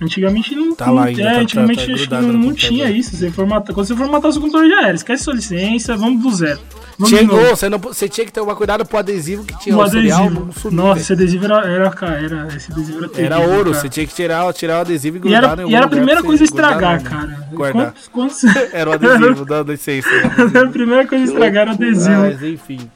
Antigamente 0.00 0.54
não, 0.54 0.74
Tá 0.74 0.90
lá 0.90 1.04
ainda, 1.04 1.20
é, 1.20 1.34
tá- 1.34 1.40
antigamente 1.40 1.86
tá 1.86 1.92
acho 1.92 2.08
que 2.08 2.14
não, 2.14 2.32
não 2.32 2.54
tinha 2.54 2.90
isso. 2.90 3.14
Você 3.16 3.30
formata, 3.30 3.74
quando 3.74 3.86
você 3.86 3.94
formatar 3.94 4.30
o 4.30 4.32
seu 4.32 4.40
computador 4.40 4.68
já 4.70 4.86
era. 4.86 4.94
Esquece 4.94 5.24
sua 5.24 5.34
licença, 5.34 5.94
vamos 5.94 6.22
do 6.22 6.30
zero. 6.34 6.58
Vamos 6.98 7.18
Chegou, 7.18 7.44
você, 7.56 7.68
não, 7.68 7.78
você 7.78 8.08
tinha 8.08 8.24
que 8.26 8.32
tomar 8.32 8.54
cuidado 8.54 8.84
pro 8.86 8.98
adesivo 8.98 9.44
que 9.44 9.58
tinha 9.58 9.76
O 9.76 9.86
cereal, 9.88 10.20
adesivo. 10.24 10.44
não 10.46 10.52
sumir, 10.52 10.76
Nossa, 10.76 11.00
esse 11.00 11.12
adesivo 11.12 11.44
era, 11.44 11.66
era, 11.66 11.90
cara, 11.90 12.14
era, 12.22 12.48
esse 12.56 12.72
adesivo 12.72 12.98
era 12.98 13.06
Era 13.14 13.36
terrível, 13.36 13.56
ouro, 13.58 13.70
cara. 13.72 13.82
você 13.82 13.88
tinha 13.90 14.06
que 14.06 14.14
tirar, 14.14 14.52
tirar 14.54 14.78
o 14.78 14.80
adesivo 14.80 15.16
e 15.16 15.18
E 15.18 15.20
grudar 15.20 15.44
era, 15.52 15.62
em 15.62 15.70
e 15.70 15.74
era 15.74 15.84
a 15.84 15.88
primeira 15.88 16.22
coisa 16.22 16.42
a 16.42 16.46
estragar, 16.46 17.02
cara. 17.02 17.48
Quantos, 17.54 18.08
quantos... 18.08 18.44
Era 18.72 18.90
o 18.90 18.92
adesivo, 18.94 19.44
da 19.44 19.62
licença. 19.62 20.08
a 20.66 20.68
primeira 20.70 21.06
coisa 21.06 21.24
a 21.24 21.26
estragar 21.26 21.62
era 21.62 21.70
o 21.72 21.74
adesivo. 21.74 22.20
Mas 22.22 22.42
enfim. 22.42 22.90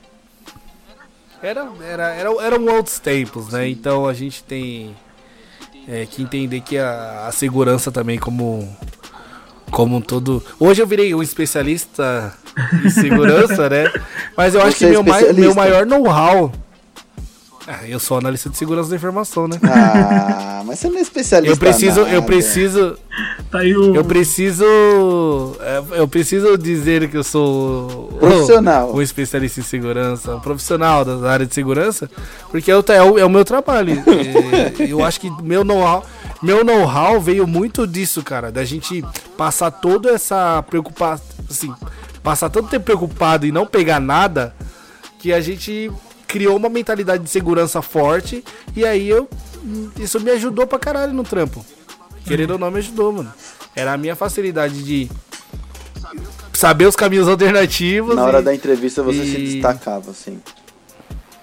Era, 1.42 1.68
era, 1.86 2.14
era, 2.14 2.30
eram 2.42 2.64
outros 2.74 2.98
tempos, 2.98 3.48
né? 3.52 3.68
Então 3.68 4.06
a 4.06 4.14
gente 4.14 4.42
tem 4.44 4.94
é, 5.88 6.06
que 6.06 6.22
entender 6.22 6.60
que 6.60 6.78
a, 6.78 7.26
a 7.26 7.32
segurança 7.32 7.90
também 7.92 8.18
como 8.18 8.68
como 9.70 9.96
um 9.96 10.00
todo. 10.00 10.42
Hoje 10.58 10.80
eu 10.80 10.86
virei 10.86 11.14
um 11.14 11.22
especialista 11.22 12.32
em 12.84 12.90
segurança, 12.90 13.68
né? 13.68 13.90
Mas 14.36 14.54
eu 14.54 14.62
acho 14.62 14.78
Você 14.78 14.78
que 14.78 14.84
é 14.96 15.02
meu, 15.02 15.34
meu 15.34 15.54
maior 15.54 15.84
know-how. 15.84 16.52
Ah, 17.66 17.80
eu 17.88 17.98
sou 17.98 18.18
analista 18.18 18.50
de 18.50 18.58
segurança 18.58 18.90
da 18.90 18.96
informação, 18.96 19.48
né? 19.48 19.58
Ah, 19.62 20.62
mas 20.66 20.78
você 20.80 20.88
não 20.90 20.98
é 20.98 21.00
especialista. 21.00 21.54
Eu 21.54 21.58
preciso, 21.58 22.00
eu 22.00 22.06
nada. 22.06 22.22
preciso, 22.22 22.98
Tá 23.50 23.60
aí 23.60 23.74
o... 23.74 23.94
eu 23.94 24.04
preciso, 24.04 24.64
é, 25.60 25.82
eu 26.00 26.06
preciso 26.06 26.58
dizer 26.58 27.08
que 27.08 27.16
eu 27.16 27.24
sou 27.24 28.08
Profissional. 28.20 28.94
um 28.94 29.00
especialista 29.00 29.60
em 29.60 29.62
segurança, 29.62 30.34
um 30.36 30.40
profissional 30.40 31.04
da 31.06 31.30
área 31.30 31.46
de 31.46 31.54
segurança, 31.54 32.10
porque 32.50 32.70
é 32.70 32.76
o, 32.76 32.84
é 32.86 33.02
o, 33.02 33.18
é 33.20 33.24
o 33.24 33.30
meu 33.30 33.44
trabalho. 33.46 34.02
Eu 34.86 35.02
acho 35.02 35.18
que 35.20 35.30
meu 35.42 35.64
know-how, 35.64 36.04
meu 36.42 36.64
know-how 36.64 37.18
veio 37.20 37.46
muito 37.46 37.86
disso, 37.86 38.22
cara, 38.22 38.52
da 38.52 38.64
gente 38.64 39.02
passar 39.38 39.70
toda 39.70 40.10
essa 40.10 40.62
preocupação, 40.68 41.24
assim, 41.48 41.72
passar 42.22 42.50
tanto 42.50 42.68
tempo 42.68 42.84
preocupado 42.84 43.46
e 43.46 43.52
não 43.52 43.64
pegar 43.66 44.00
nada, 44.00 44.54
que 45.18 45.32
a 45.32 45.40
gente 45.40 45.90
criou 46.34 46.56
uma 46.56 46.68
mentalidade 46.68 47.22
de 47.22 47.30
segurança 47.30 47.80
forte 47.80 48.42
e 48.74 48.84
aí 48.84 49.08
eu 49.08 49.28
isso 50.00 50.18
me 50.18 50.32
ajudou 50.32 50.66
pra 50.66 50.80
caralho 50.80 51.12
no 51.12 51.22
trampo. 51.22 51.64
Querendo 52.26 52.54
ou 52.54 52.58
não, 52.58 52.72
me 52.72 52.78
ajudou, 52.78 53.12
mano. 53.12 53.32
Era 53.76 53.92
a 53.92 53.96
minha 53.96 54.16
facilidade 54.16 54.82
de 54.82 55.08
saber 56.52 56.86
os 56.86 56.96
caminhos 56.96 57.28
alternativos. 57.28 58.16
Na 58.16 58.24
hora 58.24 58.40
e- 58.40 58.42
da 58.42 58.52
entrevista 58.52 59.00
você 59.00 59.22
se 59.24 59.36
e- 59.36 59.52
destacava, 59.52 60.10
assim. 60.10 60.40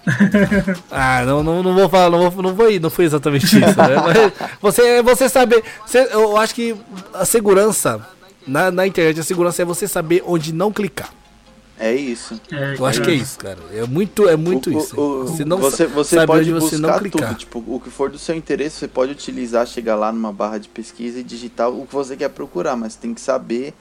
Ah, 0.92 1.24
não, 1.26 1.42
não, 1.42 1.64
não 1.64 1.74
vou 1.74 1.88
falar, 1.88 2.10
não 2.10 2.30
vou, 2.30 2.44
não 2.44 2.54
vou 2.54 2.70
ir, 2.70 2.82
não 2.82 2.90
foi 2.90 3.06
exatamente 3.06 3.46
isso, 3.46 3.56
né? 3.60 3.96
Mas 4.04 4.50
você, 4.62 5.02
você 5.02 5.30
saber. 5.30 5.64
você- 5.86 6.10
eu 6.12 6.36
acho 6.36 6.54
que 6.54 6.76
a 7.14 7.24
segurança 7.24 8.06
na, 8.46 8.70
na 8.70 8.86
internet, 8.86 9.22
a 9.22 9.24
segurança 9.24 9.62
é 9.62 9.66
você 9.66 9.88
saber 9.88 10.22
onde 10.28 10.52
não 10.54 10.70
clicar. 10.70 11.10
É 11.84 11.96
isso. 11.96 12.40
É, 12.52 12.76
Eu 12.78 12.86
acho 12.86 13.02
que 13.02 13.10
é 13.10 13.14
isso, 13.16 13.40
cara. 13.40 13.58
É 13.74 13.84
muito, 13.88 14.30
é 14.30 14.36
muito 14.38 14.70
O- 14.70 14.78
isso. 14.78 15.02
o- 15.02 15.26
você 15.28 15.44
não 15.44 15.58
você, 15.58 15.88
você 15.88 16.16
sabe 16.18 16.28
pode 16.28 16.42
onde 16.42 16.52
você 16.62 16.78
não 16.78 16.90
buscar 16.90 17.00
clicar. 17.02 17.30
tudo. 17.30 17.38
Tipo, 17.40 17.64
o 17.68 17.80
que 17.80 17.90
for 17.90 18.08
do 18.12 18.20
seu 18.20 18.36
interesse, 18.36 18.76
você 18.78 18.88
pode 18.88 19.12
utilizar, 19.12 19.66
chegar 19.66 19.96
lá 19.96 20.12
numa 20.12 20.32
barra 20.32 20.60
de 20.60 20.70
pesquisa 20.70 21.20
e 21.20 21.24
digitar 21.24 21.70
o 21.72 21.88
que 21.88 21.94
você 21.94 22.16
quer 22.16 22.30
procurar, 22.30 22.76
mas 22.76 22.96
tem 22.96 23.16
que 23.16 23.20
saber, 23.22 23.74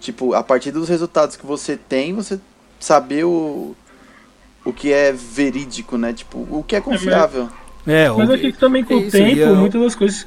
tipo, 0.00 0.32
a 0.32 0.42
partir 0.42 0.70
dos 0.70 0.88
resultados 0.88 1.36
que 1.36 1.44
você 1.44 1.76
tem, 1.76 2.14
você 2.14 2.40
saber 2.80 3.24
o, 3.24 3.76
o 4.64 4.72
que 4.72 4.90
é 4.90 5.12
verídico, 5.12 5.98
né? 5.98 6.14
Tipo, 6.14 6.38
o 6.50 6.64
que 6.66 6.74
é 6.74 6.80
confiável. 6.80 7.50
É, 7.50 7.61
Mas 7.84 8.28
o- 8.28 8.32
é 8.34 8.38
que 8.38 8.52
também 8.52 8.84
com 8.84 8.94
é 8.94 8.96
o 8.96 9.00
isso, 9.00 9.10
tempo, 9.10 9.40
eu- 9.40 9.56
muitas 9.56 9.80
das 9.82 9.94
coisas 9.96 10.26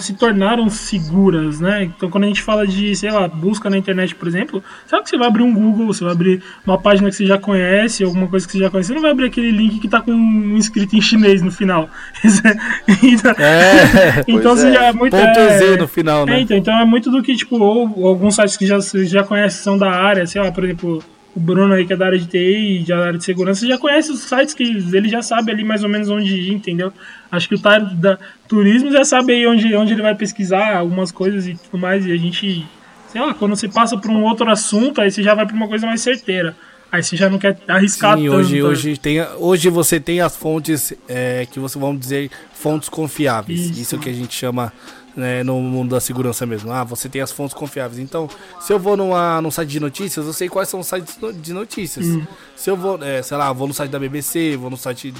se 0.00 0.14
tornaram 0.14 0.68
seguras, 0.70 1.58
né? 1.60 1.84
Então 1.84 2.08
quando 2.08 2.24
a 2.24 2.26
gente 2.28 2.42
fala 2.42 2.66
de, 2.66 2.94
sei 2.94 3.10
lá, 3.10 3.26
busca 3.26 3.68
na 3.68 3.76
internet, 3.76 4.14
por 4.14 4.28
exemplo, 4.28 4.62
sabe 4.86 5.02
que 5.02 5.10
você 5.10 5.18
vai 5.18 5.26
abrir 5.26 5.42
um 5.42 5.52
Google, 5.52 5.86
você 5.86 6.04
vai 6.04 6.12
abrir 6.12 6.42
uma 6.64 6.78
página 6.78 7.08
que 7.10 7.16
você 7.16 7.26
já 7.26 7.38
conhece, 7.38 8.04
alguma 8.04 8.28
coisa 8.28 8.46
que 8.46 8.52
você 8.52 8.58
já 8.60 8.70
conhece, 8.70 8.88
você 8.88 8.94
não 8.94 9.02
vai 9.02 9.10
abrir 9.10 9.26
aquele 9.26 9.50
link 9.50 9.80
que 9.80 9.88
tá 9.88 10.00
com 10.00 10.12
um 10.12 10.56
escrito 10.56 10.94
em 10.94 11.00
chinês 11.00 11.42
no 11.42 11.50
final. 11.50 11.88
então, 13.02 13.32
É, 13.38 14.24
então 14.28 14.56
você 14.56 14.68
é. 14.68 14.72
já 14.72 14.84
é 14.84 14.92
muito. 14.92 15.16
ponto 15.16 15.38
é, 15.38 15.58
Z 15.58 15.76
no 15.78 15.88
final, 15.88 16.22
é, 16.22 16.26
né? 16.26 16.40
então, 16.40 16.56
então 16.56 16.78
é 16.80 16.84
muito 16.84 17.10
do 17.10 17.22
que, 17.22 17.34
tipo, 17.36 17.58
ou 17.58 18.06
alguns 18.06 18.34
sites 18.36 18.56
que 18.56 18.66
já, 18.66 18.76
você 18.76 19.04
já 19.06 19.24
conhece 19.24 19.62
são 19.62 19.76
da 19.76 19.90
área, 19.90 20.26
sei 20.26 20.40
lá, 20.40 20.52
por 20.52 20.64
exemplo, 20.64 21.02
o 21.36 21.40
Bruno 21.40 21.74
aí 21.74 21.86
que 21.86 21.92
é 21.92 21.96
da 21.96 22.06
área 22.06 22.18
de 22.18 22.26
TI, 22.26 22.84
da 22.88 23.06
área 23.06 23.18
de 23.18 23.24
segurança, 23.24 23.66
já 23.66 23.76
conhece 23.76 24.10
os 24.10 24.20
sites 24.20 24.54
que 24.54 24.62
ele 24.62 25.06
já 25.06 25.20
sabe 25.20 25.52
ali 25.52 25.62
mais 25.62 25.84
ou 25.84 25.88
menos 25.90 26.08
onde 26.08 26.34
ir, 26.34 26.54
entendeu? 26.54 26.90
Acho 27.30 27.46
que 27.46 27.54
o 27.54 27.58
Tário 27.58 27.94
da 27.94 28.18
turismo 28.48 28.90
já 28.90 29.04
sabe 29.04 29.34
aí 29.34 29.46
onde, 29.46 29.74
onde 29.76 29.92
ele 29.92 30.00
vai 30.00 30.14
pesquisar 30.14 30.74
algumas 30.74 31.12
coisas 31.12 31.46
e 31.46 31.54
tudo 31.54 31.78
mais, 31.78 32.06
e 32.06 32.12
a 32.12 32.16
gente, 32.16 32.66
sei 33.08 33.20
lá, 33.20 33.34
quando 33.34 33.54
você 33.54 33.68
passa 33.68 33.98
por 33.98 34.10
um 34.10 34.22
outro 34.22 34.48
assunto, 34.50 34.98
aí 34.98 35.10
você 35.10 35.22
já 35.22 35.34
vai 35.34 35.44
pra 35.44 35.54
uma 35.54 35.68
coisa 35.68 35.86
mais 35.86 36.00
certeira. 36.00 36.56
Aí 36.90 37.02
você 37.02 37.16
já 37.16 37.28
não 37.28 37.38
quer 37.38 37.58
arriscar 37.68 38.16
Sim, 38.16 38.24
tanto. 38.24 38.36
hoje, 38.36 38.62
hoje, 38.62 38.96
tem, 38.96 39.20
hoje 39.38 39.68
você 39.68 40.00
tem 40.00 40.20
as 40.20 40.34
fontes 40.36 40.94
é, 41.06 41.46
que 41.50 41.58
você 41.58 41.78
vamos 41.78 42.00
dizer 42.00 42.30
fontes 42.54 42.88
confiáveis. 42.88 43.60
Isso. 43.60 43.80
Isso, 43.80 43.98
que 43.98 44.08
a 44.08 44.12
gente 44.12 44.34
chama 44.34 44.72
né, 45.16 45.42
no 45.42 45.58
mundo 45.60 45.90
da 45.90 46.00
segurança 46.00 46.44
mesmo. 46.44 46.70
Ah, 46.70 46.84
você 46.84 47.08
tem 47.08 47.22
as 47.22 47.32
fontes 47.32 47.54
confiáveis. 47.54 47.98
Então, 47.98 48.28
se 48.60 48.72
eu 48.72 48.78
vou 48.78 48.96
numa, 48.96 49.40
num 49.40 49.50
site 49.50 49.70
de 49.70 49.80
notícias, 49.80 50.26
eu 50.26 50.32
sei 50.32 50.48
quais 50.48 50.68
são 50.68 50.80
os 50.80 50.86
sites 50.86 51.16
de 51.40 51.52
notícias. 51.52 52.06
Hum. 52.06 52.26
Se 52.54 52.70
eu 52.70 52.76
vou, 52.76 53.02
é, 53.02 53.22
sei 53.22 53.36
lá, 53.36 53.52
vou 53.52 53.66
no 53.66 53.74
site 53.74 53.90
da 53.90 53.98
BBC, 53.98 54.56
vou 54.56 54.70
no 54.70 54.76
site. 54.76 55.14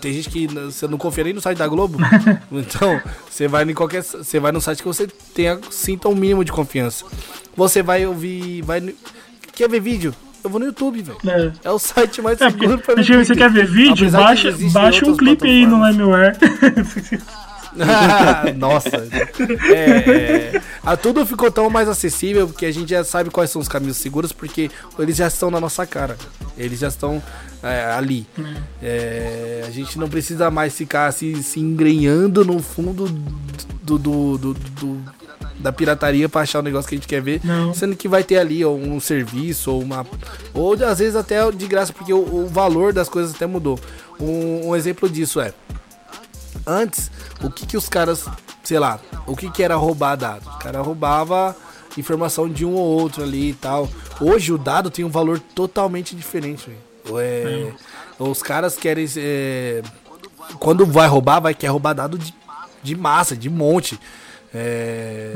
Tem 0.00 0.12
gente 0.12 0.30
que 0.30 0.46
você 0.46 0.86
não 0.86 0.96
confia 0.96 1.24
nem 1.24 1.32
no 1.32 1.40
site 1.40 1.58
da 1.58 1.66
Globo. 1.66 1.98
então, 2.52 3.00
você 3.28 3.48
vai 3.48 3.64
em 3.64 3.74
qualquer. 3.74 4.02
Você 4.02 4.38
vai 4.38 4.52
no 4.52 4.60
site 4.60 4.78
que 4.78 4.86
você 4.86 5.08
tenha, 5.34 5.58
sinta 5.70 6.08
um 6.08 6.14
mínimo 6.14 6.44
de 6.44 6.52
confiança. 6.52 7.04
Você 7.56 7.82
vai 7.82 8.06
ouvir. 8.06 8.62
Vai, 8.62 8.94
quer 9.52 9.68
ver 9.68 9.80
vídeo? 9.80 10.14
Eu 10.44 10.50
vou 10.50 10.60
no 10.60 10.66
YouTube, 10.66 11.02
velho. 11.02 11.18
É. 11.26 11.52
É 11.64 11.70
o 11.70 11.78
site 11.80 12.22
mais 12.22 12.40
É, 12.40 12.48
seguro 12.48 12.78
pra 12.78 12.94
ver, 12.94 13.26
você 13.26 13.34
quer 13.34 13.50
ver 13.50 13.66
vídeo? 13.66 13.92
Apesar 13.94 14.18
Baixa, 14.18 14.56
baixa 14.72 15.04
um 15.04 15.16
clipe 15.16 15.44
aí 15.44 15.66
no. 15.66 15.84
LimeWare. 15.84 16.36
Nossa. 18.56 19.08
É, 19.72 20.54
é, 20.56 20.62
a 20.84 20.96
tudo 20.96 21.24
ficou 21.26 21.50
tão 21.50 21.68
mais 21.70 21.88
acessível 21.88 22.46
porque 22.48 22.66
a 22.66 22.72
gente 22.72 22.90
já 22.90 23.04
sabe 23.04 23.30
quais 23.30 23.50
são 23.50 23.60
os 23.60 23.68
caminhos 23.68 23.96
seguros 23.96 24.32
porque 24.32 24.70
eles 24.98 25.16
já 25.16 25.26
estão 25.28 25.50
na 25.50 25.60
nossa 25.60 25.86
cara. 25.86 26.16
Eles 26.56 26.80
já 26.80 26.88
estão 26.88 27.22
é, 27.62 27.84
ali. 27.92 28.26
É, 28.82 29.64
a 29.66 29.70
gente 29.70 29.98
não 29.98 30.08
precisa 30.08 30.50
mais 30.50 30.74
ficar 30.74 31.12
se, 31.12 31.42
se 31.42 31.60
engrenhando 31.60 32.44
no 32.44 32.60
fundo 32.60 33.06
do, 33.82 33.98
do- 33.98 34.38
do- 34.38 34.54
do- 34.54 35.18
da 35.58 35.72
pirataria 35.72 36.28
pra 36.28 36.42
achar 36.42 36.60
o 36.60 36.62
negócio 36.62 36.88
que 36.88 36.94
a 36.94 36.98
gente 36.98 37.08
quer 37.08 37.20
ver. 37.20 37.40
Não. 37.42 37.74
Sendo 37.74 37.96
que 37.96 38.06
vai 38.06 38.22
ter 38.22 38.38
ali 38.38 38.64
um 38.64 39.00
serviço 39.00 39.72
ou 39.72 39.82
uma. 39.82 40.06
Ou 40.54 40.74
às 40.84 41.00
vezes 41.00 41.16
até 41.16 41.50
de 41.50 41.66
graça, 41.66 41.92
porque 41.92 42.12
o, 42.12 42.18
o 42.18 42.46
valor 42.46 42.92
das 42.92 43.08
coisas 43.08 43.34
até 43.34 43.44
mudou. 43.46 43.78
Um, 44.20 44.68
um 44.68 44.76
exemplo 44.76 45.08
disso 45.08 45.40
é. 45.40 45.52
Antes, 46.70 47.10
o 47.42 47.50
que 47.50 47.64
que 47.66 47.76
os 47.78 47.88
caras, 47.88 48.26
sei 48.62 48.78
lá, 48.78 49.00
o 49.26 49.34
que 49.34 49.50
que 49.50 49.62
era 49.62 49.74
roubar 49.74 50.16
dados? 50.16 50.46
O 50.46 50.58
cara 50.58 50.82
roubava 50.82 51.56
informação 51.96 52.46
de 52.48 52.64
um 52.66 52.74
ou 52.74 53.00
outro 53.00 53.22
ali 53.22 53.50
e 53.50 53.54
tal. 53.54 53.88
Hoje 54.20 54.52
o 54.52 54.58
dado 54.58 54.90
tem 54.90 55.02
um 55.04 55.08
valor 55.08 55.40
totalmente 55.40 56.14
diferente. 56.14 56.68
velho. 57.06 57.18
É, 57.18 57.72
Os 58.22 58.42
caras 58.42 58.76
querem. 58.76 59.06
é, 59.16 59.82
quando 60.60 60.84
vai 60.84 61.08
roubar, 61.08 61.40
vai 61.40 61.54
querer 61.54 61.70
roubar 61.72 61.94
dado 61.94 62.18
de, 62.18 62.34
de 62.82 62.94
massa, 62.94 63.34
de 63.34 63.48
monte. 63.48 63.98
É, 64.54 65.32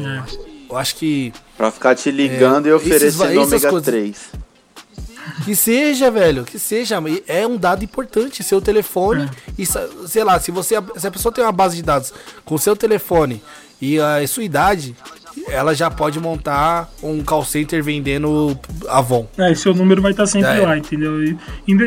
Eu 0.68 0.76
acho 0.76 0.96
que. 0.96 1.32
Pra 1.56 1.70
ficar 1.70 1.94
te 1.94 2.10
ligando 2.10 2.66
É, 2.66 2.70
e 2.70 2.72
oferecendo 2.74 3.24
essas 3.24 3.36
ômega 3.46 3.70
coisas- 3.70 3.86
3. 3.86 4.30
Que 5.44 5.56
seja, 5.56 6.10
velho, 6.10 6.44
que 6.44 6.58
seja. 6.58 6.96
É 7.26 7.46
um 7.46 7.56
dado 7.56 7.84
importante, 7.84 8.42
seu 8.42 8.60
telefone. 8.60 9.28
E, 9.58 9.64
sei 9.66 10.24
lá, 10.24 10.38
se 10.38 10.50
você. 10.50 10.76
Se 10.96 11.06
a 11.06 11.10
pessoa 11.10 11.32
tem 11.32 11.44
uma 11.44 11.52
base 11.52 11.76
de 11.76 11.82
dados 11.82 12.12
com 12.44 12.58
seu 12.58 12.76
telefone 12.76 13.42
e 13.80 13.98
a 13.98 14.26
sua 14.28 14.44
idade, 14.44 14.94
ela 15.48 15.74
já 15.74 15.90
pode 15.90 16.18
montar 16.20 16.88
um 17.02 17.22
call 17.22 17.44
center 17.44 17.82
vendendo 17.82 18.58
Avon. 18.88 19.26
É, 19.38 19.54
seu 19.54 19.74
número 19.74 20.00
vai 20.00 20.12
estar 20.12 20.24
tá 20.24 20.26
sempre 20.26 20.50
é. 20.50 20.60
lá, 20.60 20.76
entendeu? 20.76 21.22
E, 21.22 21.36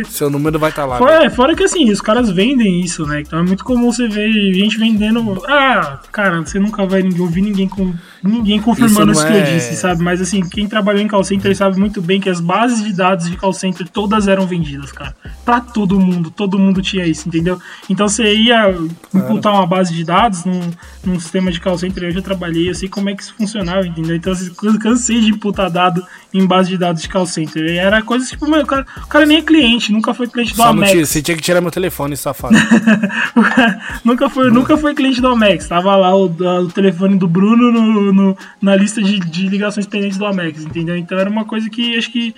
Seu 0.10 0.30
número 0.30 0.60
vai 0.60 0.70
estar 0.70 0.84
tá 0.84 0.88
lá. 0.88 0.98
Fora, 0.98 1.30
fora, 1.30 1.56
que 1.56 1.64
assim, 1.64 1.90
os 1.92 2.02
caras 2.02 2.30
vendem 2.30 2.82
isso, 2.82 3.06
né? 3.06 3.22
Então 3.22 3.40
é 3.40 3.44
muito 3.44 3.64
comum 3.64 3.92
você 3.92 4.08
ver 4.08 4.32
gente 4.54 4.78
vendendo. 4.78 5.44
Ah, 5.48 6.00
cara, 6.12 6.42
você 6.42 6.60
nunca 6.60 6.86
vai 6.86 7.04
ouvir 7.20 7.42
ninguém 7.42 7.68
com 7.68 7.94
ninguém 8.24 8.60
confirmando 8.60 9.12
isso, 9.12 9.22
isso 9.22 9.32
que 9.32 9.38
é... 9.38 9.42
eu 9.42 9.54
disse, 9.54 9.76
sabe? 9.76 10.02
Mas 10.02 10.20
assim, 10.20 10.42
quem 10.42 10.68
trabalhou 10.68 11.02
em 11.02 11.08
call 11.08 11.24
center 11.24 11.56
sabe 11.56 11.80
muito 11.80 12.02
bem 12.02 12.20
que 12.20 12.30
as 12.30 12.40
bases 12.40 12.84
de 12.84 12.94
dados 12.94 13.30
de 13.30 13.38
call 13.38 13.54
center 13.54 13.88
todas 13.88 14.28
eram 14.28 14.48
vendidas, 14.48 14.92
cara. 14.92 15.16
Pra 15.44 15.62
todo 15.62 16.00
mundo, 16.00 16.32
todo 16.32 16.58
mundo 16.58 16.82
tinha 16.82 17.06
isso, 17.06 17.28
entendeu? 17.28 17.60
Então 17.90 18.08
você 18.08 18.34
ia 18.36 18.76
imputar 19.14 19.54
uma 19.54 19.68
base 19.68 19.94
de 19.94 20.04
dados 20.04 20.44
num, 20.44 20.72
num 21.04 21.20
sistema 21.20 21.52
de 21.52 21.62
call 21.62 21.78
center, 21.78 22.04
eu 22.04 22.12
já 22.12 22.22
trabalhei, 22.22 22.70
eu 22.70 22.76
sei 22.76 22.90
como 22.90 23.10
é 23.10 23.16
que 23.16 23.24
isso 23.24 23.36
funcionava, 23.46 23.86
entendeu? 23.86 24.16
Então 24.16 24.34
eu 24.64 24.80
cansei 24.80 25.22
de 25.22 25.32
imputar 25.32 25.70
dado 25.70 26.06
em 26.34 26.46
base 26.46 26.70
de 26.70 26.78
dados 26.78 27.02
de 27.02 27.10
call 27.10 27.26
center. 27.26 27.64
E 27.64 27.78
era 27.78 28.02
coisa 28.02 28.26
tipo, 28.26 28.50
meu, 28.50 28.62
o 28.62 28.66
cara, 28.66 28.86
o 29.04 29.08
cara 29.08 29.26
nem 29.26 29.38
é 29.38 29.42
cliente, 29.42 29.92
nunca 29.92 30.14
foi 30.14 30.28
cliente 30.28 30.52
do 30.52 30.58
Só 30.58 30.70
Amex. 30.70 31.10
Você 31.10 31.22
tinha 31.22 31.38
que 31.38 31.44
tirar 31.44 31.62
meu 31.62 31.72
telefone, 31.72 32.18
safado. 32.18 32.56
nunca, 34.04 34.30
foi, 34.30 34.52
nunca 34.52 34.78
foi 34.78 34.94
cliente 34.94 35.22
do 35.22 35.28
Amex. 35.28 35.68
Tava 35.68 35.96
lá 35.96 36.16
o, 36.16 36.26
o 36.26 36.72
telefone 36.72 37.18
do 37.18 37.28
Bruno 37.28 37.72
no, 37.72 38.14
no, 38.14 38.38
na 38.62 38.76
lista 38.76 39.02
de, 39.02 39.20
de 39.20 39.48
ligações 39.48 39.86
pendentes 39.86 40.18
do 40.18 40.26
Amex, 40.26 40.64
entendeu? 40.64 40.98
Então 40.98 41.18
era 41.18 41.30
uma 41.30 41.46
coisa 41.46 41.70
que 41.70 41.98
acho 41.98 42.12
que 42.12 42.36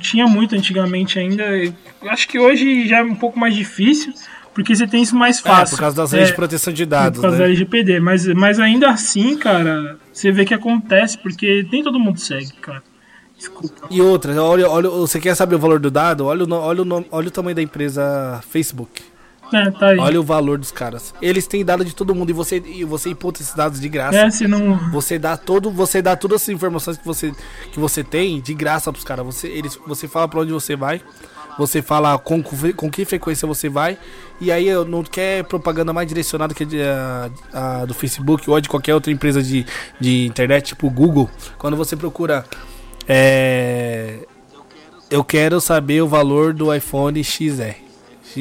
tinha 0.00 0.26
muito 0.26 0.54
antigamente 0.54 1.18
ainda. 1.18 1.44
Acho 2.02 2.28
que 2.28 2.38
hoje 2.38 2.88
já 2.88 2.98
é 2.98 3.02
um 3.02 3.14
pouco 3.14 3.38
mais 3.38 3.54
difícil, 3.54 4.12
porque 4.58 4.74
você 4.74 4.88
tem 4.88 5.00
isso 5.00 5.14
mais 5.14 5.38
fácil. 5.38 5.74
É, 5.74 5.76
por 5.76 5.78
causa 5.78 5.96
das 5.96 6.10
leis 6.10 6.24
é, 6.24 6.30
de 6.32 6.34
proteção 6.34 6.72
de 6.72 6.84
dados. 6.84 7.18
Por 7.18 7.22
causa 7.22 7.36
né? 7.36 7.44
da 7.44 7.48
LGPD. 7.48 8.00
Mas, 8.00 8.26
mas 8.26 8.58
ainda 8.58 8.90
assim, 8.90 9.38
cara, 9.38 9.96
você 10.12 10.32
vê 10.32 10.44
que 10.44 10.52
acontece, 10.52 11.16
porque 11.16 11.64
nem 11.70 11.80
todo 11.80 11.96
mundo 12.00 12.18
segue, 12.18 12.54
cara. 12.54 12.82
Desculpa. 13.36 13.86
E 13.88 14.02
outra, 14.02 14.42
olha, 14.42 14.68
olha, 14.68 14.90
você 14.90 15.20
quer 15.20 15.36
saber 15.36 15.54
o 15.54 15.60
valor 15.60 15.78
do 15.78 15.92
dado? 15.92 16.26
Olha 16.26 16.44
o, 16.44 16.52
olha 16.52 16.82
o, 16.82 17.06
olha 17.08 17.28
o 17.28 17.30
tamanho 17.30 17.54
da 17.54 17.62
empresa 17.62 18.40
Facebook. 18.50 19.00
É, 19.54 19.70
tá 19.70 19.90
aí. 19.90 19.98
Olha 19.98 20.20
o 20.20 20.24
valor 20.24 20.58
dos 20.58 20.72
caras. 20.72 21.14
Eles 21.22 21.46
têm 21.46 21.64
dado 21.64 21.84
de 21.84 21.94
todo 21.94 22.12
mundo 22.12 22.30
e 22.30 22.32
você, 22.32 22.60
e 22.66 22.84
você 22.84 23.10
imputa 23.10 23.40
esses 23.40 23.54
dados 23.54 23.80
de 23.80 23.88
graça. 23.88 24.18
É, 24.18 24.28
se 24.28 24.48
não... 24.48 24.90
Você 24.90 25.20
dá 25.20 25.36
todo, 25.36 25.70
você 25.70 26.02
dá 26.02 26.16
todas 26.16 26.42
as 26.42 26.48
informações 26.48 26.98
que 26.98 27.06
você, 27.06 27.32
que 27.70 27.78
você 27.78 28.02
tem 28.02 28.40
de 28.40 28.54
graça 28.54 28.90
pros 28.90 29.04
caras. 29.04 29.24
Você, 29.24 29.46
eles, 29.46 29.78
você 29.86 30.08
fala 30.08 30.26
para 30.26 30.40
onde 30.40 30.50
você 30.50 30.74
vai. 30.74 31.00
Você 31.58 31.82
fala 31.82 32.16
com, 32.18 32.42
com 32.42 32.90
que 32.90 33.04
frequência 33.04 33.46
você 33.46 33.68
vai. 33.68 33.98
E 34.40 34.52
aí 34.52 34.72
não 34.84 35.02
quer 35.02 35.44
propaganda 35.44 35.92
mais 35.92 36.06
direcionada 36.06 36.54
que 36.54 36.64
a, 36.80 37.30
a, 37.52 37.84
do 37.84 37.92
Facebook 37.92 38.48
ou 38.48 38.60
de 38.60 38.68
qualquer 38.68 38.94
outra 38.94 39.12
empresa 39.12 39.42
de, 39.42 39.66
de 40.00 40.24
internet, 40.24 40.68
tipo 40.68 40.88
Google. 40.88 41.28
Quando 41.58 41.76
você 41.76 41.96
procura. 41.96 42.44
É, 43.08 44.18
eu 45.10 45.24
quero 45.24 45.60
saber 45.60 46.02
o 46.02 46.06
valor 46.06 46.52
do 46.52 46.72
iPhone 46.72 47.22
XR. 47.24 47.87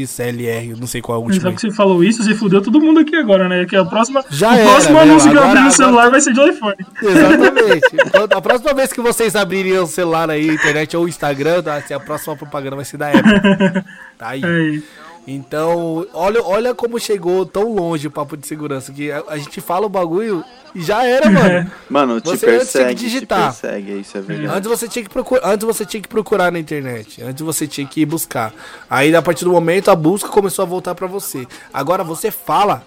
XLR, 0.06 0.76
não 0.80 0.88
sei 0.88 1.02
qual 1.02 1.18
é 1.18 1.22
o 1.22 1.24
último. 1.24 1.42
Só 1.42 1.52
que 1.52 1.62
você 1.62 1.72
falou 1.72 2.04
isso, 2.04 2.24
você 2.24 2.36
fudeu 2.36 2.62
todo 2.62 2.80
mundo 2.80 3.00
aqui 3.00 3.16
agora, 3.16 3.48
né? 3.48 3.66
Que 3.66 3.76
a 3.76 3.86
próxima, 3.86 4.24
Já 4.30 4.52
o 4.52 4.56
era, 4.56 4.70
próximo 4.70 5.00
anúncio 5.00 5.32
que 5.32 5.38
eu 5.38 5.44
abrir 5.44 5.62
no 5.62 5.72
celular 5.72 6.12
vai 6.12 6.22
ser 6.22 6.34
de 6.34 6.42
iPhone. 6.42 6.76
Exatamente. 7.02 7.88
Então, 8.06 8.28
a 8.38 8.42
próxima 8.42 8.74
vez 8.74 8.94
que 8.94 9.02
vocês 9.02 9.36
abrirem 9.36 9.80
o 9.80 9.88
celular 9.88 10.30
aí, 10.30 10.48
internet 10.48 10.96
ou 10.96 11.08
Instagram, 11.08 11.64
tá? 11.64 11.78
a 11.78 12.00
próxima 12.00 12.36
propaganda 12.36 12.76
vai 12.76 12.86
ser 12.86 12.98
da 12.98 13.10
Apple. 13.10 13.84
Tá 14.18 14.30
aí. 14.30 14.44
É 14.44 14.98
então, 15.28 16.08
olha, 16.14 16.42
olha 16.42 16.74
como 16.74 16.98
chegou 16.98 17.46
tão 17.46 17.76
longe 17.76 18.08
o 18.08 18.12
papo 18.12 18.38
de 18.38 18.48
segurança, 18.48 18.94
que 18.94 19.12
a, 19.12 19.22
a 19.28 19.38
gente 19.38 19.60
fala 19.60 19.86
o 19.86 19.90
bagulho 19.90 20.42
já 20.82 21.04
era, 21.06 21.30
mano. 21.30 21.72
Mano, 21.90 22.22
te 22.22 22.30
você 22.30 22.46
persegue, 22.46 22.96
digitar. 22.96 23.54
te 23.54 23.62
persegue, 23.62 24.00
isso 24.00 24.18
é 24.18 24.22
verdade. 24.22 24.58
Antes 24.58 24.70
você 24.70 24.88
tinha 24.88 25.04
que 25.04 25.10
procurar, 25.10 25.50
antes 25.50 25.66
você 25.66 25.86
tinha 25.86 26.02
que 26.02 26.08
procurar 26.08 26.52
na 26.52 26.60
internet, 26.60 27.22
antes 27.22 27.42
você 27.42 27.68
tinha 27.68 27.86
que 27.88 28.02
ir 28.02 28.06
buscar. 28.06 28.54
Aí 28.90 29.16
a 29.16 29.22
partir 29.22 29.46
do 29.46 29.52
momento 29.52 29.90
a 29.90 29.96
busca 29.96 30.30
começou 30.30 30.64
a 30.64 30.66
voltar 30.66 30.96
para 30.96 31.08
você. 31.08 31.48
Agora 31.74 32.04
você 32.04 32.32
fala, 32.32 32.84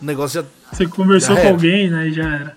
o 0.00 0.04
negócio 0.04 0.42
já 0.42 0.48
Você 0.72 0.86
conversou 0.86 1.36
já 1.36 1.42
com 1.42 1.48
alguém, 1.48 1.90
né, 1.90 2.08
e 2.08 2.12
já 2.12 2.24
era. 2.24 2.56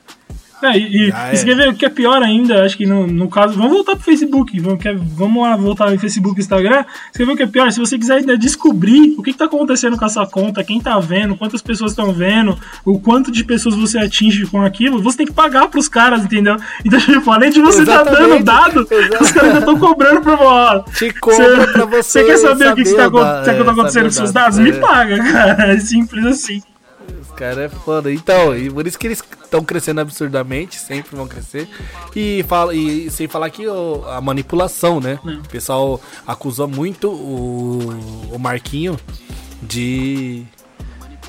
É, 0.64 0.78
e, 0.78 1.12
você 1.12 1.46
quer 1.46 1.56
ver 1.56 1.70
o 1.70 1.74
que 1.74 1.86
é 1.86 1.90
pior 1.90 2.24
ainda? 2.24 2.64
Acho 2.64 2.78
que 2.78 2.86
no, 2.86 3.06
no 3.06 3.30
caso. 3.30 3.56
Vamos 3.56 3.74
voltar 3.74 3.96
pro 3.96 4.04
Facebook. 4.04 4.58
Vamos, 4.60 4.82
quer, 4.82 4.96
vamos 4.96 5.44
lá 5.44 5.56
voltar 5.58 5.92
no 5.92 6.00
Facebook 6.00 6.40
e 6.40 6.42
Instagram. 6.42 6.86
Você 7.12 7.20
quer 7.20 7.26
ver 7.26 7.34
o 7.34 7.36
que 7.36 7.44
é 7.44 7.48
pior? 7.48 7.72
Se 7.72 7.80
você 7.80 7.98
quiser 7.98 8.18
ainda 8.18 8.38
descobrir 8.38 9.16
o 9.18 9.24
que, 9.24 9.32
está 9.32 9.46
acontecendo 9.46 9.98
com 9.98 10.06
a 10.06 10.10
sua 10.10 10.26
conta, 10.26 10.64
quem 10.64 10.80
tá 10.80 10.98
vendo, 11.00 11.36
quantas 11.36 11.62
pessoas 11.62 11.92
estão 11.92 12.14
vendo, 12.14 12.58
o 12.86 13.00
quanto 13.00 13.32
de 13.32 13.44
pessoas 13.44 13.76
você 13.76 13.98
atinge 13.98 14.46
com 14.46 14.62
aquilo, 14.62 15.02
você 15.02 15.18
tem 15.18 15.26
que 15.26 15.34
pagar 15.34 15.68
pros 15.68 15.90
caras, 15.90 16.24
entendeu? 16.24 16.56
Então, 16.86 17.00
tipo, 17.02 17.30
além 17.32 17.50
de 17.50 17.62
você 17.62 17.82
estar 17.82 18.04
tá 18.04 18.12
dando 18.12 18.44
dado, 18.44 18.88
Exatamente. 18.90 19.24
os 19.24 19.32
caras 19.32 19.52
já 19.54 19.60
estão 19.60 19.78
cobrando 19.78 20.22
pra 20.22 20.36
você. 20.36 21.12
Te 21.12 21.20
cobra 21.20 21.68
pra 21.74 21.86
você. 21.86 22.04
Você 22.04 22.24
quer 22.24 22.38
saber, 22.38 22.66
saber 22.66 22.72
o 22.72 22.76
que, 22.76 22.82
está 22.90 23.04
é, 23.04 23.72
acontecendo 23.72 24.06
com 24.06 24.12
seus 24.12 24.32
dados? 24.32 24.60
É. 24.60 24.62
Me 24.62 24.74
paga, 24.74 25.18
cara. 25.32 25.74
É 25.74 25.80
simples 25.80 26.26
assim 26.26 26.62
cara 27.34 27.64
é 27.64 27.70
foda. 27.70 28.12
Então, 28.12 28.56
e 28.56 28.70
por 28.70 28.86
isso 28.88 28.98
que 28.98 29.08
eles 29.08 29.24
estão 29.44 29.64
crescendo 29.64 30.02
absurdamente, 30.02 30.80
sempre 30.80 31.16
vão 31.16 31.28
crescer. 31.28 31.68
E, 32.16 32.44
fala, 32.48 32.74
e 32.74 33.10
sem 33.10 33.28
falar 33.28 33.50
que 33.50 33.66
a 34.08 34.22
manipulação, 34.22 35.00
né? 35.00 35.20
É. 35.26 35.30
O 35.30 35.50
pessoal 35.50 36.02
acusou 36.26 36.68
muito 36.68 37.10
o, 37.10 37.80
o 38.32 38.40
Marquinho 38.40 39.00
de, 39.62 40.44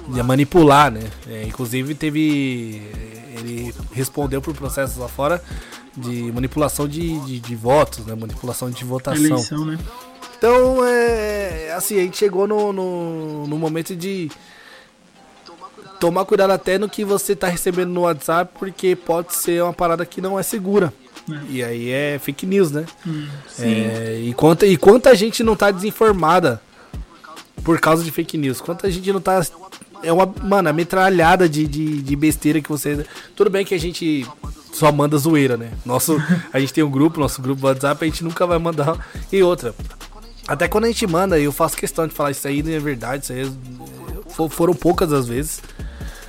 de 0.09 0.23
manipular, 0.23 0.91
né? 0.91 1.03
É, 1.29 1.45
inclusive 1.45 1.95
teve. 1.95 2.83
Ele 3.37 3.75
respondeu 3.93 4.41
por 4.41 4.55
processos 4.55 4.97
lá 4.97 5.09
fora 5.09 5.43
de 5.97 6.31
manipulação 6.33 6.89
de, 6.89 7.19
de, 7.21 7.41
de 7.41 7.57
votos, 7.57 8.07
né? 8.07 8.15
Manipulação 8.15 8.71
de 8.71 8.85
votação. 8.85 9.25
Eleição, 9.25 9.65
né? 9.65 9.79
Então, 10.37 10.85
é, 10.85 11.73
assim, 11.73 11.99
a 11.99 12.03
gente 12.03 12.19
chegou 12.19 12.47
no, 12.47 12.73
no, 12.73 13.47
no 13.47 13.59
momento 13.59 13.97
de 13.97 14.31
tomar 16.05 16.27
cuidado 16.27 16.51
até 16.51 16.77
no 16.77 16.87
que 16.87 17.03
você 17.03 17.35
tá 17.35 17.49
recebendo 17.49 17.89
no 17.89 18.03
WhatsApp, 18.03 18.53
porque 18.59 18.95
pode 18.95 19.35
ser 19.35 19.63
uma 19.63 19.73
parada 19.73 20.05
que 20.05 20.21
não 20.21 20.39
é 20.39 20.43
segura. 20.43 20.93
É. 21.31 21.41
E 21.49 21.65
aí 21.65 21.91
é 21.91 22.19
fake 22.19 22.45
news, 22.45 22.71
né? 22.71 22.85
Hum, 23.07 23.27
é, 23.59 24.21
e, 24.23 24.35
quanta, 24.35 24.67
e 24.67 24.77
quanta 24.77 25.15
gente 25.15 25.43
não 25.43 25.57
tá 25.57 25.71
desinformada 25.71 26.61
por 27.63 27.81
causa 27.81 28.05
de 28.05 28.11
fake 28.11 28.37
news? 28.37 28.61
Quanta 28.61 28.91
gente 28.91 29.11
não 29.11 29.21
tá. 29.21 29.43
É 30.03 30.13
uma, 30.13 30.31
mano, 30.43 30.69
a 30.69 30.75
metralhada 30.75 31.49
de, 31.49 31.67
de, 31.67 32.03
de 32.03 32.17
besteira 32.17 32.61
que 32.61 32.69
você. 32.69 33.07
Tudo 33.35 33.49
bem 33.49 33.65
que 33.65 33.75
a 33.75 33.81
gente 33.81 34.27
só 34.75 34.93
manda 34.93 35.17
zoeira, 35.17 35.57
né? 35.57 35.71
Nosso, 35.87 36.23
a 36.53 36.61
gente 36.61 36.75
tem 36.75 36.85
um 36.85 36.91
grupo, 36.91 37.19
nosso 37.19 37.41
grupo 37.41 37.67
WhatsApp, 37.67 38.05
a 38.05 38.07
gente 38.07 38.23
nunca 38.23 38.47
vai 38.47 38.59
mandar. 38.59 38.99
E 39.33 39.43
outra. 39.43 39.75
Até 40.47 40.69
quando 40.69 40.85
a 40.85 40.89
gente 40.89 41.07
manda, 41.07 41.41
eu 41.41 41.51
faço 41.51 41.79
questão 41.79 42.07
de 42.07 42.13
falar 42.13 42.33
isso 42.33 42.47
aí 42.47 42.63
não 42.63 42.73
é 42.73 42.79
verdade, 42.79 43.25
isso 43.25 43.33
aí 43.33 43.47
é, 43.47 44.49
foram 44.51 44.75
poucas 44.75 45.11
as 45.11 45.27
vezes. 45.27 45.63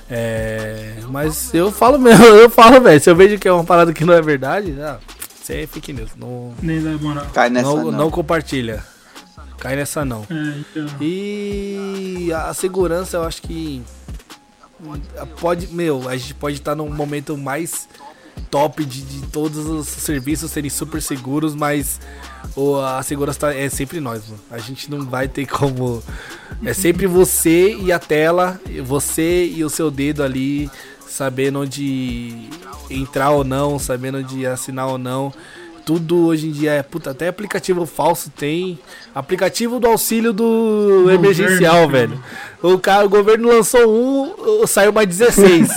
É, 0.08 0.94
mas 1.08 1.52
eu 1.52 1.72
falo 1.72 1.98
mesmo, 1.98 2.24
eu 2.36 2.48
falo, 2.48 2.80
velho. 2.80 3.00
Se 3.00 3.10
eu 3.10 3.16
vejo 3.16 3.38
que 3.38 3.48
é 3.48 3.52
uma 3.52 3.64
parada 3.64 3.92
que 3.92 4.04
não 4.04 4.14
é 4.14 4.22
verdade, 4.22 4.74
ah, 4.80 4.98
isso 5.42 5.52
é 5.52 5.66
fake 5.66 5.92
news. 5.92 6.10
Não, 6.16 6.54
Nem 6.62 6.82
dá 6.82 6.90
moral. 6.98 7.26
Cai 7.32 7.50
nessa 7.50 7.68
não, 7.68 7.84
não. 7.84 7.92
não 7.92 8.10
compartilha. 8.10 8.84
Cai 9.58 9.74
nessa 9.74 10.04
não. 10.04 10.26
É, 10.30 10.58
então. 10.58 10.86
E 11.00 12.30
a 12.32 12.52
segurança 12.54 13.16
eu 13.16 13.24
acho 13.24 13.42
que 13.42 13.82
pode, 15.40 15.68
meu, 15.68 16.08
a 16.08 16.16
gente 16.16 16.34
pode 16.34 16.56
estar 16.56 16.74
num 16.74 16.90
momento 16.90 17.36
mais 17.36 17.88
top 18.50 18.84
de, 18.84 19.02
de 19.02 19.26
todos 19.26 19.66
os 19.66 19.86
serviços 19.86 20.50
serem 20.50 20.70
super 20.70 21.02
seguros, 21.02 21.54
mas 21.54 22.00
o, 22.54 22.76
a 22.76 23.02
segurança 23.02 23.38
tá, 23.38 23.54
é 23.54 23.68
sempre 23.68 24.00
nós, 24.00 24.22
mano. 24.28 24.40
A 24.50 24.58
gente 24.58 24.90
não 24.90 25.04
vai 25.04 25.28
ter 25.28 25.46
como. 25.46 26.02
É 26.64 26.72
sempre 26.72 27.06
você 27.06 27.76
e 27.76 27.92
a 27.92 27.98
tela, 27.98 28.60
você 28.84 29.46
e 29.46 29.64
o 29.64 29.70
seu 29.70 29.90
dedo 29.90 30.22
ali, 30.22 30.70
sabendo 31.06 31.60
onde 31.60 32.48
entrar 32.90 33.30
ou 33.30 33.44
não, 33.44 33.78
sabendo 33.78 34.18
onde 34.18 34.46
assinar 34.46 34.88
ou 34.88 34.98
não. 34.98 35.32
Tudo 35.84 36.26
hoje 36.26 36.48
em 36.48 36.50
dia 36.50 36.72
é. 36.72 36.82
Puta, 36.82 37.12
até 37.12 37.28
aplicativo 37.28 37.86
falso 37.86 38.28
tem. 38.28 38.76
Aplicativo 39.14 39.78
do 39.78 39.86
auxílio 39.86 40.32
do 40.32 40.42
governo, 40.42 41.12
emergencial, 41.12 41.88
velho. 41.88 42.20
O, 42.60 42.76
cara, 42.76 43.06
o 43.06 43.08
governo 43.08 43.48
lançou 43.48 43.86
um, 43.86 44.66
saiu 44.66 44.92
mais 44.92 45.06
16. 45.06 45.68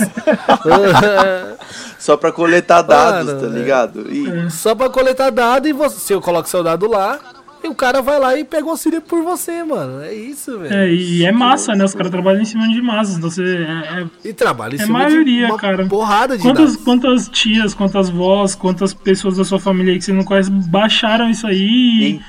Só 2.00 2.16
pra 2.16 2.32
coletar 2.32 2.82
dados, 2.82 3.32
Mano, 3.32 3.40
tá 3.40 3.46
ligado? 3.46 4.06
E... 4.10 4.50
Só 4.50 4.74
pra 4.74 4.88
coletar 4.88 5.30
dados 5.30 5.68
e 5.68 5.72
você, 5.72 5.96
você 6.00 6.20
coloca 6.20 6.48
seu 6.48 6.62
dado 6.64 6.88
lá 6.88 7.18
E 7.62 7.68
o 7.68 7.74
cara 7.74 8.00
vai 8.00 8.18
lá 8.18 8.34
e 8.38 8.42
pega 8.42 8.66
o 8.66 8.70
auxílio 8.70 9.02
por 9.02 9.22
você, 9.22 9.62
mano. 9.62 10.02
É 10.02 10.14
isso, 10.14 10.58
velho. 10.58 10.74
É, 10.74 10.90
e 10.90 11.24
é 11.26 11.30
massa, 11.30 11.74
né? 11.74 11.84
Os 11.84 11.92
caras 11.94 12.10
trabalham 12.10 12.40
em 12.40 12.44
cima 12.46 12.66
de 12.66 12.80
massas. 12.80 13.18
Então 13.18 13.28
você. 13.30 13.42
É, 13.44 14.00
é, 14.00 14.06
E 14.30 14.32
trabalha 14.32 14.76
em 14.76 14.80
é 14.80 14.84
cima 14.86 15.00
maioria, 15.00 15.44
de 15.46 15.52
uma 15.52 15.58
cara. 15.58 15.86
porrada 15.86 16.38
de 16.38 16.42
Quantas, 16.42 16.70
dados. 16.70 16.84
quantas 16.84 17.28
tias, 17.28 17.74
quantas 17.74 18.08
vós, 18.08 18.54
quantas 18.54 18.94
pessoas 18.94 19.36
da 19.36 19.44
sua 19.44 19.60
família 19.60 19.92
aí 19.92 19.98
que 19.98 20.04
você 20.06 20.12
não 20.12 20.24
conhece 20.24 20.50
baixaram 20.50 21.28
isso 21.28 21.46
aí 21.46 22.18
e 22.18 22.20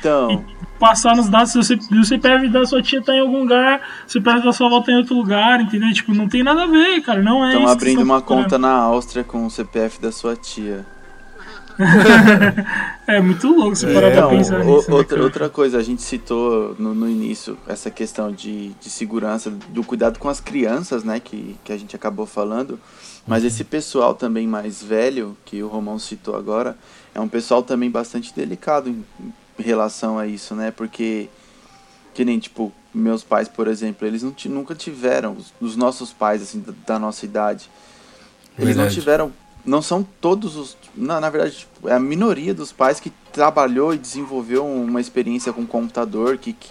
Então, 0.82 0.90
passaram 0.90 1.20
os 1.22 1.30
dados. 1.30 1.52
Se 1.52 1.60
o 1.76 2.04
CPF 2.04 2.50
da 2.50 2.66
sua 2.66 2.82
tia 2.82 3.02
tá 3.02 3.14
em 3.14 3.20
algum 3.20 3.40
lugar, 3.42 3.82
o 4.08 4.12
CPF 4.12 4.44
da 4.44 4.52
sua 4.52 4.68
avó 4.68 4.82
tá 4.82 4.92
em 4.92 4.98
outro 4.98 5.16
lugar, 5.16 5.62
entendeu? 5.62 5.94
Tipo, 5.94 6.14
não 6.14 6.28
tem 6.28 6.42
nada 6.44 6.64
a 6.64 6.68
ver, 6.68 7.02
cara. 7.02 7.22
Não 7.22 7.44
é 7.46 7.50
estão 7.50 7.64
isso 7.64 7.72
abrindo 7.72 8.02
uma 8.04 8.18
procurando. 8.18 8.44
conta 8.44 8.58
na 8.58 8.72
Áustria 8.74 9.24
com 9.24 9.46
o 9.46 9.50
CPF 9.52 10.02
da 10.02 10.12
sua 10.12 10.36
tia. 10.36 10.86
É 13.08 13.20
muito 13.20 13.48
louco 13.54 13.76
você 13.76 13.92
parar 13.94 14.12
Então, 14.12 14.28
pra 14.30 14.38
pensar 14.38 14.62
o- 14.62 14.64
nisso. 14.64 14.90
né, 14.90 14.96
outra, 14.96 15.16
cara? 15.16 15.24
outra 15.24 15.50
coisa, 15.50 15.78
a 15.78 15.84
gente 15.84 16.02
citou 16.02 16.76
no, 16.80 16.94
no 16.94 17.10
início 17.10 17.58
essa 17.68 17.90
questão 17.90 18.32
de, 18.32 18.70
de 18.80 18.90
segurança, 18.90 19.50
do 19.70 19.84
cuidado 19.84 20.18
com 20.20 20.30
as 20.30 20.40
crianças, 20.40 21.04
né, 21.04 21.20
que, 21.20 21.58
que 21.64 21.74
a 21.74 21.78
gente 21.78 21.96
acabou 21.96 22.26
falando. 22.26 22.80
Mas 23.28 23.44
esse 23.44 23.64
pessoal 23.64 24.14
também 24.14 24.48
mais 24.48 24.82
velho, 24.82 25.36
que 25.44 25.62
o 25.62 25.68
Romão 25.68 26.00
citou 26.00 26.36
agora, 26.38 26.78
é 27.14 27.20
um 27.20 27.28
pessoal 27.28 27.62
também 27.64 27.90
bastante 27.90 28.34
delicado 28.34 28.90
em, 28.90 29.04
em 29.62 29.64
relação 29.64 30.18
a 30.18 30.28
isso, 30.28 30.56
né? 30.56 30.72
Porque, 30.72 31.30
que 32.14 32.26
nem, 32.26 32.40
tipo, 32.40 32.74
meus 32.94 33.24
pais, 33.24 33.48
por 33.48 33.68
exemplo, 33.68 34.06
eles 34.06 34.24
não 34.24 34.34
nunca 34.46 34.76
tiveram, 34.76 35.34
os, 35.34 35.54
os 35.62 35.76
nossos 35.76 36.12
pais, 36.12 36.42
assim, 36.42 36.60
da, 36.60 36.74
da 36.86 37.00
nossa 37.00 37.24
idade, 37.26 37.70
eles 38.58 38.76
não 38.76 38.90
tiveram, 38.90 39.32
não 39.66 39.82
são 39.82 40.06
todos 40.20 40.56
os, 40.56 40.78
na, 40.96 41.22
na 41.22 41.30
verdade, 41.30 41.58
tipo, 41.58 41.88
é 41.88 41.94
a 41.94 42.00
minoria 42.00 42.54
dos 42.54 42.72
pais 42.72 43.00
que 43.00 43.12
trabalhou 43.32 43.94
e 43.94 43.98
desenvolveu 43.98 44.66
uma 44.66 45.00
experiência 45.00 45.54
com 45.54 45.66
computador, 45.66 46.38
que, 46.38 46.54
que, 46.54 46.70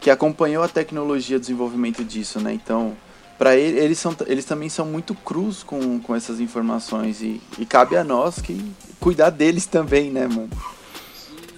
que 0.00 0.10
acompanhou 0.10 0.62
a 0.62 0.68
tecnologia, 0.68 1.36
o 1.36 1.40
desenvolvimento 1.40 2.02
disso, 2.04 2.40
né? 2.40 2.54
Então, 2.54 2.96
para 3.36 3.56
ele, 3.56 3.78
eles, 3.78 3.98
são, 3.98 4.14
eles 4.26 4.44
também 4.44 4.68
são 4.68 4.86
muito 4.86 5.14
crus 5.14 5.62
com, 5.62 5.98
com 5.98 6.14
essas 6.14 6.40
informações 6.40 7.20
e, 7.20 7.40
e 7.58 7.66
cabe 7.66 7.96
a 7.96 8.04
nós 8.04 8.40
que 8.40 8.72
cuidar 8.98 9.30
deles 9.30 9.66
também, 9.66 10.10
né, 10.10 10.26
mano? 10.26 10.50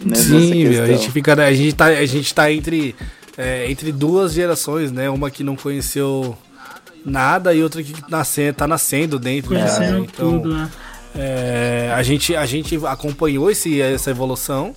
Nessa 0.05 0.23
Sim, 0.23 0.65
meu, 0.69 0.83
a 0.83 0.87
gente 0.87 1.11
fica. 1.11 1.35
A 1.35 1.53
gente 1.53 1.75
tá, 1.75 1.87
a 1.87 2.07
gente 2.07 2.35
tá 2.35 2.53
entre, 2.53 2.95
é, 3.37 3.71
entre 3.71 3.93
duas 3.93 4.33
gerações, 4.33 4.91
né? 4.91 5.09
Uma 5.09 5.31
que 5.31 5.43
não 5.45 5.57
conheceu 5.57 6.37
nada 7.05 7.55
e 7.55 7.63
outra 7.63 7.83
que 7.83 7.95
nasce, 8.09 8.53
tá 8.53 8.67
nascendo 8.67 9.19
dentro. 9.19 9.55
já, 9.55 9.65
né? 9.65 9.71
Conhecendo 9.71 10.05
Então, 10.05 10.39
tudo, 10.39 10.55
né? 10.55 10.71
é, 11.15 11.93
a, 11.95 12.03
gente, 12.03 12.35
a 12.35 12.47
gente 12.47 12.79
acompanhou 12.87 13.51
esse, 13.51 13.81
essa 13.81 14.11
evolução. 14.11 14.75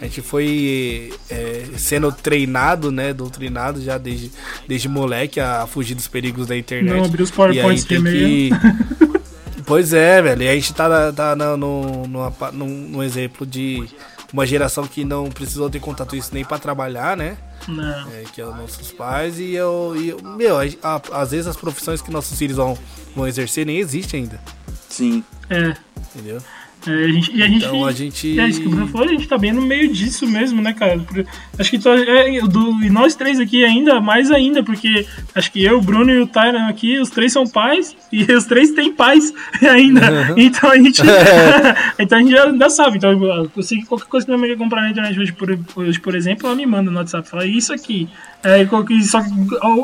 A 0.00 0.04
gente 0.06 0.20
foi 0.20 1.12
é, 1.30 1.64
sendo 1.76 2.10
treinado, 2.10 2.90
né? 2.90 3.12
Doutrinado 3.12 3.80
já 3.80 3.98
desde, 3.98 4.32
desde 4.66 4.88
moleque 4.88 5.38
a 5.38 5.64
fugir 5.66 5.94
dos 5.94 6.08
perigos 6.08 6.48
da 6.48 6.56
internet. 6.56 6.96
Não 6.96 7.04
abrir 7.04 7.22
os 7.22 7.30
PowerPoints 7.30 7.86
e-mail. 7.88 8.50
que. 8.50 8.50
Pois 9.64 9.92
é, 9.92 10.20
velho. 10.20 10.42
E 10.42 10.48
a 10.48 10.54
gente 10.54 10.74
tá, 10.74 11.12
tá 11.12 11.36
no, 11.36 11.56
no, 11.56 12.06
num, 12.52 12.66
num 12.66 13.02
exemplo 13.02 13.46
de 13.46 13.88
uma 14.32 14.46
geração 14.46 14.86
que 14.86 15.04
não 15.04 15.28
precisou 15.30 15.68
ter 15.68 15.80
contato 15.80 16.16
isso 16.16 16.30
nem 16.32 16.44
pra 16.44 16.58
trabalhar, 16.58 17.16
né? 17.16 17.36
Não. 17.68 18.08
É, 18.12 18.24
que 18.32 18.40
é 18.40 18.46
os 18.46 18.56
nossos 18.56 18.90
pais. 18.92 19.38
E 19.38 19.52
eu. 19.52 19.94
E, 19.96 20.08
eu- 20.08 20.22
meu, 20.22 20.58
a- 20.58 20.64
a- 20.82 21.20
às 21.22 21.30
vezes 21.30 21.46
as 21.46 21.56
profissões 21.56 22.00
que 22.02 22.10
nossos 22.10 22.36
filhos 22.38 22.56
vão, 22.56 22.76
vão 23.14 23.26
exercer 23.26 23.64
nem 23.66 23.78
existem 23.78 24.22
ainda. 24.22 24.40
Sim. 24.88 25.22
É. 25.50 25.74
Entendeu? 26.14 26.40
É, 26.86 27.04
a 27.04 27.08
gente, 27.08 27.32
e 27.32 27.42
a 27.42 27.46
gente, 27.46 27.64
Então 27.64 27.84
a 27.84 27.92
gente. 27.92 28.40
É 28.40 28.48
isso 28.48 28.60
que 28.60 28.66
o 28.66 28.70
Bruno 28.70 28.88
falou, 28.88 29.06
a 29.06 29.10
gente 29.12 29.28
tá 29.28 29.38
bem 29.38 29.52
no 29.52 29.62
meio 29.62 29.92
disso 29.92 30.26
mesmo, 30.26 30.60
né, 30.60 30.72
cara? 30.72 30.98
Por- 30.98 31.24
Acho 31.58 31.70
que 31.70 31.78
tô- 31.78 31.92
é, 31.94 32.40
do- 32.40 32.82
e 32.82 32.90
nós 32.90 33.14
três 33.14 33.38
aqui 33.38 33.64
ainda, 33.64 34.00
mais 34.00 34.30
ainda, 34.30 34.62
porque 34.64 35.06
acho 35.34 35.52
que 35.52 35.62
eu, 35.62 35.78
o 35.78 35.80
Bruno 35.82 36.10
e 36.10 36.20
o 36.20 36.26
Tyron 36.26 36.66
aqui, 36.68 36.98
os 36.98 37.08
três 37.10 37.32
são 37.32 37.46
pais, 37.46 37.94
e 38.10 38.24
os 38.34 38.44
três 38.46 38.70
têm 38.72 38.92
pais 38.92 39.32
ainda. 39.62 40.34
Então 40.36 40.70
a 40.70 40.76
gente. 40.76 41.02
então 41.98 42.18
a 42.18 42.20
gente 42.22 42.30
já 42.32 42.44
ainda 42.44 42.68
sabe. 42.70 42.96
Então 42.96 43.12
eu 43.56 43.62
sei 43.62 43.78
que 43.78 43.86
qualquer 43.86 44.06
coisa 44.08 44.26
que 44.26 44.32
minha 44.32 44.40
mãe 44.40 44.50
quer 44.50 44.56
comprar 44.58 44.82
na 44.82 44.90
internet 44.90 45.18
hoje, 45.18 45.32
por, 45.32 45.58
hoje, 45.76 46.00
por 46.00 46.14
exemplo, 46.14 46.46
ela 46.46 46.56
me 46.56 46.66
manda 46.66 46.90
no 46.90 46.96
WhatsApp, 46.98 47.28
fala 47.28 47.46
isso 47.46 47.72
aqui. 47.72 48.08
É, 48.44 48.66
só 49.04 49.20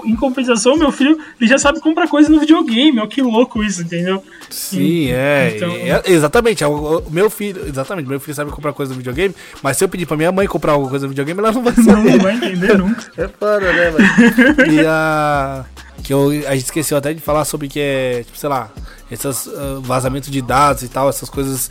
em 0.05 0.17
compensação, 0.17 0.77
meu 0.77 0.91
filho, 0.91 1.19
ele 1.41 1.49
já 1.49 1.59
sabe 1.59 1.81
comprar 1.81 2.09
coisa 2.09 2.29
no 2.29 2.41
videogame, 2.41 2.99
ó, 3.01 3.07
que 3.07 3.23
louco 3.23 3.63
isso, 3.63 3.83
entendeu? 3.83 4.23
Sim, 4.51 5.11
é, 5.11 5.53
Então- 5.57 5.71
é, 5.73 6.03
Exatamente. 6.07 6.65
é 6.65 6.67
O, 6.67 7.03
meu 7.11 7.31
filho. 7.31 7.67
Exatamente, 7.67 8.09
meu 8.09 8.19
filho 8.19 8.35
sabe 8.35 8.51
comprar 8.51 8.73
coisa 8.73 8.93
no 8.93 8.99
videogame, 8.99 9.35
mas 9.63 9.77
se 9.77 9.85
eu 9.85 9.89
pedir 9.89 10.07
pra 10.07 10.17
minha 10.17 10.33
mãe 10.33 10.47
comprar 10.47 10.73
alguma 10.73 10.91
coisa 10.91 11.07
no 11.07 11.11
videogame, 11.11 11.39
ela 11.41 11.53
não 11.53 11.63
vai 11.63 11.73
saber. 11.83 12.11
não 12.11 12.19
vai 12.19 12.35
entender 12.37 12.77
nunca. 12.79 13.05
É 13.17 13.29
foda, 13.29 13.73
né, 13.73 13.91
velho? 13.91 14.73
E 14.83 14.87
a. 14.87 15.65
Que 16.03 16.13
eu, 16.15 16.29
a 16.47 16.55
gente 16.55 16.65
esqueceu 16.67 16.97
até 16.97 17.13
de 17.13 17.21
falar 17.21 17.45
sobre 17.45 17.69
que 17.69 17.81
é, 17.81 18.23
tipo, 18.25 18.39
sei 18.39 18.49
lá, 18.49 18.71
esses 19.11 19.49
ah, 19.49 19.79
vazamentos 19.83 20.31
de 20.31 20.41
dados 20.41 20.83
e 20.85 20.89
tal, 20.89 21.09
essas 21.09 21.29
coisas 21.29 21.71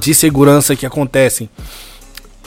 de 0.00 0.14
segurança 0.14 0.74
que 0.74 0.86
acontecem. 0.86 1.48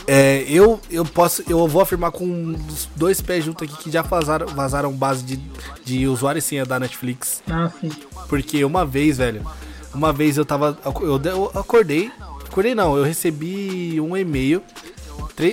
É, 0.10 0.46
eu, 0.48 0.80
eu 0.90 1.04
posso. 1.04 1.44
Eu 1.50 1.68
vou 1.68 1.82
afirmar 1.82 2.12
com 2.12 2.56
os 2.70 2.88
dois 2.96 3.20
pés 3.20 3.44
juntos 3.44 3.68
aqui 3.68 3.84
que 3.84 3.92
já 3.92 4.02
vazaram, 4.02 4.48
vazaram 4.48 4.92
base 4.94 5.22
de, 5.24 5.38
de 5.84 6.08
usuário 6.08 6.40
e 6.40 6.42
senha 6.42 6.66
da 6.66 6.80
Netflix. 6.80 7.44
Ah, 7.50 7.70
sim. 7.82 7.92
Porque 8.30 8.64
uma 8.64 8.86
vez, 8.86 9.18
velho, 9.18 9.46
uma 9.94 10.14
vez 10.14 10.38
eu 10.38 10.46
tava. 10.46 10.78
Eu, 10.86 11.22
eu 11.26 11.52
acordei. 11.60 12.10
Acordei 12.50 12.74
não, 12.74 12.96
eu 12.98 13.04
recebi 13.04 14.00
um 14.00 14.16
e-mail. 14.16 14.64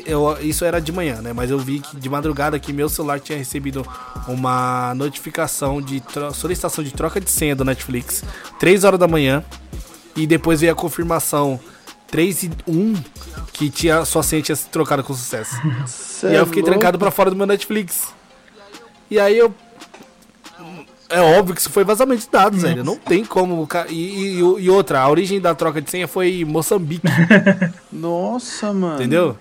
eu- 0.07 0.39
isso 0.41 0.65
era 0.65 0.81
de 0.81 0.93
manhã, 0.93 1.21
né? 1.21 1.33
Mas 1.33 1.51
eu 1.51 1.59
vi 1.59 1.81
que 1.81 1.97
de 1.97 2.09
madrugada 2.09 2.59
que 2.59 2.73
meu 2.73 2.89
celular 2.89 3.19
tinha 3.19 3.37
recebido 3.37 3.85
uma 4.29 4.95
notificação 4.95 5.83
de 5.83 6.01
solicitação 6.33 6.83
de 6.85 6.93
troca 6.93 7.21
de 7.21 7.31
senha 7.31 7.57
do 7.57 7.65
Netflix. 7.65 8.23
3 8.61 8.85
horas 8.85 9.01
da 9.01 9.09
manhã. 9.09 9.45
E 10.17 10.29
depois 10.29 10.61
veio 10.61 10.73
a 10.73 10.77
confirmação 10.77 11.59
3 12.15 12.43
e 12.45 12.51
1 12.69 12.95
que 13.53 13.69
tinha, 13.69 14.05
sua 14.05 14.23
senha 14.23 14.41
tinha 14.41 14.55
se 14.55 14.69
trocado 14.69 15.03
com 15.03 15.12
sucesso. 15.12 15.57
Cê 15.89 16.29
E 16.29 16.31
aí 16.31 16.37
é 16.37 16.41
eu 16.41 16.47
fiquei 16.47 16.62
louco. 16.62 16.71
trancado 16.79 16.97
pra 16.97 17.11
fora 17.11 17.29
do 17.29 17.35
meu 17.35 17.45
Netflix. 17.45 18.15
E 19.11 19.19
aí 19.19 19.37
eu. 19.37 19.53
É 21.09 21.21
óbvio 21.21 21.57
que 21.57 21.61
isso 21.61 21.71
foi 21.71 21.83
vazamento 21.83 22.23
de 22.23 22.31
dados, 22.31 22.62
velho. 22.62 22.85
Não 22.85 22.95
tem 22.97 23.25
como. 23.25 23.67
E, 23.89 23.95
e- 23.95 24.39
e 24.39 24.71
outra, 24.71 25.01
a 25.01 25.09
origem 25.11 25.41
da 25.41 25.57
troca 25.57 25.83
de 25.83 25.91
senha 25.91 26.07
foi 26.07 26.43
em 26.43 26.45
Moçambique, 26.45 27.03
Nossa, 27.93 28.73
mano. 28.73 28.95
entendeu? 28.95 29.37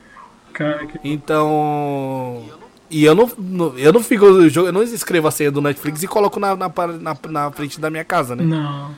Cara, 0.52 0.88
que- 0.88 1.00
Então. 1.04 2.44
E 2.90 3.04
eu 3.06 3.14
não, 3.14 3.32
não- 3.38 3.78
eu 3.78 3.94
não 3.94 4.02
fico. 4.04 4.26
Eu 4.26 4.72
não 4.74 4.82
escrevo 4.82 5.28
a 5.28 5.32
senha 5.32 5.52
do 5.52 5.62
Netflix 5.62 6.02
e 6.02 6.08
coloco 6.08 6.40
na, 6.40 6.56
na, 6.56 6.72
na, 7.00 7.18
na 7.30 7.52
frente 7.52 7.80
da 7.80 7.92
minha 7.92 8.04
casa, 8.04 8.36
né? 8.36 8.44
Não. 8.44 8.92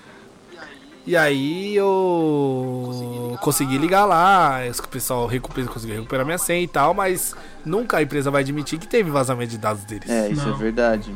E 1.07 1.15
aí 1.15 1.75
eu 1.75 3.37
consegui 3.41 3.77
ligar 3.77 4.05
lá, 4.05 4.59
o 4.83 4.87
pessoal 4.87 5.27
recuperou, 5.27 5.69
conseguiu 5.71 5.95
recuperar 5.97 6.25
minha 6.25 6.37
senha 6.37 6.61
e 6.63 6.67
tal, 6.67 6.93
mas 6.93 7.35
nunca 7.63 7.97
a 7.97 8.01
empresa 8.01 8.31
vai 8.31 8.41
admitir 8.41 8.79
que 8.79 8.87
teve 8.87 9.11
vazamento 9.11 9.51
de 9.51 9.57
dados 9.57 9.83
deles. 9.83 10.09
É, 10.09 10.29
isso 10.29 10.47
Não. 10.47 10.55
é 10.55 10.57
verdade. 10.57 11.13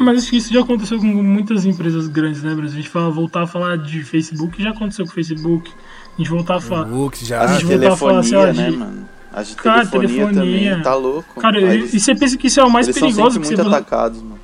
Mas 0.00 0.18
acho 0.22 0.30
que 0.30 0.36
isso 0.38 0.52
já 0.52 0.60
aconteceu 0.60 0.98
com 0.98 1.04
muitas 1.06 1.64
empresas 1.64 2.08
grandes, 2.08 2.42
né, 2.42 2.54
Brasil? 2.54 2.78
A 2.78 2.82
gente 2.82 2.88
fala, 2.90 3.08
voltar 3.10 3.42
a 3.42 3.46
falar 3.46 3.76
de 3.78 4.02
Facebook, 4.02 4.60
já 4.60 4.70
aconteceu 4.70 5.04
com 5.04 5.12
o 5.12 5.14
Facebook. 5.14 5.70
A 6.14 6.16
gente 6.16 6.30
voltar 6.30 6.56
a 6.56 6.60
falar. 6.60 6.84
Books 6.86 7.20
já. 7.26 7.42
As 7.42 7.50
gente 7.52 7.66
de 7.66 7.76
voltar 7.76 7.92
a 7.92 7.96
falar, 7.96 8.22
sei 8.24 8.36
lá, 8.38 8.52
né, 8.52 8.70
de- 8.70 8.76
mano? 8.76 9.08
As 9.32 9.48
de 9.48 9.54
Cara, 9.54 9.86
telefonia, 9.86 10.26
telefonia. 10.26 10.70
também, 10.70 10.82
tá 10.82 10.94
louco. 10.96 11.40
Cara, 11.40 11.60
e- 11.60 11.64
eles, 11.64 11.94
e 11.94 12.00
você 12.00 12.14
pensa 12.16 12.36
que 12.36 12.48
isso 12.48 12.58
é 12.58 12.64
o 12.64 12.70
mais 12.70 12.86
perigoso 12.90 13.38
que 13.38 13.46
você 13.46 13.60
atacados, 13.60 14.20
mano. 14.22 14.39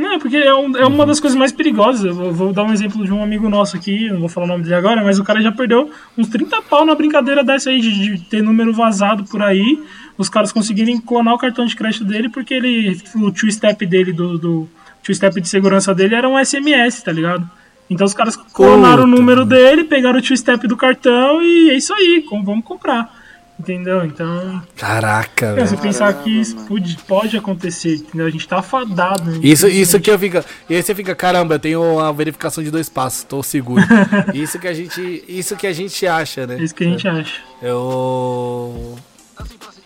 Não, 0.00 0.14
é 0.14 0.18
porque 0.18 0.36
é, 0.38 0.54
um- 0.54 0.76
é 0.76 0.86
uma 0.86 1.04
das 1.04 1.20
coisas 1.20 1.38
mais 1.38 1.52
perigosas. 1.52 2.04
Eu 2.04 2.14
vou, 2.14 2.32
vou 2.32 2.52
dar 2.52 2.64
um 2.64 2.72
exemplo 2.72 3.04
de 3.04 3.12
um 3.12 3.22
amigo 3.22 3.48
nosso 3.48 3.76
aqui, 3.76 4.08
não 4.08 4.20
vou 4.20 4.28
falar 4.28 4.46
o 4.46 4.48
nome 4.48 4.62
dele 4.62 4.74
agora, 4.76 5.04
mas 5.04 5.18
o 5.18 5.24
cara 5.24 5.40
já 5.42 5.52
perdeu 5.52 5.90
uns 6.16 6.28
30 6.28 6.62
pau 6.62 6.86
na 6.86 6.94
brincadeira 6.94 7.44
dessa 7.44 7.68
aí, 7.70 7.80
de, 7.80 7.92
de 8.16 8.20
ter 8.22 8.42
número 8.42 8.72
vazado 8.72 9.24
por 9.24 9.42
aí, 9.42 9.78
os 10.16 10.28
caras 10.28 10.52
conseguirem 10.52 10.98
clonar 11.00 11.34
o 11.34 11.38
cartão 11.38 11.66
de 11.66 11.76
crédito 11.76 12.04
dele, 12.04 12.28
porque 12.30 12.54
ele. 12.54 12.98
O 13.16 13.30
two-step 13.30 13.84
dele, 13.86 14.12
do, 14.12 14.38
do 14.38 14.68
two-step 15.04 15.38
de 15.40 15.48
segurança 15.48 15.94
dele 15.94 16.14
era 16.14 16.28
um 16.28 16.42
SMS, 16.42 17.02
tá 17.02 17.12
ligado? 17.12 17.48
Então 17.90 18.06
os 18.06 18.14
caras 18.14 18.36
clonaram 18.36 19.02
o 19.02 19.06
Puta, 19.06 19.16
número 19.18 19.44
dele, 19.44 19.84
pegaram 19.84 20.18
o 20.18 20.22
two-step 20.22 20.66
do 20.66 20.76
cartão 20.76 21.42
e 21.42 21.70
é 21.70 21.76
isso 21.76 21.92
aí, 21.92 22.24
vamos 22.30 22.64
comprar. 22.64 23.19
Entendeu? 23.60 24.06
Então, 24.06 24.62
Caraca, 24.74 25.46
é, 25.46 25.54
velho. 25.54 25.68
você 25.68 25.76
pensar 25.76 26.10
que 26.14 26.30
isso 26.30 26.56
pode, 26.64 26.96
pode 27.06 27.36
acontecer, 27.36 27.96
entendeu? 27.96 28.26
A 28.26 28.30
gente 28.30 28.48
tá 28.48 28.60
afadado. 28.60 29.30
né? 29.30 29.38
Isso, 29.42 29.68
isso 29.68 30.00
que 30.00 30.10
eu 30.10 30.18
fica. 30.18 30.42
E 30.66 30.74
aí 30.74 30.82
você 30.82 30.94
fica, 30.94 31.14
caramba, 31.14 31.56
eu 31.56 31.58
tenho 31.58 32.00
a 32.00 32.10
verificação 32.10 32.64
de 32.64 32.70
dois 32.70 32.88
passos, 32.88 33.22
tô 33.22 33.42
seguro. 33.42 33.84
isso 34.32 34.58
que 34.58 34.66
a 34.66 34.72
gente. 34.72 35.24
Isso 35.28 35.56
que 35.56 35.66
a 35.66 35.74
gente 35.74 36.06
acha, 36.06 36.46
né? 36.46 36.56
É 36.58 36.62
isso 36.62 36.74
que 36.74 36.84
a 36.84 36.86
gente 36.86 37.06
acha. 37.06 37.42
Eu. 37.60 38.96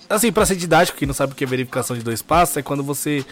Assim, 0.08 0.30
pra 0.30 0.46
ser 0.46 0.54
didático, 0.54 0.96
quem 0.96 1.06
não 1.08 1.14
sabe 1.14 1.32
o 1.32 1.36
que 1.36 1.42
é 1.42 1.46
verificação 1.46 1.96
de 1.96 2.04
dois 2.04 2.22
passos, 2.22 2.56
é 2.58 2.62
quando 2.62 2.84
você 2.84 3.26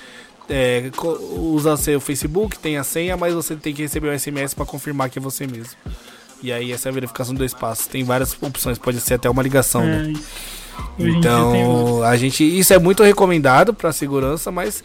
é, 0.50 0.90
usa 1.36 1.76
seu 1.76 2.00
Facebook, 2.00 2.58
tem 2.58 2.78
a 2.78 2.82
senha, 2.82 3.16
mas 3.16 3.32
você 3.32 3.54
tem 3.54 3.72
que 3.72 3.82
receber 3.82 4.12
um 4.12 4.18
SMS 4.18 4.54
pra 4.54 4.66
confirmar 4.66 5.08
que 5.08 5.20
é 5.20 5.22
você 5.22 5.46
mesmo. 5.46 5.76
E 6.42 6.52
aí 6.52 6.72
essa 6.72 6.88
é 6.88 6.90
a 6.90 6.92
verificação 6.92 7.34
de 7.34 7.38
dois 7.38 7.54
passos. 7.54 7.86
Tem 7.86 8.02
várias 8.04 8.36
opções, 8.40 8.78
pode 8.78 9.00
ser 9.00 9.14
até 9.14 9.30
uma 9.30 9.42
ligação, 9.42 9.82
É, 9.82 9.86
né? 9.86 10.02
dia 10.12 10.16
tem 10.96 11.18
Então, 11.18 12.02
a 12.02 12.16
gente. 12.16 12.42
Isso 12.44 12.72
é 12.72 12.78
muito 12.78 13.02
recomendado 13.02 13.72
pra 13.74 13.92
segurança, 13.92 14.50
mas 14.50 14.82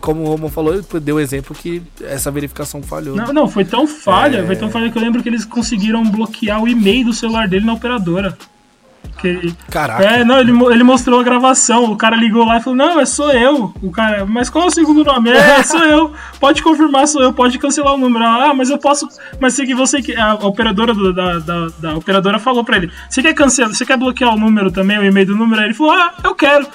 como 0.00 0.22
o 0.22 0.26
Roman 0.26 0.48
falou, 0.48 0.74
ele 0.74 0.84
deu 1.00 1.18
exemplo 1.20 1.54
que 1.54 1.82
essa 2.02 2.30
verificação 2.30 2.82
falhou. 2.82 3.16
Não, 3.16 3.32
não, 3.32 3.48
foi 3.48 3.64
tão 3.64 3.86
falha, 3.86 4.38
É. 4.38 4.46
foi 4.46 4.56
tão 4.56 4.70
falha 4.70 4.90
que 4.90 4.96
eu 4.96 5.02
lembro 5.02 5.22
que 5.22 5.28
eles 5.28 5.44
conseguiram 5.44 6.04
bloquear 6.08 6.62
o 6.62 6.68
e-mail 6.68 7.06
do 7.06 7.12
celular 7.12 7.48
dele 7.48 7.64
na 7.66 7.74
operadora. 7.74 8.36
Que, 9.18 9.54
Caraca. 9.70 10.02
é, 10.04 10.24
não, 10.24 10.38
ele, 10.38 10.52
ele 10.72 10.84
mostrou 10.84 11.20
a 11.20 11.22
gravação, 11.22 11.84
o 11.84 11.96
cara 11.96 12.14
ligou 12.16 12.44
lá 12.44 12.58
e 12.58 12.60
falou, 12.62 12.76
não, 12.76 13.00
é 13.00 13.06
sou 13.06 13.30
eu. 13.32 13.72
O 13.82 13.90
cara, 13.90 14.26
mas 14.26 14.50
qual 14.50 14.64
é 14.64 14.68
o 14.68 14.70
segundo 14.70 15.02
nome? 15.04 15.30
É, 15.30 15.62
sou 15.62 15.82
eu. 15.84 16.12
Pode 16.38 16.62
confirmar, 16.62 17.08
sou 17.08 17.22
eu, 17.22 17.32
pode 17.32 17.58
cancelar 17.58 17.94
o 17.94 17.98
número. 17.98 18.24
Ah, 18.24 18.52
mas 18.54 18.68
eu 18.70 18.78
posso. 18.78 19.08
Mas 19.40 19.54
sei 19.54 19.66
que 19.66 19.74
você. 19.74 19.98
A 20.18 20.34
operadora 20.34 20.92
do- 20.92 21.12
da, 21.12 21.38
da, 21.38 21.66
da 21.78 21.94
operadora 21.94 22.38
falou 22.38 22.62
pra 22.62 22.76
ele: 22.76 22.90
Você 23.08 23.22
quer 23.22 23.32
cancelar? 23.34 23.72
Você 23.74 23.84
quer 23.86 23.96
bloquear 23.96 24.34
o 24.34 24.38
número 24.38 24.70
também, 24.70 24.98
o 24.98 25.04
e-mail 25.04 25.26
do 25.26 25.36
número? 25.36 25.60
Aí 25.62 25.68
ele 25.68 25.74
falou, 25.74 25.92
ah, 25.92 26.12
eu 26.22 26.34
quero. 26.34 26.66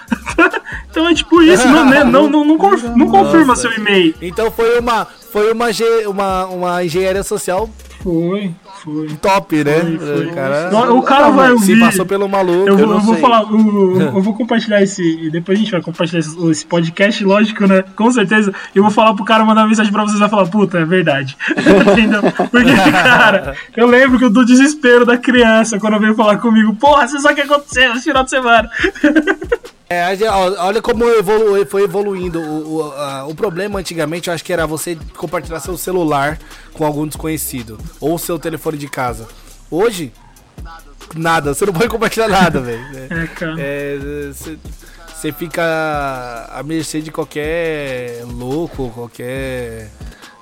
então 0.90 1.08
é 1.08 1.14
tipo 1.14 1.42
isso, 1.42 1.68
não, 1.68 1.86
né, 1.90 2.04
não, 2.04 2.28
não, 2.28 2.44
não, 2.44 2.58
conf- 2.58 2.84
não 2.96 3.08
confirma 3.08 3.48
Nossa. 3.48 3.62
seu 3.70 3.74
e-mail. 3.78 4.16
Então 4.22 4.50
foi 4.52 4.80
uma. 4.80 5.08
Foi 5.32 5.52
uma, 5.54 5.68
uma, 6.08 6.46
uma 6.48 6.84
engenharia 6.84 7.24
social 7.24 7.70
Foi, 8.04 8.52
foi. 8.84 9.08
top, 9.22 9.64
né? 9.64 9.80
Foi, 9.80 9.97
foi. 9.99 10.26
O 10.28 10.34
cara, 10.34 10.72
Não, 10.72 10.97
o 10.97 11.04
cara 11.04 11.30
vai 11.30 11.47
se 11.49 11.54
ouvir. 11.54 11.80
passou 11.80 12.06
pelo 12.06 12.28
maluco. 12.28 12.68
Eu, 12.68 12.78
vou, 12.78 12.88
não 12.88 12.95
eu 12.95 13.02
vou 13.02 13.16
falar, 13.18 13.43
o- 13.43 14.02
eu 14.02 14.22
vou 14.22 14.34
compartilhar 14.34 14.82
esse. 14.82 15.30
Depois 15.30 15.58
a 15.58 15.62
gente 15.62 15.72
vai 15.72 15.82
compartilhar 15.82 16.20
esse, 16.20 16.49
esse 16.49 16.66
podcast, 16.66 17.24
lógico, 17.24 17.68
né? 17.68 17.84
Com 17.95 18.10
certeza. 18.12 18.54
E 18.74 18.78
eu 18.80 18.84
vou 18.84 18.91
falar 18.91 19.14
pro 19.14 19.24
cara 19.24 19.45
mandar 19.45 19.68
mensagem 19.68 19.91
pra 19.93 20.02
vocês 20.04 20.18
e 20.18 20.20
vai 20.20 20.30
falar, 20.30 20.47
puta, 20.47 20.80
é 20.80 20.86
verdade. 20.86 21.38
Entendeu? 21.91 22.22
Porque, 22.24 22.91
cara, 22.91 23.56
eu 23.78 23.86
lembro 23.88 24.18
que 24.18 24.26
eu 24.26 24.30
do 24.32 24.45
desespero 24.45 25.06
da 25.06 25.18
criança 25.18 25.80
quando 25.80 25.99
veio 25.99 26.16
falar 26.16 26.38
comigo, 26.38 26.74
porra, 26.76 27.08
você 27.08 27.20
sabe 27.20 27.34
o 27.34 27.36
que 27.36 27.41
aconteceu 27.54 27.93
esse 27.93 28.04
final 28.06 28.24
de 28.24 28.30
semana? 28.32 28.70
É, 29.94 30.06
olha 30.60 30.82
como 30.82 31.04
evolu- 31.06 31.66
foi 31.66 31.84
evoluindo. 31.84 32.39
O, 32.39 32.76
o, 32.78 32.92
a- 32.94 33.26
o 33.28 33.36
problema 33.36 33.80
antigamente 33.80 34.30
eu 34.30 34.34
acho 34.34 34.44
que 34.44 34.54
era 34.54 34.66
você 34.66 34.98
compartilhar 35.18 35.60
seu 35.60 35.78
celular 35.78 36.39
com 36.74 36.86
algum 36.86 37.06
desconhecido. 37.06 37.78
Ou 38.00 38.18
seu 38.18 38.39
telefone 38.39 38.78
de 38.78 38.88
casa. 38.88 39.28
Hoje, 39.70 40.14
nada. 41.16 41.54
Você 41.54 41.66
não 41.66 41.74
pode 41.74 41.89
compartilhar 41.89 42.28
nada, 42.30 42.62
velho. 42.62 42.82
É, 43.10 43.28
cara. 43.28 43.56
Você 45.14 45.32
fica 45.32 45.62
à 46.52 46.64
mercê 46.64 47.00
de 47.02 47.12
qualquer 47.12 48.24
louco, 48.26 48.89
qualquer 48.89 49.89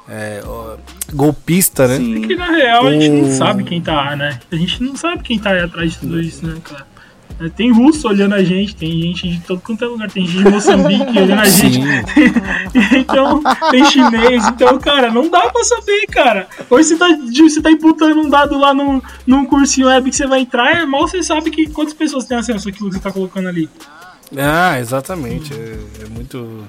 é, 0.08 0.42
ó, 0.46 0.78
golpista, 1.12 1.86
né? 1.88 1.98
Sim. 1.98 2.22
Que 2.22 2.36
na 2.36 2.48
real 2.52 2.88
a 2.88 2.92
gente 2.92 3.10
não 3.10 3.32
sabe 3.38 3.64
quem 3.66 3.82
tá, 3.82 4.16
né? 4.16 4.40
A 4.52 4.56
gente 4.56 4.82
não 4.82 4.96
sabe 4.96 5.22
quem 5.24 5.38
tá 5.38 5.50
aí 5.52 5.60
atrás 5.62 5.92
de 5.92 5.98
tudo 5.98 6.22
isso, 6.22 6.46
né, 6.48 6.62
cara? 6.64 6.88
Tem 7.56 7.72
russo 7.72 8.08
olhando 8.08 8.36
a 8.36 8.44
gente, 8.44 8.76
tem 8.76 8.92
gente 9.02 9.30
de 9.30 9.40
todo 9.42 9.62
quanto 9.62 9.86
é 9.86 9.88
lugar, 9.88 10.12
tem 10.12 10.26
gente 10.26 10.44
de 10.44 10.50
Moçambique 10.50 11.10
olhando 11.18 11.40
a 11.40 11.46
gente. 11.46 11.80
então, 12.98 13.42
tem 13.72 13.86
chinês, 13.86 14.46
então, 14.48 14.78
cara, 14.78 15.10
não 15.12 15.30
dá 15.30 15.50
pra 15.50 15.64
saber, 15.64 16.06
cara. 16.08 16.48
Hoje 16.70 16.90
você 16.90 16.98
tá, 16.98 17.08
você 17.08 17.62
tá 17.62 17.72
imputando 17.72 18.20
um 18.20 18.30
dado 18.30 18.58
lá 18.58 18.74
num, 18.74 19.02
num 19.26 19.46
cursinho 19.46 19.88
web 19.88 20.10
que 20.10 20.16
você 20.16 20.28
vai 20.28 20.42
entrar, 20.42 20.82
é 20.82 20.86
mal 20.86 21.08
você 21.08 21.24
sabe 21.24 21.50
que 21.50 21.70
quantas 21.70 21.94
pessoas 21.94 22.26
têm 22.26 22.38
acesso 22.38 22.68
àquilo 22.68 22.90
que 22.90 22.96
você 22.96 23.02
tá 23.02 23.12
colocando 23.12 23.48
ali. 23.48 23.70
Ah, 24.38 24.80
exatamente. 24.80 25.54
É, 25.54 25.80
é 26.04 26.10
muito. 26.10 26.64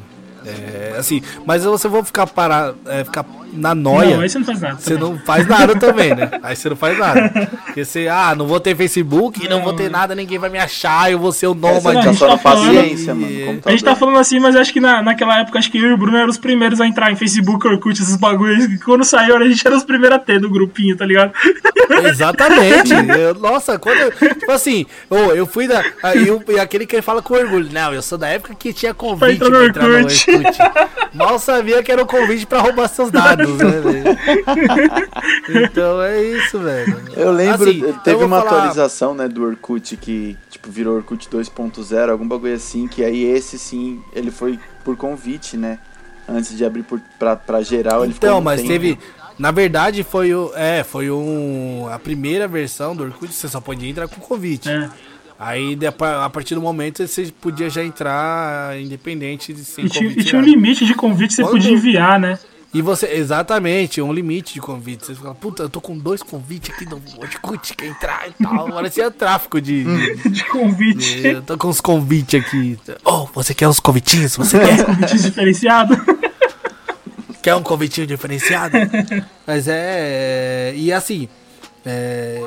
É, 0.44 0.94
assim, 0.96 1.22
mas 1.44 1.64
você 1.64 1.88
vai 1.88 2.02
ficar 2.02 2.26
parar, 2.26 2.74
é, 2.86 3.04
ficar 3.04 3.24
na 3.52 3.74
noia. 3.74 4.16
Não, 4.16 4.22
aí 4.22 4.28
você 4.28 4.38
não 4.38 4.44
faz 4.46 4.60
nada. 4.60 4.76
Você 4.78 4.94
também. 4.94 5.10
não 5.10 5.18
faz 5.20 5.46
nada 5.46 5.76
também, 5.76 6.14
né? 6.14 6.30
Aí 6.42 6.56
você 6.56 6.68
não 6.70 6.76
faz 6.76 6.98
nada. 6.98 7.28
Porque 7.66 7.84
você, 7.84 8.08
ah, 8.08 8.34
não 8.36 8.46
vou 8.46 8.58
ter 8.60 8.76
Facebook, 8.76 9.48
não, 9.48 9.58
Não, 9.58 9.64
vou 9.64 9.72
ter 9.74 9.84
é. 9.84 9.88
nada, 9.88 10.14
ninguém 10.14 10.38
vai 10.38 10.48
me 10.50 10.58
achar, 10.58 11.10
eu 11.10 11.18
vou 11.18 11.32
ser 11.32 11.46
o 11.46 11.54
nômade. 11.54 11.98
a 11.98 12.02
gente 12.02 12.16
só 12.18 12.28
tá 12.28 12.38
paciência, 12.38 13.14
mano. 13.14 13.46
Como 13.46 13.60
A 13.64 13.70
gente 13.70 13.84
tá 13.84 13.94
falando 13.96 14.18
assim, 14.18 14.38
mas 14.40 14.56
acho 14.56 14.72
que 14.72 14.80
na, 14.80 15.02
naquela 15.02 15.38
época, 15.40 15.58
acho 15.58 15.70
que 15.70 15.78
eu 15.78 15.90
e 15.90 15.92
o 15.92 15.96
Bruno 15.96 16.16
eram 16.16 16.28
os 16.28 16.38
primeiros 16.38 16.80
a 16.80 16.86
entrar 16.86 17.10
em 17.12 17.16
Facebook, 17.16 17.66
Orkut, 17.66 18.00
esses 18.00 18.16
bagulhos. 18.16 18.66
Quando 18.84 19.04
saiu, 19.04 19.36
a 19.36 19.48
gente 19.48 19.66
era 19.66 19.76
os 19.76 19.84
primeiros 19.84 20.16
a 20.16 20.20
ter 20.20 20.40
do 20.40 20.48
grupinho, 20.50 20.96
tá 20.96 21.04
ligado? 21.06 21.32
Exatamente. 22.04 22.92
Eu- 23.18 23.34
nossa, 23.34 23.78
quando. 23.78 23.98
eu- 23.98 24.10
Tipo 24.10 24.52
assim, 24.52 24.86
ô, 25.08 25.16
eu 25.32 25.46
fui 25.46 25.66
da. 25.66 25.82
aí 26.02 26.30
o- 26.30 26.42
E 26.48 26.58
aquele 26.58 26.86
que 26.86 27.00
fala 27.02 27.22
com 27.22 27.34
orgulho. 27.34 27.68
Não, 27.72 27.92
eu 27.92 28.02
sou 28.02 28.16
da 28.18 28.28
época 28.28 28.54
que 28.58 28.72
tinha 28.72 28.92
convite 28.94 29.38
pra 29.38 29.66
entrar 29.66 29.88
no 29.88 29.94
Orkut. 29.96 30.30
Orkut. 30.30 30.58
Mal 31.14 31.38
sabia 31.38 31.82
que 31.82 31.90
era 31.92 32.02
um 32.02 32.06
convite 32.06 32.46
pra 32.46 32.60
roubar 32.60 32.88
seus 32.88 33.10
dados, 33.10 33.39
né, 33.48 33.80
velho? 33.80 35.00
Então 35.70 36.00
é 36.02 36.22
isso, 36.22 36.58
velho. 36.58 37.00
Eu 37.16 37.32
lembro, 37.32 37.68
Assim, 37.68 37.80
teve 38.04 38.16
vou 38.18 38.26
uma 38.26 38.40
falar- 38.42 38.56
atualização, 38.58 39.14
né, 39.14 39.28
do 39.28 39.42
Orkut 39.44 39.96
que, 39.96 40.36
tipo, 40.50 40.70
virou 40.70 40.96
Orkut 40.96 41.28
2.0, 41.28 42.10
algum 42.10 42.26
bagulho 42.26 42.54
assim, 42.54 42.86
que 42.86 43.02
aí 43.04 43.24
esse 43.24 43.58
sim, 43.58 44.00
ele 44.14 44.30
foi 44.30 44.58
por 44.84 44.96
convite, 44.96 45.56
né? 45.56 45.78
Antes 46.28 46.56
de 46.56 46.64
abrir 46.64 46.82
por, 46.84 47.00
pra, 47.18 47.34
pra 47.36 47.60
geral, 47.62 48.04
ele 48.04 48.14
Então, 48.16 48.40
mas 48.40 48.60
tempo. 48.60 48.72
teve. 48.72 48.98
Na 49.38 49.50
verdade, 49.50 50.02
foi 50.04 50.32
o. 50.34 50.52
É, 50.54 50.84
foi 50.84 51.10
um. 51.10 51.88
A 51.90 51.98
primeira 51.98 52.46
versão 52.46 52.94
do 52.94 53.02
Orkut, 53.04 53.32
você 53.32 53.48
só 53.48 53.60
podia 53.60 53.88
entrar 53.88 54.06
com 54.06 54.20
convite. 54.20 54.68
É. 54.68 54.88
Aí, 55.38 55.76
a 56.22 56.28
partir 56.30 56.54
do 56.54 56.60
momento, 56.60 57.04
você 57.04 57.32
podia 57.40 57.70
já 57.70 57.82
entrar 57.82 58.78
independente 58.78 59.54
de 59.54 59.64
sem 59.64 59.86
E 59.86 59.88
tinha, 59.88 60.02
convite. 60.10 60.20
e 60.20 60.24
tinha 60.28 60.40
um 60.40 60.44
limite 60.44 60.84
de 60.84 60.94
convite 60.94 61.28
que 61.30 61.34
você 61.36 61.42
Quando- 61.42 61.52
podia 61.52 61.72
enviar, 61.72 62.20
né? 62.20 62.38
E 62.72 62.80
você, 62.80 63.06
exatamente, 63.14 64.00
um 64.00 64.12
limite 64.12 64.54
de 64.54 64.60
convites. 64.60 65.08
Você 65.08 65.14
fala, 65.16 65.34
puta, 65.34 65.64
eu 65.64 65.68
tô 65.68 65.80
com 65.80 65.98
dois 65.98 66.22
convites 66.22 66.72
aqui 66.72 66.84
no 66.88 67.02
Orkut, 67.18 67.74
quer 67.74 67.86
entrar 67.86 68.28
e 68.28 68.32
tal. 68.44 68.68
Parecia 68.72 69.10
tráfico 69.10 69.60
de. 69.60 69.82
de- 69.82 70.28
De 70.30 70.44
convite. 70.44 71.20
de- 71.22 71.26
eu 71.28 71.42
tô 71.42 71.58
com 71.58 71.68
uns 71.68 71.80
convites 71.80 72.40
aqui. 72.40 72.78
Oh, 73.04 73.26
você 73.34 73.52
quer 73.54 73.66
uns 73.66 73.80
convitinhos? 73.80 74.36
Você 74.36 74.56
quer? 74.64 74.84
convite 74.86 75.18
diferenciado. 75.18 75.96
Quer 77.42 77.54
um 77.54 77.62
convitinho 77.62 78.06
diferenciado? 78.06 78.76
Mas 79.46 79.66
é. 79.66 80.74
E 80.76 80.92
assim. 80.92 81.26
é, 81.86 82.38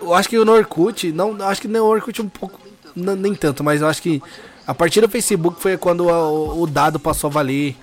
eu 0.00 0.12
acho 0.12 0.28
que 0.28 0.38
o 0.38 0.46
Orkut, 0.46 1.10
não, 1.10 1.34
acho 1.48 1.62
que 1.62 1.66
no 1.68 1.82
Orkut 1.84 2.20
um 2.20 2.28
pouco. 2.28 2.60
nem 2.94 3.34
tanto, 3.34 3.64
mas 3.64 3.80
eu 3.80 3.88
acho 3.88 4.02
que 4.02 4.22
a 4.66 4.74
partir 4.74 5.00
do 5.00 5.08
Facebook 5.08 5.58
foi 5.60 5.78
quando 5.78 6.10
a- 6.10 6.30
o, 6.30 6.62
o 6.62 6.66
dado 6.66 7.00
passou 7.00 7.28
a 7.28 7.32
valer 7.32 7.74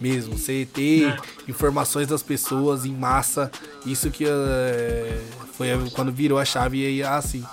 mesmo. 0.00 0.36
Você 0.38 0.66
ter 0.72 1.08
É. 1.08 1.16
informações 1.48 2.06
das 2.06 2.22
pessoas 2.22 2.84
em 2.84 2.92
massa. 2.92 3.50
Isso 3.86 4.10
que 4.10 4.24
é, 4.26 5.20
foi 5.56 5.68
quando 5.94 6.10
virou 6.12 6.38
a 6.38 6.44
chave 6.44 6.78
e 6.82 6.86
aí, 6.86 7.02
assim. 7.02 7.44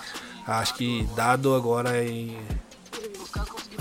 Acho 0.47 0.73
que 0.75 1.07
dado 1.15 1.53
agora 1.53 2.03
em 2.03 2.37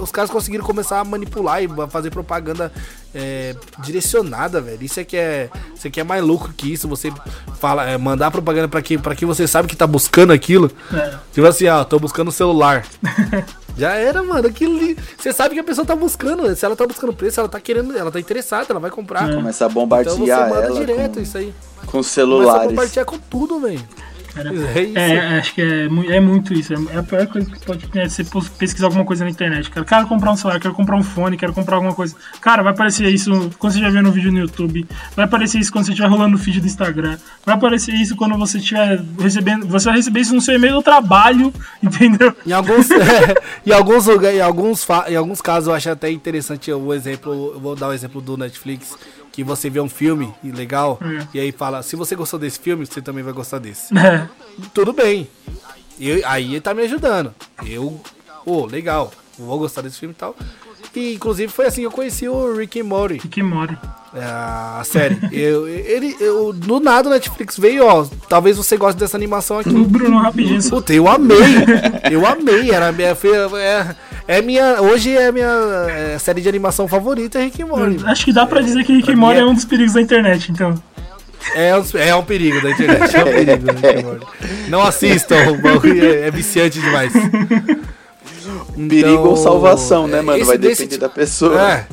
os 0.00 0.10
caras 0.10 0.30
conseguiram 0.30 0.64
começar 0.64 1.00
a 1.00 1.04
manipular 1.04 1.62
e 1.62 1.68
fazer 1.88 2.10
propaganda 2.10 2.72
é, 3.14 3.54
direcionada, 3.84 4.60
velho. 4.60 4.82
Isso 4.82 4.98
é 5.00 5.04
que 5.04 5.16
é, 5.16 5.48
isso 5.74 5.86
é 5.86 5.90
que 5.90 6.00
é 6.00 6.04
mais 6.04 6.22
louco 6.22 6.52
que 6.56 6.72
isso. 6.72 6.88
Você 6.88 7.12
fala, 7.58 7.88
é, 7.88 7.96
mandar 7.98 8.30
propaganda 8.30 8.68
pra 8.68 8.82
quem, 8.82 8.98
pra 8.98 9.14
quem 9.14 9.26
você 9.26 9.46
sabe 9.46 9.68
que 9.68 9.76
tá 9.76 9.86
buscando 9.86 10.32
aquilo. 10.32 10.70
É. 10.92 11.14
Tipo 11.32 11.46
assim, 11.46 11.66
ó, 11.68 11.84
tô 11.84 11.98
buscando 11.98 12.28
o 12.28 12.32
celular. 12.32 12.84
Já 13.76 13.92
era, 13.94 14.22
mano. 14.22 14.46
Aquilo. 14.48 14.96
Você 15.16 15.32
sabe 15.32 15.54
que 15.54 15.60
a 15.60 15.64
pessoa 15.64 15.86
tá 15.86 15.94
buscando. 15.96 16.54
Se 16.54 16.64
ela 16.64 16.76
tá 16.76 16.86
buscando 16.86 17.12
preço, 17.12 17.40
ela 17.40 17.48
tá 17.48 17.60
querendo, 17.60 17.96
ela 17.96 18.10
tá 18.10 18.18
interessada, 18.20 18.66
ela 18.70 18.80
vai 18.80 18.90
comprar. 18.90 19.30
É. 19.30 19.34
Começa 19.34 19.64
a 19.64 19.68
Então 19.68 19.68
você 19.68 19.74
bombardear 19.74 20.48
manda 20.50 20.66
ela 20.66 20.78
direto 20.80 21.14
com, 21.14 21.20
isso 21.20 21.38
aí. 21.38 21.54
com 21.86 21.86
Começa 21.92 22.10
a 22.10 22.12
celulares. 22.12 22.68
compartilhar 22.70 23.04
com 23.04 23.18
tudo, 23.18 23.60
velho. 23.60 23.80
Cara, 24.34 24.50
É 24.50 24.82
isso. 24.82 24.98
É, 24.98 25.38
acho 25.38 25.54
que 25.54 25.62
é, 25.62 25.86
é 26.16 26.20
muito 26.20 26.52
isso. 26.52 26.72
É 26.74 26.76
é 26.94 26.98
a 26.98 27.02
pior 27.02 27.26
coisa 27.26 27.50
que 27.50 27.64
pode 27.64 27.86
ter. 27.88 28.08
Você 28.08 28.24
pesquisar 28.58 28.86
alguma 28.86 29.04
coisa 29.04 29.24
na 29.24 29.30
internet. 29.30 29.70
Cara, 29.70 29.86
quero 29.86 30.06
comprar 30.06 30.32
um 30.32 30.36
celular, 30.36 30.60
quero 30.60 30.74
comprar 30.74 30.96
um 30.96 31.02
fone, 31.02 31.36
quero 31.36 31.52
comprar 31.52 31.76
alguma 31.76 31.94
coisa. 31.94 32.14
Cara, 32.40 32.62
vai 32.62 32.72
aparecer 32.72 33.06
isso 33.08 33.30
quando 33.58 33.72
você 33.72 33.78
estiver 33.78 33.92
vendo 33.92 34.08
um 34.08 34.12
vídeo 34.12 34.32
no 34.32 34.38
YouTube. 34.38 34.86
Vai 35.14 35.24
aparecer 35.24 35.58
isso 35.58 35.72
quando 35.72 35.86
você 35.86 35.92
estiver 35.92 36.08
rolando 36.08 36.32
no 36.32 36.38
feed 36.38 36.60
do 36.60 36.66
Instagram. 36.66 37.18
Vai 37.44 37.54
aparecer 37.54 37.94
isso 37.94 38.16
quando 38.16 38.36
você 38.36 38.58
estiver 38.58 39.00
recebendo. 39.18 39.66
Você 39.66 39.86
vai 39.86 39.96
receber 39.96 40.20
isso 40.20 40.34
no 40.34 40.40
seu 40.40 40.54
e-mail 40.54 40.74
do 40.74 40.82
trabalho, 40.82 41.52
entendeu? 41.82 42.34
Em 42.46 42.52
alguns, 42.52 42.88
em 43.66 43.72
alguns 43.72 44.08
em 44.08 44.40
alguns, 44.40 44.86
em 45.08 45.16
alguns 45.16 45.40
casos 45.40 45.68
eu 45.68 45.74
acho 45.74 45.90
até 45.90 46.10
interessante 46.10 46.72
o 46.72 46.92
exemplo, 46.92 47.52
eu 47.54 47.60
vou 47.60 47.76
dar 47.76 47.88
o 47.88 47.92
exemplo 47.92 48.20
do 48.20 48.36
Netflix, 48.36 48.96
que 49.42 49.48
você 49.48 49.68
vê 49.70 49.80
um 49.80 49.88
filme 49.88 50.32
legal 50.44 50.98
É. 51.02 51.26
e 51.34 51.40
aí 51.40 51.52
fala, 51.52 51.82
se 51.82 51.96
você 51.96 52.14
gostou 52.14 52.38
desse 52.38 52.58
filme, 52.58 52.86
você 52.86 53.00
também 53.02 53.22
vai 53.24 53.32
gostar 53.32 53.58
desse. 53.58 53.96
É. 53.96 54.28
Tudo 54.74 54.92
bem. 54.92 55.28
Eu, 55.98 56.20
aí 56.24 56.52
ele 56.52 56.60
tá 56.60 56.72
me 56.74 56.82
ajudando. 56.82 57.34
Eu, 57.66 58.00
ô, 58.46 58.64
legal, 58.66 59.12
vou 59.38 59.58
gostar 59.58 59.82
desse 59.82 59.98
filme 59.98 60.14
e 60.14 60.18
tal. 60.18 60.34
E 60.94 61.14
inclusive 61.14 61.52
foi 61.52 61.66
assim 61.66 61.82
que 61.82 61.86
eu 61.86 61.90
conheci 61.90 62.28
o 62.28 62.56
Rick 62.56 62.80
and 62.80 62.84
Morty. 62.84 63.18
Que 63.28 63.42
more. 63.42 63.76
É, 64.12 64.24
a 64.24 64.82
série. 64.84 65.18
eu, 65.30 65.68
ele, 65.68 66.16
eu, 66.18 66.52
do 66.52 66.80
nada 66.80 67.08
o 67.08 67.12
Netflix 67.12 67.56
veio, 67.56 67.86
ó. 67.86 68.04
Talvez 68.28 68.56
você 68.56 68.76
goste 68.76 68.98
dessa 68.98 69.16
animação 69.16 69.60
aqui. 69.60 69.68
O 69.68 69.84
Bruno, 69.84 70.18
rapidinho. 70.18 70.60
Puta, 70.68 70.92
eu 70.92 71.06
amei. 71.08 71.36
Eu 72.10 72.26
amei. 72.26 72.72
Era 72.72 72.88
a 72.88 72.92
minha, 72.92 73.14
foi, 73.14 73.30
é, 73.60 73.94
é 74.28 74.40
minha. 74.42 74.80
Hoje 74.82 75.16
é 75.16 75.26
a 75.28 75.32
minha 75.32 75.48
é, 75.88 76.18
série 76.18 76.40
de 76.40 76.48
animação 76.48 76.86
favorita, 76.88 77.38
é 77.38 77.44
Rick 77.44 77.62
and 77.62 77.66
Morty. 77.66 78.04
Acho 78.06 78.24
que 78.24 78.32
dá 78.32 78.46
pra 78.46 78.60
dizer 78.60 78.84
que 78.84 78.92
Rick 78.92 79.10
and 79.12 79.16
Morty 79.16 79.40
é 79.40 79.44
um 79.44 79.54
dos 79.54 79.64
perigos 79.64 79.94
da 79.94 80.00
internet, 80.00 80.50
então. 80.52 80.80
É, 81.54 81.74
um- 81.76 81.84
é 81.98 82.14
um 82.14 82.22
perigo 82.24 82.60
da 82.60 82.70
internet. 82.70 83.16
É 83.16 83.20
um 83.20 83.24
perigo, 83.24 83.66
Rick 83.72 83.86
and 83.86 84.02
Morty. 84.02 84.26
Não 84.68 84.82
assistam, 84.82 85.36
o 85.52 85.60
bagulho 85.60 86.04
é, 86.04 86.28
é 86.28 86.30
viciante 86.30 86.80
demais. 86.80 87.12
Perigo 88.88 89.28
ou 89.28 89.36
salvação, 89.36 90.06
né, 90.06 90.20
mano? 90.22 90.38
esse- 90.38 90.46
Vai 90.46 90.58
depender 90.58 90.86
ti- 90.94 90.98
da 90.98 91.08
pessoa. 91.08 91.60
É. 91.72 91.86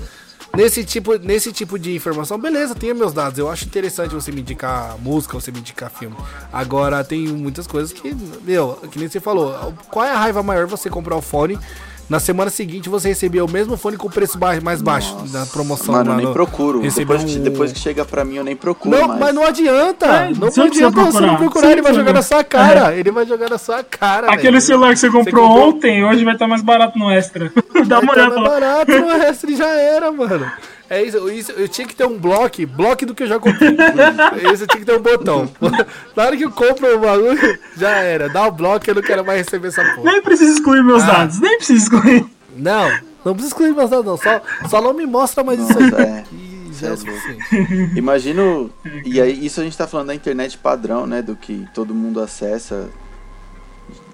Nesse 0.56 0.84
tipo, 0.84 1.16
nesse 1.20 1.52
tipo 1.52 1.78
de 1.78 1.94
informação, 1.96 2.40
beleza, 2.40 2.74
tenha 2.74 2.94
meus 2.94 3.14
dados. 3.14 3.38
Eu 3.38 3.50
acho 3.52 3.66
interessante 3.66 4.16
você 4.16 4.32
me 4.32 4.42
indicar 4.42 4.96
música, 5.00 5.34
você 5.40 5.52
me 5.52 5.60
indicar 5.60 5.92
filme. 5.92 6.16
Agora, 6.52 7.04
tem 7.04 7.28
muitas 7.28 7.68
coisas 7.68 7.92
que, 7.92 8.16
meu, 8.44 8.80
que 8.90 8.98
nem 8.98 9.08
você 9.08 9.20
falou. 9.20 9.74
Qual 9.92 10.04
é 10.06 10.12
a 10.12 10.18
raiva 10.18 10.42
maior 10.42 10.66
você 10.66 10.90
comprar 10.90 11.16
o 11.16 11.22
fone? 11.22 11.60
Na 12.10 12.22
semana 12.22 12.50
seguinte 12.50 12.88
você 12.88 13.10
receber 13.10 13.42
o 13.42 13.50
mesmo 13.52 13.76
fone 13.76 13.98
com 13.98 14.10
preço 14.10 14.38
ba- 14.38 14.62
mais 14.62 14.82
baixo 14.82 15.14
Nossa, 15.14 15.38
na 15.40 15.46
promoção. 15.46 15.94
Mano, 15.94 16.10
lá 16.12 16.16
eu 16.16 16.24
nem 16.24 16.32
procuro. 16.34 16.80
Depois, 16.82 17.24
que- 17.24 17.38
um- 17.38 17.44
depois 17.44 17.72
que 17.74 17.80
chega 17.80 18.06
pra 18.06 18.24
mim, 18.24 18.36
eu 18.36 18.46
nem 18.46 18.56
procuro 18.56 18.98
Não, 18.98 19.08
mais. 19.10 19.20
mas 19.20 19.36
não 19.36 19.44
adianta. 19.46 20.06
É, 20.06 20.30
não 20.30 20.50
você 20.50 20.62
adianta 20.62 21.02
você 21.04 21.20
não 21.20 21.36
procurar. 21.36 21.68
Você 21.68 21.72
ele 21.74 21.82
vai 21.82 21.94
jogar 21.94 22.14
na 22.14 22.22
sua 22.22 22.44
cara. 22.46 22.96
Ele 22.96 23.12
vai 23.12 23.26
jogar 23.26 23.50
na 23.50 23.58
sua 23.58 23.84
cara. 23.84 24.28
Aquele 24.28 24.52
velho. 24.54 24.62
celular 24.62 24.94
que 24.94 25.00
você 25.00 25.10
comprou 25.12 25.48
comprou- 25.50 25.70
ontem, 25.70 26.06
hoje 26.06 26.24
vai 26.24 26.34
estar 26.36 26.48
mais 26.48 26.62
barato 26.62 26.98
no 26.98 27.12
extra. 27.12 27.52
Dá 27.86 28.00
uma 28.00 28.14
Vai 28.14 28.16
tá 28.16 28.22
olhada 28.32 28.36
mais 28.40 28.44
lá. 28.44 28.50
barato, 28.50 28.92
no 29.00 29.08
resto 29.20 29.46
ele 29.46 29.56
já 29.58 29.68
era, 29.70 30.10
mano. 30.10 30.50
É 30.90 31.04
isso, 31.04 31.30
isso, 31.30 31.52
eu 31.52 31.68
tinha 31.68 31.86
que 31.88 31.94
ter 31.96 32.06
um 32.06 32.18
bloco, 32.18 32.66
bloco 32.68 33.06
do 33.06 33.14
que 33.14 33.24
eu 33.24 33.28
já 33.28 33.38
comprei. 33.40 33.76
Esse 34.54 34.64
eu 34.64 34.68
tinha 34.68 34.80
que 34.80 34.86
ter 34.86 34.96
um 34.98 35.02
botão. 35.02 35.50
Na 36.16 36.24
hora 36.24 36.38
que 36.38 36.46
eu 36.46 36.52
compro 36.52 36.96
o 36.96 37.00
bagulho, 37.00 37.60
já 37.76 37.90
era. 37.98 38.30
Dá 38.30 38.48
o 38.48 38.52
bloco, 38.52 38.90
eu 38.90 38.96
não 38.96 39.02
quero 39.02 39.26
mais 39.26 39.40
receber 39.40 39.68
essa 39.68 39.84
porra. 39.96 40.12
Nem 40.12 40.22
precisa 40.22 40.54
excluir 40.54 40.82
meus 40.84 41.04
Ah. 41.04 41.08
dados, 41.08 41.40
nem 41.42 41.58
precisa 41.58 41.84
excluir. 41.84 42.26
Não, 42.56 42.90
não 43.26 43.34
precisa 43.34 43.48
excluir 43.54 43.74
meus 43.76 43.90
dados, 43.90 44.06
não. 44.06 44.18
Só, 44.18 44.42
só 44.70 44.82
não 44.82 44.94
me 44.94 45.06
mostra 45.06 45.44
mais 45.44 45.60
isso 45.60 45.78
Nossa, 45.80 45.98
aí. 45.98 46.04
é. 46.04 46.24
E 46.32 46.74
já 46.74 46.88
é 46.90 46.92
é 46.94 46.96
suficiente. 46.96 47.98
Imagino. 47.98 48.72
E 49.04 49.20
aí, 49.20 49.46
isso 49.46 49.60
a 49.60 49.64
gente 49.66 49.78
tá 49.78 49.88
falando 49.88 50.08
da 50.08 50.16
internet 50.16 50.58
padrão, 50.58 51.06
né? 51.06 51.22
Do 51.22 51.36
que 51.36 51.68
todo 51.74 51.94
mundo 51.94 52.22
acessa 52.22 52.88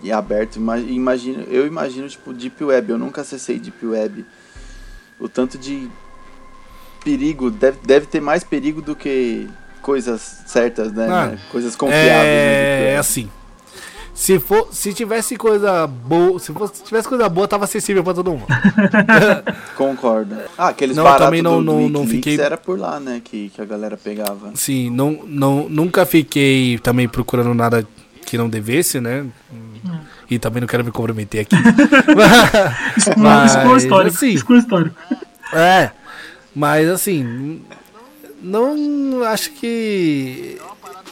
e 0.02 0.12
aberto. 0.12 0.56
Ima- 0.56 0.80
Imagino, 0.80 1.44
eu 1.50 1.68
imagino, 1.68 2.08
tipo, 2.10 2.34
Deep 2.34 2.64
Web. 2.64 2.92
Eu 2.92 2.98
nunca 2.98 3.22
acessei 3.22 3.60
Deep 3.60 3.86
Web. 3.86 4.26
O 5.20 5.30
tanto 5.30 5.58
de 5.58 5.88
perigo. 7.04 7.52
Deve, 7.52 7.78
deve 7.86 8.06
ter 8.06 8.22
mais 8.22 8.44
perigo 8.44 8.82
do 8.82 8.96
que 8.96 9.48
coisas 9.82 10.44
certas, 10.46 10.92
né? 10.94 11.08
Ah, 11.10 11.26
né? 11.28 11.40
Coisas 11.52 11.76
confiáveis. 11.76 12.12
né, 12.12 12.84
É 12.84 12.86
Web. 12.90 13.00
assim. 13.00 13.30
Se, 14.16 14.40
for, 14.40 14.68
se 14.72 14.94
tivesse 14.94 15.36
coisa 15.36 15.88
boa, 15.88 16.40
se, 16.40 16.54
fosse, 16.54 16.78
se 16.78 16.84
tivesse 16.84 17.08
coisa 17.08 17.28
boa, 17.28 17.48
tava 17.48 17.64
acessível 17.66 18.04
pra 18.04 18.14
todo 18.14 18.30
mundo. 18.32 18.46
Concordo. 19.76 20.36
Ah, 20.58 20.68
aqueles 20.68 20.96
Não, 20.96 21.04
baratos 21.04 21.26
também 21.26 21.42
não- 21.42 21.64
do, 21.64 21.66
do 21.66 21.80
não- 21.82 21.90
não 21.90 22.08
fiquei- 22.08 22.40
era 22.40 22.56
por 22.56 22.78
lá, 22.80 23.00
né? 23.00 23.22
Que, 23.24 23.50
que 23.50 23.60
a 23.60 23.66
galera 23.66 23.98
pegava. 23.98 24.52
Sim, 24.54 24.92
não, 24.92 25.20
não, 25.26 25.68
nunca 25.68 26.06
fiquei 26.06 26.78
também 26.78 27.08
procurando 27.10 27.54
nada 27.56 27.86
que 28.26 28.38
não 28.38 28.48
devesse, 28.48 29.02
né? 29.02 29.26
E 30.30 30.38
também 30.40 30.62
não 30.62 30.68
quero 30.68 30.84
me 30.86 30.92
comprometer 30.92 31.42
aqui. 31.42 31.56
Exclua 32.96 33.74
o 33.74 33.78
histórico. 33.78 34.16
assim, 34.16 34.30
histórico. 34.58 34.96
é, 35.54 35.90
mas 36.56 36.88
assim, 36.90 37.62
não 38.42 39.24
acho 39.24 39.52
que 39.52 40.58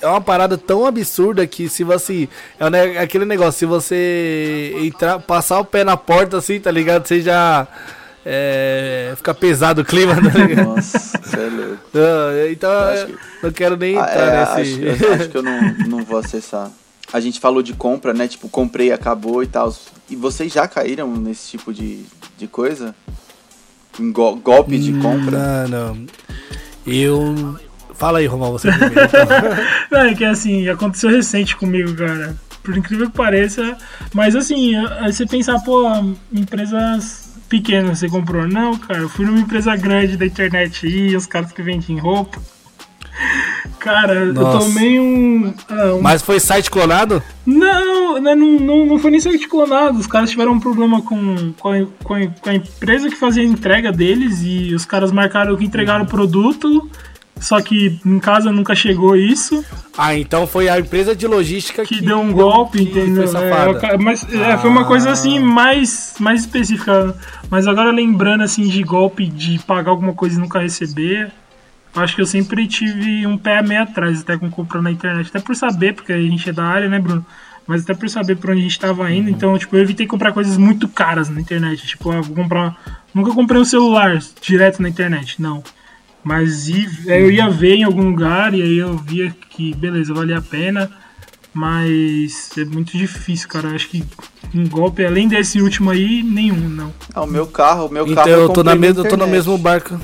é 0.01 0.07
uma 0.07 0.21
parada 0.21 0.57
tão 0.57 0.85
absurda 0.85 1.45
que 1.47 1.69
se 1.69 1.83
você. 1.83 2.27
É 2.59 2.99
aquele 2.99 3.25
negócio, 3.25 3.59
se 3.59 3.65
você 3.65 4.73
entrar, 4.83 5.19
passar 5.19 5.59
o 5.59 5.65
pé 5.65 5.83
na 5.83 5.95
porta 5.97 6.37
assim, 6.37 6.59
tá 6.59 6.71
ligado? 6.71 7.07
Você 7.07 7.21
já. 7.21 7.67
É, 8.23 9.13
fica 9.17 9.33
pesado 9.33 9.81
o 9.81 9.85
clima, 9.85 10.13
tá 10.15 10.37
ligado? 10.45 10.67
Nossa, 10.75 11.17
você 11.17 11.37
é 11.37 11.49
louco. 11.49 11.77
Ah, 11.95 12.51
Então, 12.51 12.71
acho 12.71 13.05
que- 13.07 13.17
não 13.41 13.51
quero 13.51 13.75
nem 13.77 13.97
Ah, 13.97 14.01
entrar 14.01 14.27
é, 14.27 14.55
nesse. 14.59 14.85
acho, 14.89 15.03
eu 15.05 15.13
acho 15.13 15.29
que 15.29 15.37
eu 15.37 15.41
não, 15.43 15.61
não 15.87 16.03
vou 16.05 16.19
acessar. 16.19 16.69
A 17.11 17.19
gente 17.19 17.39
falou 17.39 17.63
de 17.63 17.73
compra, 17.73 18.13
né? 18.13 18.27
Tipo, 18.27 18.47
comprei, 18.47 18.91
acabou 18.91 19.41
e 19.41 19.47
tal. 19.47 19.75
E 20.09 20.15
vocês 20.15 20.53
já 20.53 20.67
caíram 20.67 21.07
nesse 21.15 21.49
tipo 21.49 21.73
de, 21.73 22.05
de 22.37 22.47
coisa? 22.47 22.93
Go- 23.99 24.35
golpe 24.37 24.77
de 24.79 24.93
compra? 24.93 25.67
Não, 25.67 25.95
não. 25.95 26.05
Eu. 26.85 27.59
Fala 27.95 28.19
aí, 28.19 28.25
Romão, 28.25 28.51
você 28.51 28.71
primeiro. 28.71 28.95
Não, 29.91 29.99
é 29.99 30.15
que 30.15 30.25
assim, 30.25 30.67
aconteceu 30.67 31.09
recente 31.11 31.55
comigo, 31.55 31.93
cara. 31.93 32.35
Por 32.63 32.75
incrível 32.75 33.11
que 33.11 33.15
pareça. 33.17 33.77
Mas 34.13 34.35
assim, 34.35 34.75
aí 34.75 35.13
você 35.13 35.25
pensar, 35.27 35.59
pô, 35.59 35.83
empresas 36.33 37.29
pequenas 37.47 37.99
você 37.99 38.09
comprou. 38.09 38.47
Não, 38.47 38.75
cara, 38.77 39.01
eu 39.01 39.09
fui 39.09 39.25
numa 39.25 39.39
empresa 39.39 39.75
grande 39.75 40.17
da 40.17 40.25
internet 40.25 40.87
aí, 40.87 41.15
os 41.15 41.27
caras 41.27 41.51
que 41.51 41.61
vendem 41.61 41.99
roupa. 41.99 42.41
Cara, 43.79 44.25
Nossa. 44.25 44.57
eu 44.57 44.59
tomei 44.71 44.99
um. 44.99 45.53
ah, 45.69 45.93
um- 45.95 46.01
Mas 46.01 46.21
foi 46.21 46.39
site 46.39 46.69
clonado? 46.69 47.21
Não, 47.45 48.21
né, 48.21 48.35
não, 48.35 48.59
não, 48.59 48.85
não 48.85 48.99
foi 48.99 49.09
nem 49.11 49.19
site 49.19 49.47
clonado. 49.47 49.97
Os 49.97 50.07
caras 50.07 50.29
tiveram 50.29 50.53
um 50.53 50.59
problema 50.59 51.01
com, 51.01 51.51
com, 51.59 51.69
a, 51.69 51.85
com, 52.03 52.13
a, 52.13 52.27
com 52.27 52.49
a 52.49 52.53
empresa 52.53 53.09
que 53.09 53.15
fazia 53.15 53.41
a 53.41 53.45
entrega 53.45 53.91
deles 53.91 54.41
e 54.43 54.73
os 54.75 54.85
caras 54.85 55.11
marcaram 55.11 55.55
que 55.57 55.65
entregaram 55.65 56.03
o 56.05 56.07
produto. 56.07 56.89
Só 57.39 57.59
que 57.59 57.99
em 58.05 58.19
casa 58.19 58.51
nunca 58.51 58.75
chegou 58.75 59.15
isso. 59.15 59.65
Ah, 59.97 60.15
então 60.15 60.45
foi 60.45 60.69
a 60.69 60.79
empresa 60.79 61.15
de 61.15 61.25
logística 61.25 61.83
que, 61.83 61.95
que 61.97 62.05
deu 62.05 62.19
um 62.19 62.31
golpe, 62.31 62.85
que 62.85 62.99
entendeu? 62.99 63.27
Foi 63.27 63.89
É, 63.89 63.97
mas 63.97 64.31
é, 64.31 64.57
foi 64.59 64.69
uma 64.69 64.85
coisa 64.85 65.09
assim 65.09 65.39
mais, 65.39 66.13
mais 66.19 66.41
específica. 66.41 67.15
Mas 67.49 67.67
agora 67.67 67.89
lembrando 67.91 68.43
assim 68.43 68.67
de 68.67 68.83
golpe 68.83 69.25
de 69.25 69.57
pagar 69.57 69.89
alguma 69.89 70.13
coisa 70.13 70.37
e 70.37 70.39
nunca 70.39 70.59
receber, 70.59 71.31
eu 71.95 72.01
acho 72.01 72.15
que 72.15 72.21
eu 72.21 72.25
sempre 72.25 72.67
tive 72.67 73.25
um 73.27 73.37
pé 73.37 73.61
meio 73.61 73.83
atrás, 73.83 74.21
até 74.21 74.37
com 74.37 74.49
compra 74.49 74.81
na 74.81 74.91
internet. 74.91 75.27
Até 75.29 75.39
por 75.39 75.55
saber, 75.55 75.93
porque 75.93 76.13
a 76.13 76.21
gente 76.21 76.49
é 76.49 76.53
da 76.53 76.63
área, 76.63 76.87
né, 76.89 76.99
Bruno? 76.99 77.25
Mas 77.67 77.83
até 77.83 77.93
por 77.93 78.09
saber 78.09 78.37
pra 78.37 78.51
onde 78.51 78.61
a 78.61 78.63
gente 78.63 78.79
tava 78.79 79.11
indo, 79.11 79.29
então, 79.29 79.57
tipo, 79.57 79.75
eu 79.75 79.81
evitei 79.81 80.07
comprar 80.07 80.31
coisas 80.31 80.57
muito 80.57 80.87
caras 80.87 81.29
na 81.29 81.39
internet. 81.39 81.85
Tipo, 81.85 82.11
ah, 82.11 82.21
vou 82.21 82.35
comprar. 82.35 82.75
Nunca 83.13 83.31
comprei 83.33 83.61
um 83.61 83.65
celular 83.65 84.19
direto 84.41 84.81
na 84.81 84.89
internet, 84.89 85.41
não. 85.41 85.63
Mas 86.23 86.69
eu 87.05 87.31
ia 87.31 87.49
ver 87.49 87.75
em 87.75 87.83
algum 87.83 88.03
lugar 88.09 88.53
e 88.53 88.61
aí 88.61 88.77
eu 88.77 88.97
via 88.97 89.33
que, 89.49 89.73
beleza, 89.75 90.13
valia 90.13 90.37
a 90.37 90.41
pena. 90.41 90.89
Mas 91.53 92.51
é 92.57 92.63
muito 92.63 92.97
difícil, 92.97 93.47
cara. 93.49 93.69
Eu 93.69 93.75
acho 93.75 93.89
que 93.89 94.03
um 94.55 94.67
golpe, 94.67 95.05
além 95.05 95.27
desse 95.27 95.61
último 95.61 95.89
aí, 95.89 96.23
nenhum, 96.23 96.69
não. 96.69 96.93
Ah, 97.13 97.23
o 97.23 97.27
meu 97.27 97.45
carro, 97.47 97.87
o 97.87 97.91
meu 97.91 98.03
Então 98.03 98.15
carro. 98.23 98.29
eu 98.29 98.49
tô, 98.49 98.63
na 98.63 98.75
mesma, 98.75 99.03
eu 99.03 99.09
tô 99.09 99.17
no 99.17 99.27
mesmo 99.27 99.57
barco. 99.57 99.99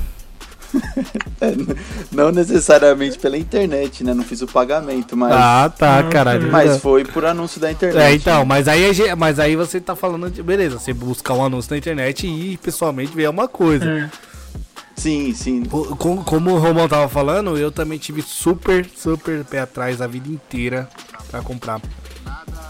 Não 2.12 2.30
necessariamente 2.30 3.18
pela 3.18 3.36
internet, 3.36 4.04
né? 4.04 4.12
Não 4.14 4.24
fiz 4.24 4.42
o 4.42 4.46
pagamento, 4.46 5.16
mas. 5.16 5.32
Ah, 5.32 5.72
tá, 5.76 5.98
Ah, 6.00 6.02
caralho. 6.04 6.50
Mas 6.50 6.78
foi 6.80 7.04
por 7.04 7.24
anúncio 7.24 7.60
da 7.60 7.70
internet. 7.72 8.02
É, 8.02 8.14
então, 8.14 8.40
né? 8.40 8.44
mas 8.44 8.68
aí, 8.68 8.90
mas 9.16 9.38
aí 9.38 9.56
você 9.56 9.80
tá 9.80 9.94
falando 9.96 10.30
de. 10.30 10.42
Beleza, 10.42 10.78
você 10.78 10.92
buscar 10.92 11.34
um 11.34 11.44
anúncio 11.44 11.70
na 11.70 11.78
internet 11.78 12.26
e 12.26 12.56
pessoalmente 12.58 13.14
ver 13.14 13.28
uma 13.30 13.48
coisa. 13.48 13.84
É. 13.84 14.10
Sim, 14.96 15.32
sim. 15.32 15.62
O- 15.70 15.94
com- 15.96 16.24
Como 16.24 16.50
o 16.50 16.58
Romão 16.58 16.88
tava 16.88 17.08
falando, 17.08 17.56
eu 17.56 17.70
também 17.70 17.98
tive 17.98 18.20
super, 18.22 18.84
super 18.96 19.44
pé 19.44 19.60
atrás 19.60 20.00
a 20.02 20.06
vida 20.06 20.28
inteira 20.28 20.88
pra 21.30 21.40
comprar. 21.40 21.80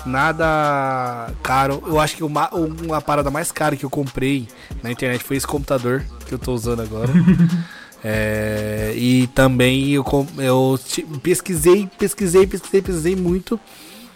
Nada 0.04 1.30
caro. 1.42 1.82
Eu 1.86 1.98
acho 1.98 2.16
que 2.16 2.24
uma, 2.24 2.48
uma 2.54 3.00
parada 3.00 3.30
mais 3.30 3.50
cara 3.50 3.76
que 3.76 3.84
eu 3.84 3.90
comprei 3.90 4.46
na 4.82 4.90
internet 4.90 5.22
foi 5.24 5.36
esse 5.36 5.46
computador 5.46 6.04
que 6.26 6.34
eu 6.34 6.38
tô 6.38 6.52
usando 6.52 6.80
agora. 6.82 7.08
É, 8.04 8.92
e 8.96 9.26
também 9.28 9.90
eu, 9.90 10.04
eu 10.38 10.78
pesquisei, 11.22 11.88
pesquisei, 11.98 12.46
pesquisei, 12.46 12.80
pesquisei 12.82 13.16
muito. 13.16 13.58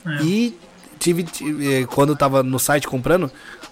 É. 0.06 0.22
E 0.22 0.58
tive, 0.98 1.22
tive, 1.24 1.74
eh, 1.82 1.86
quando 1.86 2.10
eu 2.10 2.16
tava 2.16 2.42
no 2.42 2.58
site 2.58 2.86
comprando, 2.86 3.30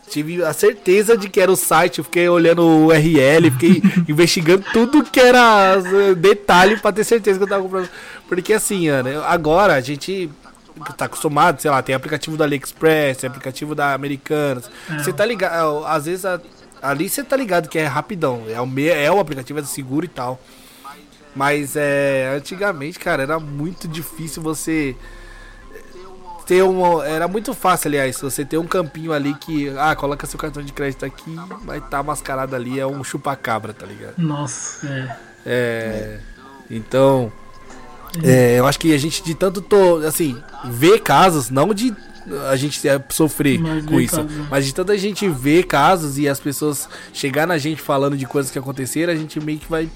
tive 0.08 0.42
a 0.42 0.52
certeza 0.52 1.16
de 1.16 1.28
que 1.28 1.40
era 1.40 1.50
o 1.50 1.56
site. 1.56 1.98
Eu 1.98 2.04
fiquei 2.04 2.28
olhando 2.28 2.62
o 2.62 2.86
URL, 2.86 3.50
fiquei 3.52 3.82
investigando 4.08 4.64
tudo 4.72 5.04
que 5.04 5.20
era 5.20 5.76
eh, 5.76 6.14
detalhe 6.14 6.76
pra 6.78 6.90
ter 6.92 7.04
certeza 7.04 7.38
que 7.38 7.44
eu 7.44 7.48
tava 7.48 7.62
comprando. 7.62 7.88
Porque 8.28 8.52
assim, 8.52 8.88
Ana, 8.88 9.24
agora 9.26 9.74
a 9.74 9.80
gente 9.80 10.28
tá 10.96 11.04
acostumado, 11.04 11.60
sei 11.60 11.70
lá, 11.70 11.82
tem 11.82 11.94
aplicativo 11.94 12.36
da 12.36 12.44
AliExpress, 12.44 13.18
tem 13.18 13.28
aplicativo 13.28 13.74
da 13.74 13.92
Americanas. 13.94 14.68
É. 14.90 14.98
Você 14.98 15.12
tá 15.12 15.24
ligado, 15.24 15.84
às 15.86 16.06
vezes 16.06 16.24
a- 16.24 16.40
ali 16.82 17.08
você 17.08 17.22
tá 17.24 17.36
ligado 17.36 17.68
que 17.68 17.78
é 17.78 17.86
rapidão, 17.86 18.44
é 18.48 18.60
o, 18.60 18.66
me- 18.66 18.86
é 18.88 19.10
o 19.10 19.18
aplicativo, 19.20 19.58
é 19.58 19.62
seguro 19.64 20.04
e 20.04 20.08
tal. 20.08 20.40
Mas 21.34 21.76
é, 21.76 22.34
antigamente, 22.36 22.98
cara, 22.98 23.22
era 23.22 23.38
muito 23.38 23.86
difícil 23.86 24.42
você 24.42 24.96
ter 26.46 26.62
um. 26.64 27.02
Era 27.02 27.28
muito 27.28 27.54
fácil, 27.54 27.88
aliás, 27.88 28.20
você 28.20 28.44
ter 28.44 28.58
um 28.58 28.66
campinho 28.66 29.12
ali 29.12 29.34
que. 29.34 29.68
Ah, 29.78 29.94
coloca 29.94 30.26
seu 30.26 30.38
cartão 30.38 30.62
de 30.62 30.72
crédito 30.72 31.04
aqui, 31.04 31.36
vai 31.64 31.78
estar 31.78 32.02
mascarado 32.02 32.56
ali, 32.56 32.80
é 32.80 32.86
um 32.86 33.04
chupacabra, 33.04 33.72
tá 33.72 33.86
ligado? 33.86 34.14
Nossa, 34.18 34.86
é. 34.88 35.16
É. 35.46 36.20
Então. 36.68 37.32
é, 38.24 38.58
eu 38.58 38.66
acho 38.66 38.78
que 38.80 38.92
a 38.92 38.98
gente 38.98 39.22
de 39.22 39.34
tanto 39.34 39.60
tô, 39.60 39.98
assim, 39.98 40.36
ver 40.64 40.98
casos, 41.00 41.48
não 41.50 41.72
de 41.72 41.94
a 42.50 42.56
gente 42.56 42.80
sofrer 43.10 43.58
Mas 43.58 43.84
com 43.84 44.00
isso, 44.00 44.16
casos, 44.16 44.30
né? 44.30 44.46
mas 44.50 44.66
de 44.66 44.74
tanta 44.74 44.96
gente 44.96 45.28
ver 45.28 45.64
casos 45.64 46.18
e 46.18 46.28
as 46.28 46.40
pessoas 46.40 46.88
chegar 47.12 47.46
na 47.46 47.58
gente 47.58 47.80
falando 47.80 48.16
de 48.16 48.26
coisas 48.26 48.50
que 48.50 48.58
aconteceram, 48.58 49.12
a 49.12 49.16
gente 49.16 49.40
meio 49.40 49.58
que 49.58 49.70
vai 49.70 49.88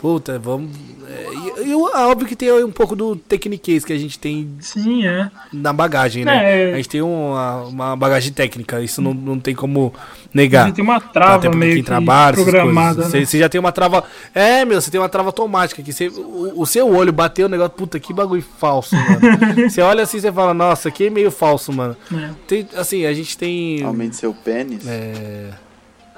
puta, 0.00 0.38
vamos. 0.38 0.70
É, 1.08 1.60
e, 1.64 1.68
e 1.70 1.74
o- 1.74 1.90
óbvio 1.92 2.26
que 2.28 2.36
tem 2.36 2.52
um 2.64 2.70
pouco 2.70 2.94
do 2.94 3.16
techniquez 3.16 3.84
que 3.84 3.92
a 3.92 3.98
gente 3.98 4.16
tem 4.18 4.48
Sim, 4.60 5.06
é. 5.06 5.28
na 5.52 5.72
bagagem, 5.72 6.24
né? 6.24 6.70
É. 6.70 6.72
A 6.74 6.76
gente 6.76 6.88
tem 6.88 7.02
uma, 7.02 7.62
uma 7.64 7.96
bagagem 7.96 8.32
técnica, 8.32 8.80
isso 8.80 9.02
não, 9.02 9.12
não 9.12 9.38
tem 9.40 9.54
como 9.54 9.92
negar. 10.32 10.68
Você 10.68 10.72
tem 10.74 10.84
uma 10.84 10.96
Até 10.96 11.08
trava 11.12 11.40
porque 11.40 11.56
meio 11.56 11.72
quem 11.74 11.82
que 11.82 11.86
trabalha, 11.86 12.36
programada. 12.36 13.02
né? 13.02 13.08
Você, 13.10 13.26
você 13.26 13.38
já 13.40 13.48
tem 13.48 13.58
uma 13.58 13.72
trava. 13.72 14.04
É, 14.34 14.64
meu, 14.64 14.80
você 14.80 14.90
tem 14.90 15.00
uma 15.00 15.08
trava 15.08 15.28
automática. 15.28 15.82
Que 15.82 15.92
você, 15.92 16.08
o, 16.08 16.52
o 16.62 16.66
seu 16.66 16.88
olho 16.88 17.12
bateu 17.12 17.46
o 17.46 17.48
negócio, 17.50 17.72
puta, 17.72 17.98
que 17.98 18.12
bagulho 18.14 18.44
falso, 18.58 18.94
mano. 18.94 19.20
você 19.68 19.80
olha 19.80 20.04
assim 20.04 20.18
e 20.18 20.20
você 20.20 20.30
fala, 20.32 20.54
nossa, 20.54 20.88
aqui 20.88 21.06
é 21.06 21.10
meio 21.10 21.30
falso, 21.32 21.72
mano. 21.72 21.96
É. 22.14 22.30
Tem, 22.46 22.68
assim, 22.76 23.04
a 23.04 23.12
gente 23.12 23.36
tem. 23.36 23.82
Aumente 23.82 24.14
seu 24.16 24.32
pênis. 24.32 24.86
É. 24.86 25.50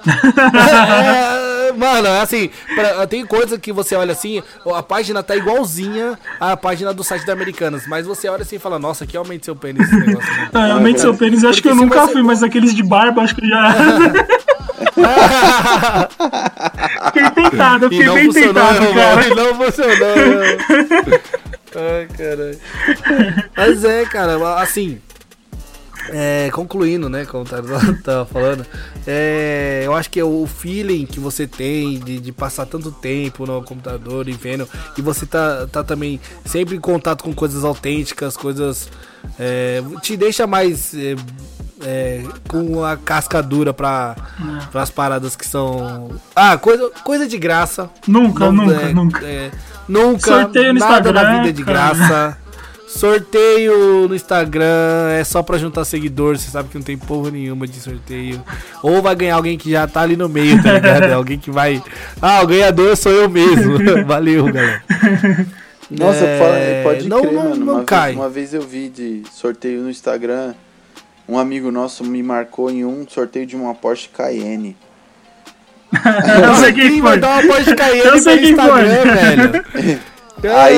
É, 0.06 1.72
mano, 1.72 2.08
assim, 2.20 2.50
pra- 2.74 3.06
tem 3.06 3.24
coisa 3.24 3.58
que 3.58 3.72
você 3.72 3.94
olha 3.94 4.12
assim, 4.12 4.42
a 4.74 4.82
página 4.82 5.22
tá 5.22 5.36
igualzinha 5.36 6.18
à 6.40 6.56
página 6.56 6.92
do 6.92 7.04
site 7.04 7.24
da 7.26 7.32
Americanas, 7.32 7.86
mas 7.86 8.06
você 8.06 8.28
olha 8.28 8.42
assim 8.42 8.56
e 8.56 8.58
fala, 8.58 8.78
nossa, 8.78 9.06
que 9.06 9.16
aumente 9.16 9.44
seu 9.44 9.54
pênis 9.56 9.86
esse 9.86 9.96
negócio. 10.06 10.30
mano. 10.36 10.50
Ah, 10.52 10.66
realmente 10.66 11.00
seu 11.00 11.14
pênis, 11.14 11.44
acho 11.44 11.62
que 11.62 11.68
eu 11.68 11.72
Porque 11.72 11.84
nunca 11.86 12.06
você- 12.06 12.12
fui, 12.12 12.22
mas 12.22 12.42
aqueles 12.42 12.74
de 12.74 12.82
barba, 12.82 13.22
acho 13.22 13.34
que 13.36 13.46
já. 13.48 13.72
fiquei 17.12 17.30
tentado, 17.30 17.88
fiquei 17.88 18.10
bem 18.10 18.30
tentado, 18.32 18.94
cara. 18.94 19.26
E 19.28 19.34
não 19.34 19.54
funcionou. 19.54 20.16
Ai, 21.74 22.06
caralho. 22.16 22.58
Mas 23.56 23.84
é, 23.84 24.04
cara, 24.04 24.60
assim. 24.60 25.00
É, 26.10 26.50
concluindo, 26.52 27.08
né, 27.08 27.24
como 27.24 27.44
tá, 27.44 27.58
tava 28.02 28.26
falando, 28.26 28.66
é, 29.06 29.82
eu 29.84 29.94
acho 29.94 30.10
que 30.10 30.18
é 30.18 30.24
o 30.24 30.46
feeling 30.46 31.06
que 31.06 31.20
você 31.20 31.46
tem 31.46 31.98
de, 31.98 32.20
de 32.20 32.32
passar 32.32 32.66
tanto 32.66 32.90
tempo 32.90 33.46
no 33.46 33.62
computador 33.62 34.28
e 34.28 34.32
vendo, 34.32 34.68
e 34.96 35.02
você 35.02 35.26
tá, 35.26 35.66
tá 35.70 35.82
também 35.84 36.20
sempre 36.44 36.76
em 36.76 36.80
contato 36.80 37.22
com 37.24 37.32
coisas 37.32 37.64
autênticas, 37.64 38.36
coisas. 38.36 38.88
é, 39.38 39.82
te 40.00 40.16
deixa 40.16 40.46
mais 40.46 40.94
é, 40.94 41.14
é, 41.84 42.24
com 42.48 42.84
a 42.84 42.96
casca 42.96 43.42
dura 43.42 43.72
pra, 43.72 44.16
as 44.74 44.90
paradas 44.90 45.36
que 45.36 45.46
são. 45.46 46.10
Ah, 46.34 46.56
coisa, 46.56 46.90
coisa 47.04 47.26
de 47.26 47.38
graça. 47.38 47.90
Nunca, 48.06 48.44
Não, 48.46 48.52
nunca, 48.52 48.74
é, 48.74 48.92
nunca. 48.94 49.26
é, 49.26 49.50
nunca. 49.88 50.42
Sorteio 50.42 50.72
no 50.72 50.80
nada 50.80 51.12
na 51.12 51.20
Instagram, 51.20 51.36
vida 51.38 51.48
é 51.48 51.52
de 51.52 51.64
cara. 51.64 51.94
graça. 51.94 52.38
Sorteio 52.94 54.06
no 54.08 54.14
Instagram 54.14 55.10
é 55.18 55.24
só 55.24 55.42
pra 55.42 55.58
juntar 55.58 55.84
seguidores. 55.84 56.42
Você 56.42 56.50
sabe 56.50 56.68
que 56.68 56.76
não 56.76 56.82
tem 56.84 56.96
porra 56.96 57.30
nenhuma 57.30 57.66
de 57.66 57.80
sorteio. 57.80 58.42
Ou 58.82 59.00
vai 59.02 59.14
ganhar 59.14 59.36
alguém 59.36 59.56
que 59.58 59.70
já 59.70 59.86
tá 59.86 60.02
ali 60.02 60.16
no 60.16 60.28
meio, 60.28 60.62
tá 60.62 60.72
ligado? 60.74 61.04
É 61.04 61.12
alguém 61.12 61.38
que 61.38 61.50
vai. 61.50 61.82
Ah, 62.20 62.42
o 62.42 62.46
ganhador 62.46 62.96
sou 62.96 63.10
eu 63.12 63.28
mesmo. 63.28 63.78
Valeu, 64.06 64.44
galera. 64.52 64.82
Nossa, 65.90 66.24
É, 66.24 66.82
pode 66.82 67.08
não- 67.08 67.20
crer, 67.20 67.32
não- 67.32 67.42
mano. 67.50 67.64
não 67.66 67.74
uma, 67.76 67.84
cai. 67.84 68.08
Vez, 68.12 68.16
uma 68.16 68.28
vez 68.28 68.54
eu 68.54 68.62
vi 68.62 68.88
de 68.88 69.22
sorteio 69.32 69.80
no 69.82 69.90
Instagram, 69.90 70.54
um 71.28 71.38
amigo 71.38 71.70
nosso 71.70 72.04
me 72.04 72.22
marcou 72.22 72.70
em 72.70 72.84
um 72.84 73.06
sorteio 73.08 73.46
de 73.46 73.56
uma 73.56 73.74
Porsche 73.74 74.08
Cayenne. 74.08 74.76
Eu 75.92 76.54
sei 76.56 76.72
quem 76.72 77.00
vai 77.02 77.12
foi. 77.12 77.20
dar 77.20 77.28
uma 77.44 77.54
Porsche 77.54 77.74
Cayenne 77.74 78.06
Eu 78.08 78.18
sei 78.18 78.38
quem 78.38 78.56
foi. 78.56 78.64
Instagram, 78.82 79.14
velho. 79.14 80.00
Aí, 80.48 80.76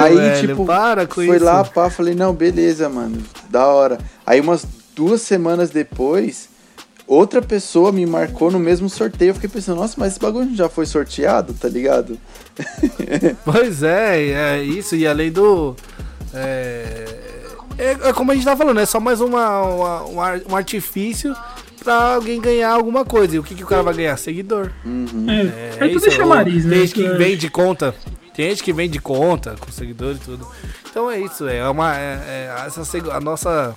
aí 0.00 0.14
velho, 0.16 0.48
tipo, 0.48 0.64
para 0.66 1.06
com 1.06 1.14
foi 1.16 1.36
isso. 1.36 1.44
lá, 1.44 1.64
pá, 1.64 1.90
falei, 1.90 2.14
não, 2.14 2.32
beleza, 2.32 2.88
mano, 2.88 3.18
da 3.48 3.66
hora. 3.66 3.98
Aí 4.26 4.40
umas 4.40 4.64
duas 4.94 5.22
semanas 5.22 5.70
depois, 5.70 6.48
outra 7.06 7.40
pessoa 7.42 7.90
me 7.92 8.04
marcou 8.06 8.50
no 8.50 8.58
mesmo 8.58 8.88
sorteio. 8.88 9.30
Eu 9.30 9.34
fiquei 9.34 9.48
pensando, 9.50 9.80
nossa, 9.80 9.94
mas 9.98 10.12
esse 10.12 10.20
bagulho 10.20 10.54
já 10.54 10.68
foi 10.68 10.86
sorteado, 10.86 11.52
tá 11.54 11.68
ligado? 11.68 12.18
Pois 13.44 13.82
é, 13.82 14.28
é 14.58 14.62
isso, 14.62 14.94
e 14.94 15.06
além 15.06 15.30
do. 15.32 15.74
É, 16.34 17.04
é, 17.78 17.90
é 18.08 18.12
como 18.12 18.30
a 18.30 18.34
gente 18.34 18.44
tá 18.44 18.56
falando, 18.56 18.78
é 18.80 18.86
só 18.86 19.00
mais 19.00 19.20
uma, 19.20 19.62
uma- 19.62 20.04
um 20.08 20.20
ar- 20.20 20.40
um 20.50 20.54
artifício 20.56 21.34
pra 21.82 22.14
alguém 22.14 22.40
ganhar 22.40 22.70
alguma 22.70 23.04
coisa. 23.04 23.36
E 23.36 23.38
o 23.38 23.42
que, 23.42 23.54
que 23.54 23.64
o 23.64 23.66
cara 23.66 23.82
vai 23.82 23.94
ganhar? 23.94 24.16
Seguidor. 24.18 24.70
É, 25.80 25.84
é 25.86 25.88
tudo 25.88 26.06
isso, 26.06 26.10
chamariz, 26.16 26.64
né? 26.64 26.76
Gente 26.76 26.94
que 26.94 27.06
É. 27.06 27.14
vende 27.16 27.48
conta. 27.50 27.94
Tem 28.34 28.48
gente 28.50 28.62
que 28.62 28.72
vende 28.72 28.98
conta 28.98 29.56
com 29.58 29.70
seguidor 29.70 30.14
e 30.14 30.18
tudo. 30.18 30.46
Então 30.88 31.10
é 31.10 31.20
isso, 31.20 31.48
é 31.48 31.68
uma. 31.68 31.96
É, 31.96 32.48
é, 32.48 32.64
essa, 32.66 32.82
a 33.12 33.20
nossa. 33.20 33.76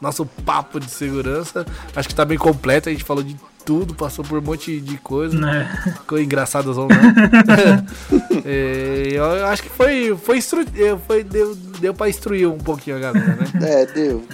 Nosso 0.00 0.26
papo 0.26 0.78
de 0.78 0.90
segurança. 0.90 1.64
Acho 1.94 2.06
que 2.06 2.14
tá 2.14 2.24
bem 2.24 2.36
completo. 2.36 2.90
A 2.90 2.92
gente 2.92 3.04
falou 3.04 3.22
de 3.22 3.34
tudo, 3.64 3.94
passou 3.94 4.22
por 4.22 4.38
um 4.38 4.42
monte 4.42 4.78
de 4.78 4.98
coisa. 4.98 5.36
Né? 5.38 5.94
Ficou 5.98 6.20
engraçadas 6.20 6.76
ou 6.76 6.86
não. 6.88 6.96
É, 8.48 9.08
eu 9.10 9.46
acho 9.46 9.62
que 9.62 9.68
foi. 9.68 10.16
Foi, 10.16 10.38
instru... 10.38 10.64
foi 11.06 11.24
deu, 11.24 11.56
deu 11.80 11.92
pra 11.92 12.08
instruir 12.08 12.48
um 12.48 12.58
pouquinho 12.58 12.96
a 12.96 13.00
galera, 13.00 13.34
né? 13.34 13.48
É, 13.60 13.86
deu. 13.86 14.24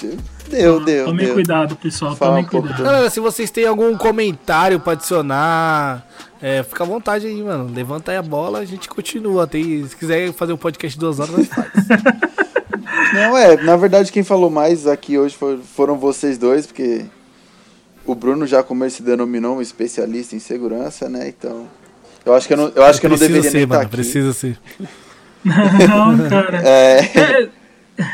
Deu, 0.00 0.16
deu, 0.48 0.84
deu. 0.84 1.04
Tomem 1.06 1.26
deu. 1.26 1.34
cuidado, 1.34 1.76
pessoal. 1.76 2.14
Fala 2.16 2.32
Tomem 2.32 2.44
um 2.44 2.48
pouco 2.48 2.66
cuidado. 2.68 2.84
Galera, 2.84 3.10
se 3.10 3.20
vocês 3.20 3.50
têm 3.50 3.66
algum 3.66 3.96
comentário 3.96 4.78
pra 4.80 4.92
adicionar, 4.94 6.06
é, 6.40 6.62
fica 6.62 6.84
à 6.84 6.86
vontade 6.86 7.26
aí, 7.26 7.42
mano. 7.42 7.70
Levanta 7.74 8.10
aí 8.12 8.16
a 8.16 8.22
bola, 8.22 8.58
a 8.60 8.64
gente 8.64 8.88
continua. 8.88 9.46
Tem, 9.46 9.86
se 9.86 9.96
quiser 9.96 10.32
fazer 10.32 10.52
um 10.52 10.56
podcast 10.56 10.96
de 10.96 11.00
duas 11.00 11.18
horas, 11.20 11.36
nós 11.36 11.46
faz. 11.48 11.70
Não, 13.14 13.36
é, 13.38 13.56
na 13.62 13.76
verdade 13.76 14.10
quem 14.10 14.22
falou 14.24 14.50
mais 14.50 14.86
aqui 14.86 15.16
hoje 15.16 15.34
for- 15.36 15.58
foram 15.58 15.96
vocês 15.96 16.36
dois, 16.38 16.66
porque 16.66 17.04
o 18.04 18.14
Bruno 18.14 18.46
já 18.46 18.62
como 18.62 18.82
ele 18.84 18.90
se 18.90 19.02
denominou 19.02 19.56
um 19.58 19.62
especialista 19.62 20.34
em 20.34 20.38
segurança, 20.40 21.08
né? 21.08 21.28
Então, 21.28 21.66
eu 22.24 22.34
acho 22.34 22.46
que 22.48 22.52
eu 22.54 22.56
não, 22.56 22.72
eu 22.74 22.84
acho 22.84 22.98
que 23.00 23.06
eu 23.06 23.10
não 23.10 23.16
Precisa 23.16 23.40
deveria 23.40 23.50
ser, 23.50 23.56
nem 23.58 23.64
estar 23.64 23.76
mano. 23.76 23.86
aqui. 23.86 23.96
Precisa 23.96 24.32
ser. 24.32 24.58
Não, 25.44 26.28
cara. 26.28 26.60
É, 26.64 26.98
É, 27.14 27.48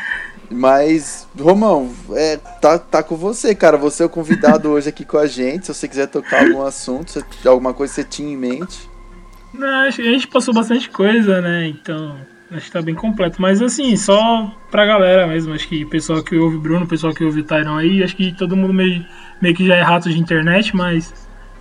mas, 0.53 1.29
Romão, 1.39 1.91
é, 2.11 2.37
tá, 2.37 2.79
tá 2.79 3.03
com 3.03 3.17
você, 3.17 3.55
cara. 3.55 3.77
Você 3.77 4.03
é 4.03 4.07
o 4.07 4.11
convidado 4.11 4.71
hoje 4.71 4.89
aqui 4.89 5.05
com 5.05 5.19
a 5.19 5.27
gente. 5.27 5.67
Se 5.67 5.75
você 5.75 5.89
quiser 5.89 6.07
tocar 6.09 6.45
algum 6.45 6.63
assunto, 6.63 7.25
alguma 7.47 7.73
coisa 7.73 7.93
que 7.93 8.03
você 8.03 8.09
tinha 8.09 8.33
em 8.33 8.37
mente. 8.37 8.89
Não, 9.53 9.87
acho 9.87 10.01
que 10.01 10.09
a 10.09 10.13
gente 10.13 10.29
passou 10.29 10.55
bastante 10.55 10.89
coisa, 10.89 11.41
né? 11.41 11.69
Então, 11.69 12.17
acho 12.51 12.67
que 12.67 12.73
tá 12.73 12.81
bem 12.81 12.95
completo. 12.95 13.41
Mas 13.41 13.61
assim, 13.61 13.97
só 13.97 14.55
pra 14.71 14.87
galera 14.87 15.27
mesmo. 15.27 15.53
Acho 15.55 15.69
que 15.69 15.85
o 15.85 15.89
pessoal 15.89 16.23
que 16.23 16.37
ouve 16.37 16.59
Bruno, 16.59 16.85
o 16.85 16.89
pessoal 16.89 17.13
que 17.13 17.25
ouve 17.25 17.41
o 17.41 17.45
Tyron 17.45 17.77
aí, 17.77 18.03
acho 18.03 18.17
que 18.17 18.33
todo 18.37 18.57
mundo 18.57 18.73
meio, 18.73 19.05
meio 19.41 19.55
que 19.55 19.67
já 19.67 19.77
é 19.77 19.83
rato 19.83 20.09
de 20.09 20.19
internet, 20.19 20.75
mas. 20.75 21.13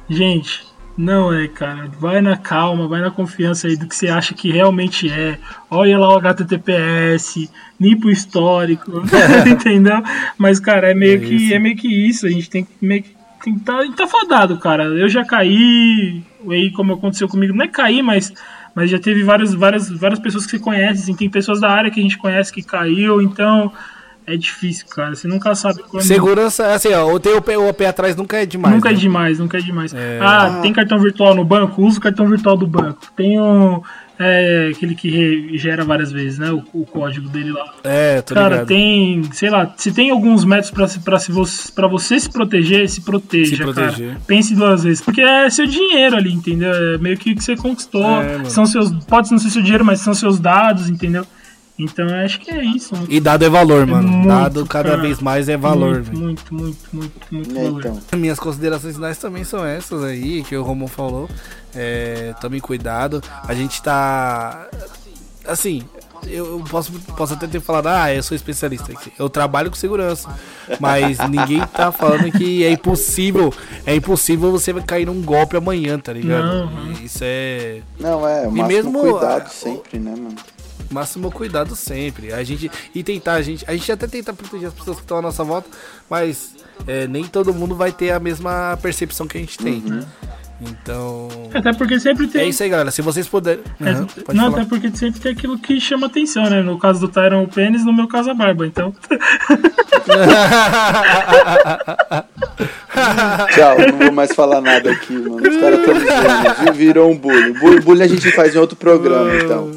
Gente, 0.10 0.66
não 0.98 1.34
é, 1.34 1.48
cara. 1.48 1.89
Vai 2.00 2.22
na 2.22 2.38
calma, 2.38 2.88
vai 2.88 3.02
na 3.02 3.12
confiança 3.12 3.68
aí 3.68 3.76
do 3.76 3.88
que 3.88 3.96
você 3.96 4.08
acha 4.08 4.34
que 4.34 4.52
realmente 4.52 5.10
é. 5.12 5.38
Olha 5.70 5.98
lá 5.98 6.10
o 6.10 6.18
HTTPS, 6.18 7.50
limpa 7.80 8.08
o 8.08 8.12
histórico, 8.12 9.02
entendeu? 9.48 10.02
Mas, 10.38 10.60
cara, 10.60 10.92
é 10.92 10.94
meio, 10.94 11.16
É 11.16 11.26
que, 11.26 11.36
isso. 11.36 11.54
é 11.54 11.60
meio 11.60 11.76
que 11.76 11.88
isso. 11.88 12.26
A 12.26 12.30
gente 12.30 12.50
tem 12.50 12.64
que 12.64 12.72
meio 12.82 13.04
que 13.04 13.16
tem 13.44 13.56
que 13.56 13.62
tá, 13.62 13.80
tá 13.96 14.08
fadado, 14.08 14.58
cara. 14.60 14.84
Eu 14.86 15.10
já 15.10 15.26
caí, 15.26 16.24
aí 16.50 16.72
como 16.72 16.94
aconteceu 16.94 17.28
comigo, 17.28 17.54
não 17.56 17.66
é 17.66 17.68
cair, 17.68 18.04
mas, 18.04 18.32
mas 18.76 18.89
já 18.89 19.00
teve 19.00 19.24
várias, 19.24 19.54
várias, 19.54 19.89
várias 19.89 20.20
pessoas 20.20 20.46
que 20.46 20.52
você 20.52 20.60
conhece, 20.60 21.04
assim, 21.04 21.16
tem 21.16 21.30
pessoas 21.30 21.60
da 21.60 21.70
área 21.70 21.89
que 21.89 22.00
a 22.00 22.04
gente 22.04 22.18
conhece 22.18 22.54
que 22.54 22.62
caiu, 22.62 23.22
então 23.22 23.72
é 24.26 24.38
difícil, 24.38 24.86
cara. 24.88 25.16
Você 25.16 25.28
nunca 25.28 25.54
sabe 25.56 25.84
quando. 25.84 26.04
Segurança, 26.04 26.74
assim, 26.74 26.94
ó, 26.94 27.12
o 27.12 27.20
ter 27.20 27.36
o 27.36 27.42
pé, 27.42 27.58
o 27.58 27.74
pé 27.74 27.88
atrás 27.88 28.16
nunca 28.16 28.38
é 28.38 28.46
demais. 28.46 28.76
Nunca 28.76 28.90
é 28.90 28.94
né? 28.94 28.98
demais, 28.98 29.40
nunca 29.40 29.58
é 29.58 29.62
demais. 29.62 29.94
Ah, 30.20 30.60
tem 30.62 30.72
cartão 30.74 31.00
virtual 31.00 31.36
no 31.36 31.44
banco? 31.44 31.82
Usa 31.82 32.00
o 32.00 32.02
cartão 32.02 32.28
virtual 32.28 32.56
do 32.56 32.68
banco. 32.68 33.00
Tem 33.16 33.40
o, 33.40 33.84
é, 34.24 34.70
aquele 34.72 34.94
que 34.94 35.58
gera 35.58 35.84
várias 35.84 36.12
vezes, 36.12 36.38
né? 36.38 36.52
O, 36.52 36.64
o 36.74 36.86
código 36.86 37.28
dele 37.28 37.52
lá. 37.52 37.74
É, 37.84 38.22
tô 38.22 38.36
Cara, 38.36 38.50
ligado. 38.50 38.68
tem, 38.68 39.24
sei 39.34 39.50
lá, 39.50 39.74
se 39.76 39.92
tem 39.92 40.12
alguns 40.12 40.46
métodos 40.46 40.70
pra, 40.70 40.88
pra, 41.04 41.20
se 41.20 41.32
você, 41.32 41.72
pra 41.72 41.88
você 41.88 42.20
se 42.20 42.30
proteger, 42.30 42.88
se 42.88 43.02
proteja, 43.02 43.56
Se 43.56 43.64
proteger. 43.64 44.08
cara. 44.10 44.22
Pense 44.28 44.54
duas 44.54 44.84
vezes. 44.84 45.02
Porque 45.02 45.22
é 45.22 45.50
seu 45.50 45.66
dinheiro 45.66 46.16
ali, 46.16 46.32
entendeu? 46.32 46.72
É 46.72 46.98
meio 47.00 47.18
que 47.18 47.32
o 47.32 47.36
que 47.36 47.44
você 47.44 47.56
conquistou. 47.56 48.22
É, 48.22 48.46
são 48.46 48.66
seus. 48.68 48.92
Pode 49.06 49.32
não 49.32 49.40
ser 49.40 49.50
seu 49.50 49.62
dinheiro, 49.64 49.84
mas 49.84 50.02
são 50.02 50.14
seus 50.14 50.40
dados, 50.40 50.88
entendeu? 50.88 51.26
Então 51.84 52.08
eu 52.08 52.16
acho 52.26 52.40
que 52.40 52.52
é 52.52 52.64
isso. 52.64 52.94
E 53.10 53.20
dado 53.20 53.44
é 53.44 53.50
valor, 53.50 53.86
mano. 53.88 54.08
Muito, 54.08 54.28
dado 54.28 54.66
cada 54.66 54.90
cara. 54.92 55.02
vez 55.02 55.20
mais 55.20 55.50
é 55.50 55.58
valor, 55.58 55.96
muito, 55.96 56.06
velho. 56.12 56.20
muito, 56.20 56.54
muito, 56.54 56.78
muito, 56.94 57.22
muito 57.32 57.54
Né, 57.54 57.64
valor. 57.64 57.80
então. 57.80 58.20
Minhas 58.20 58.40
considerações 58.40 58.96
finais 58.96 59.18
também 59.18 59.44
são 59.44 59.66
essas 59.66 60.04
aí, 60.04 60.44
que 60.44 60.56
o 60.56 60.64
Romão 60.64 60.88
falou. 60.88 61.28
É, 61.74 62.34
tomem 62.40 62.60
cuidado. 62.60 63.22
A 63.48 63.54
gente 63.54 63.82
tá. 63.82 64.68
Assim, 65.48 65.84
eu 66.28 66.64
posso, 66.70 66.92
posso 67.18 67.34
até 67.34 67.48
ter 67.48 67.60
falado, 67.60 67.88
ah, 67.88 68.14
eu 68.14 68.22
sou 68.22 68.36
especialista. 68.36 68.94
Eu 69.18 69.30
trabalho 69.30 69.70
com 69.72 69.76
segurança. 69.76 70.30
Mas 70.80 71.18
ninguém 71.30 71.66
tá 71.74 71.92
falando 71.92 72.32
que 72.32 72.64
é 72.64 72.72
impossível. 72.72 73.52
É 73.86 73.96
impossível 73.96 74.52
você 74.52 74.74
cair 74.82 75.06
num 75.08 75.22
golpe 75.22 75.58
amanhã, 75.58 75.98
tá 75.98 76.14
ligado? 76.14 76.46
Não. 76.70 76.92
Isso 77.04 77.20
é. 77.22 77.82
Não, 78.00 78.28
é, 78.28 78.48
o 78.48 78.52
E 78.52 78.60
máximo 78.60 78.68
mesmo, 78.68 79.00
cuidado 79.00 79.50
sempre, 79.50 80.00
né, 80.00 80.12
mano? 80.12 80.36
Máximo 80.92 81.32
cuidado 81.32 81.76
sempre. 81.76 82.34
A 82.34 82.44
gente 82.44 82.70
e 82.94 83.04
tentar 83.04 83.34
a 83.34 83.42
gente, 83.42 83.66
a 83.68 83.74
gente 83.74 83.92
até 83.92 84.08
tenta 84.08 84.34
proteger 84.34 84.68
as 84.68 84.74
pessoas 84.74 84.98
que 84.98 85.04
estão 85.04 85.18
à 85.18 85.22
nossa 85.22 85.44
volta, 85.44 85.70
mas 86.10 86.56
é, 86.88 87.08
nem 87.08 87.26
todo 87.26 87.54
mundo 87.54 87.76
vai 87.76 87.92
ter 87.92 88.12
a 88.12 88.20
mesma 88.20 88.78
percepção 88.82 89.28
que 89.28 89.38
a 89.38 89.42
gente 89.42 89.58
tem. 89.58 89.84
Então. 90.62 91.28
Até 91.53 91.74
porque 91.74 91.99
sempre 91.99 92.28
tem. 92.28 92.41
É 92.41 92.45
isso 92.49 92.62
aí, 92.62 92.70
galera. 92.70 92.91
Se 92.91 93.01
vocês 93.01 93.28
puderem. 93.28 93.64
É, 93.84 93.91
Uhum, 93.91 94.05
pode 94.05 94.38
não, 94.38 94.51
falar. 94.51 94.62
até 94.62 94.70
porque 94.70 94.95
sempre 94.95 95.20
tem 95.20 95.32
aquilo 95.32 95.57
que 95.57 95.82
chama 95.82 96.05
atenção, 96.07 96.43
né? 96.49 96.62
No 96.62 96.78
caso 96.78 96.99
do 96.99 97.07
Tyron, 97.07 97.43
o 97.43 97.47
pênis, 97.47 97.84
no 97.84 97.91
meu 97.91 98.07
caso, 98.07 98.30
a 98.30 98.34
barba. 98.36 98.68
Então, 98.68 98.93
Tchau, 103.53 103.78
não 103.91 103.97
vou 103.99 104.12
mais 104.12 104.34
falar 104.34 104.62
nada 104.62 104.91
aqui, 104.91 105.14
mano. 105.14 105.38
Os 105.38 105.57
caras 105.57 105.80
estão 105.80 106.66
me? 106.66 106.72
Virou 106.78 107.12
um 107.12 107.18
bullying. 107.18 107.53
Bullying, 107.53 107.82
bullying 107.82 108.03
a 108.03 108.07
gente 108.07 108.32
faz 108.32 108.55
em 108.55 108.59
outro 108.59 108.76
programa, 108.76 109.36
então. 109.36 109.72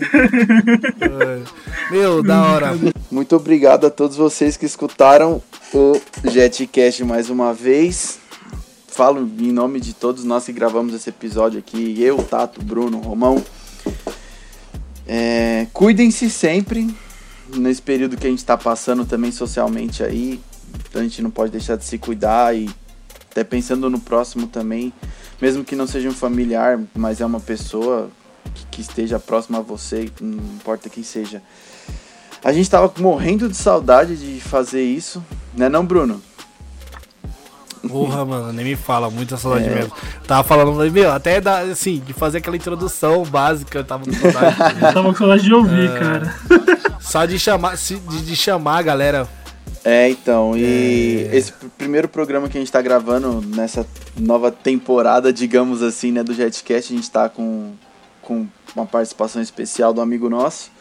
Meu, 1.90 2.22
da 2.22 2.42
hora. 2.42 2.76
Muito 3.10 3.36
obrigado 3.36 3.86
a 3.86 3.90
todos 3.90 4.16
vocês 4.16 4.56
que 4.56 4.66
escutaram 4.66 5.40
o 5.72 6.00
JetCast 6.24 7.04
mais 7.04 7.30
uma 7.30 7.52
vez. 7.54 8.18
Falo 8.94 9.28
em 9.40 9.50
nome 9.50 9.80
de 9.80 9.92
todos 9.92 10.22
nós 10.22 10.44
que 10.44 10.52
gravamos 10.52 10.94
esse 10.94 11.10
episódio 11.10 11.58
aqui. 11.58 12.00
Eu, 12.00 12.22
Tato, 12.22 12.62
Bruno, 12.62 13.00
Romão. 13.00 13.44
É, 15.04 15.66
Cuidem-se 15.72 16.30
sempre. 16.30 16.94
Nesse 17.56 17.82
período 17.82 18.16
que 18.16 18.24
a 18.24 18.30
gente 18.30 18.38
está 18.38 18.56
passando 18.56 19.04
também 19.04 19.32
socialmente 19.32 20.04
aí. 20.04 20.40
A 20.94 21.00
gente 21.00 21.20
não 21.22 21.30
pode 21.32 21.50
deixar 21.50 21.74
de 21.74 21.84
se 21.84 21.98
cuidar 21.98 22.56
e 22.56 22.70
até 23.28 23.42
pensando 23.42 23.90
no 23.90 23.98
próximo 23.98 24.46
também. 24.46 24.92
Mesmo 25.42 25.64
que 25.64 25.74
não 25.74 25.88
seja 25.88 26.08
um 26.08 26.14
familiar, 26.14 26.80
mas 26.94 27.20
é 27.20 27.26
uma 27.26 27.40
pessoa 27.40 28.08
que, 28.54 28.64
que 28.66 28.80
esteja 28.80 29.18
próxima 29.18 29.58
a 29.58 29.60
você, 29.60 30.08
não 30.20 30.38
importa 30.54 30.88
quem 30.88 31.02
seja. 31.02 31.42
A 32.44 32.52
gente 32.52 32.70
tava 32.70 32.94
morrendo 33.00 33.48
de 33.48 33.56
saudade 33.56 34.16
de 34.16 34.40
fazer 34.40 34.84
isso, 34.84 35.20
né 35.52 35.68
não, 35.68 35.84
Bruno? 35.84 36.22
Porra, 37.88 38.24
mano, 38.24 38.52
nem 38.52 38.64
me 38.64 38.76
fala, 38.76 39.10
muita 39.10 39.36
saudade 39.36 39.68
mesmo. 39.68 39.92
Tava 40.26 40.42
falando, 40.42 40.90
meu, 40.92 41.12
até 41.12 41.40
da, 41.40 41.58
assim, 41.60 42.02
de 42.04 42.12
fazer 42.12 42.38
aquela 42.38 42.56
introdução 42.56 43.22
básica, 43.24 43.78
eu 43.78 43.84
tava 43.84 44.04
com 44.04 44.12
saudade. 44.12 44.56
eu 44.76 44.80
tava 44.92 45.02
com 45.12 45.14
saudade 45.14 45.42
de 45.42 45.54
ouvir, 45.54 45.90
É. 45.90 45.98
cara. 45.98 46.34
Só 47.00 47.24
de 47.26 47.38
chamar, 47.38 47.76
de, 47.76 47.96
de 47.98 48.36
chamar 48.36 48.78
a 48.78 48.82
galera. 48.82 49.28
É, 49.84 50.08
então, 50.08 50.56
e 50.56 51.28
esse 51.30 51.52
pr- 51.52 51.66
primeiro 51.76 52.08
programa 52.08 52.48
que 52.48 52.56
a 52.56 52.60
gente 52.60 52.72
tá 52.72 52.80
gravando 52.80 53.42
nessa 53.54 53.86
nova 54.16 54.50
temporada, 54.50 55.30
digamos 55.30 55.82
assim, 55.82 56.10
né, 56.10 56.22
do 56.22 56.32
Jetcast, 56.32 56.92
a 56.92 56.96
gente 56.96 57.10
tá 57.10 57.28
com, 57.28 57.72
com 58.22 58.46
uma 58.74 58.86
participação 58.86 59.42
especial 59.42 59.92
do 59.92 60.00
amigo 60.00 60.30
nosso. 60.30 60.72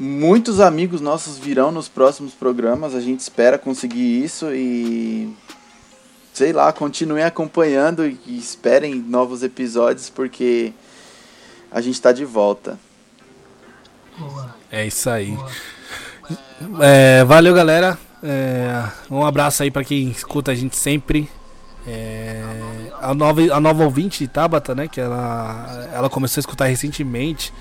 Muitos 0.00 0.60
amigos 0.60 1.00
nossos 1.00 1.38
virão 1.38 1.72
nos 1.72 1.88
próximos 1.88 2.32
programas, 2.32 2.94
a 2.94 3.00
gente 3.00 3.18
espera 3.20 3.58
conseguir 3.58 4.22
isso 4.24 4.46
e 4.54 5.28
sei 6.38 6.52
lá, 6.52 6.72
continuem 6.72 7.24
acompanhando 7.24 8.06
e 8.06 8.38
esperem 8.38 8.94
novos 8.94 9.42
episódios 9.42 10.08
porque 10.08 10.72
a 11.68 11.80
gente 11.80 12.00
tá 12.00 12.12
de 12.12 12.24
volta. 12.24 12.78
É 14.70 14.86
isso 14.86 15.10
aí. 15.10 15.36
É, 16.80 17.24
valeu, 17.24 17.52
galera. 17.52 17.98
É, 18.22 18.84
um 19.10 19.26
abraço 19.26 19.64
aí 19.64 19.70
pra 19.70 19.82
quem 19.82 20.10
escuta 20.10 20.52
a 20.52 20.54
gente 20.54 20.76
sempre. 20.76 21.28
É, 21.84 22.40
a, 23.00 23.12
nova, 23.12 23.40
a 23.52 23.58
nova 23.58 23.82
ouvinte, 23.82 24.28
Tabata, 24.28 24.76
né? 24.76 24.86
Que 24.86 25.00
ela, 25.00 25.88
ela 25.92 26.08
começou 26.08 26.38
a 26.38 26.42
escutar 26.42 26.66
recentemente 26.66 27.52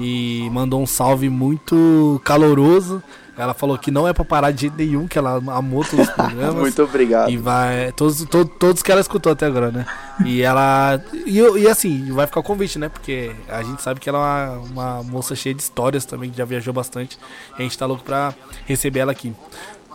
e 0.00 0.50
mandou 0.50 0.82
um 0.82 0.86
salve 0.86 1.28
muito 1.28 2.20
caloroso. 2.24 3.00
Ela 3.38 3.52
falou 3.52 3.76
que 3.76 3.90
não 3.90 4.08
é 4.08 4.12
pra 4.14 4.24
parar 4.24 4.50
de 4.50 4.62
jeito 4.62 4.76
nenhum, 4.78 5.06
que 5.06 5.18
ela 5.18 5.36
amou 5.54 5.84
todos 5.84 6.08
os 6.08 6.12
programas. 6.14 6.54
Muito 6.54 6.82
obrigado. 6.82 7.30
E 7.30 7.36
vai. 7.36 7.92
Todos, 7.92 8.24
to- 8.24 8.44
todos 8.46 8.82
que 8.82 8.90
ela 8.90 9.00
escutou 9.00 9.32
até 9.32 9.44
agora, 9.46 9.70
né? 9.70 9.84
E 10.24 10.40
ela. 10.40 11.00
E, 11.26 11.38
e 11.38 11.68
assim, 11.68 12.10
vai 12.12 12.26
ficar 12.26 12.40
o 12.40 12.42
convite, 12.42 12.78
né? 12.78 12.88
Porque 12.88 13.30
a 13.48 13.62
gente 13.62 13.82
sabe 13.82 14.00
que 14.00 14.08
ela 14.08 14.18
é 14.18 14.48
uma, 14.58 14.58
uma 14.96 15.02
moça 15.02 15.34
cheia 15.36 15.54
de 15.54 15.60
histórias 15.62 16.04
também, 16.06 16.30
que 16.30 16.38
já 16.38 16.44
viajou 16.46 16.72
bastante. 16.72 17.18
E 17.58 17.60
a 17.60 17.62
gente 17.62 17.76
tá 17.76 17.84
louco 17.84 18.02
pra 18.04 18.32
receber 18.64 19.00
ela 19.00 19.12
aqui. 19.12 19.34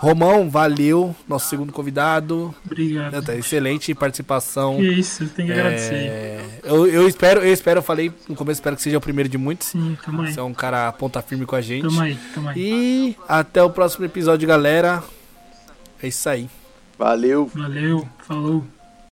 Romão, 0.01 0.49
valeu, 0.49 1.15
nosso 1.27 1.47
segundo 1.47 1.71
convidado. 1.71 2.55
Obrigado. 2.65 3.11
Né, 3.11 3.21
tá 3.21 3.35
excelente 3.35 3.93
participação. 3.93 4.77
Que 4.77 4.93
isso, 4.93 5.27
tem 5.27 5.45
que 5.45 5.51
agradecer. 5.51 5.93
É, 5.93 6.45
eu, 6.63 6.87
eu 6.87 7.07
espero, 7.07 7.41
eu 7.41 7.53
espero, 7.53 7.77
eu 7.77 7.83
falei 7.83 8.11
no 8.27 8.35
começo, 8.35 8.59
espero 8.59 8.75
que 8.75 8.81
seja 8.81 8.97
o 8.97 9.01
primeiro 9.01 9.29
de 9.29 9.37
muitos. 9.37 9.67
Sim, 9.67 9.95
tamo 10.03 10.23
aí. 10.23 10.33
Você 10.33 10.39
é 10.39 10.43
um 10.43 10.55
cara 10.55 10.91
ponta 10.91 11.21
firme 11.21 11.45
com 11.45 11.55
a 11.55 11.61
gente. 11.61 11.83
Tamo 11.83 12.01
aí, 12.01 12.17
tamo 12.33 12.49
aí. 12.49 12.55
E 12.57 13.15
até 13.29 13.61
o 13.61 13.69
próximo 13.69 14.03
episódio, 14.03 14.47
galera. 14.47 15.03
É 16.01 16.07
isso 16.07 16.27
aí. 16.27 16.49
Valeu. 16.97 17.51
Valeu, 17.53 18.09
falou. 18.27 18.65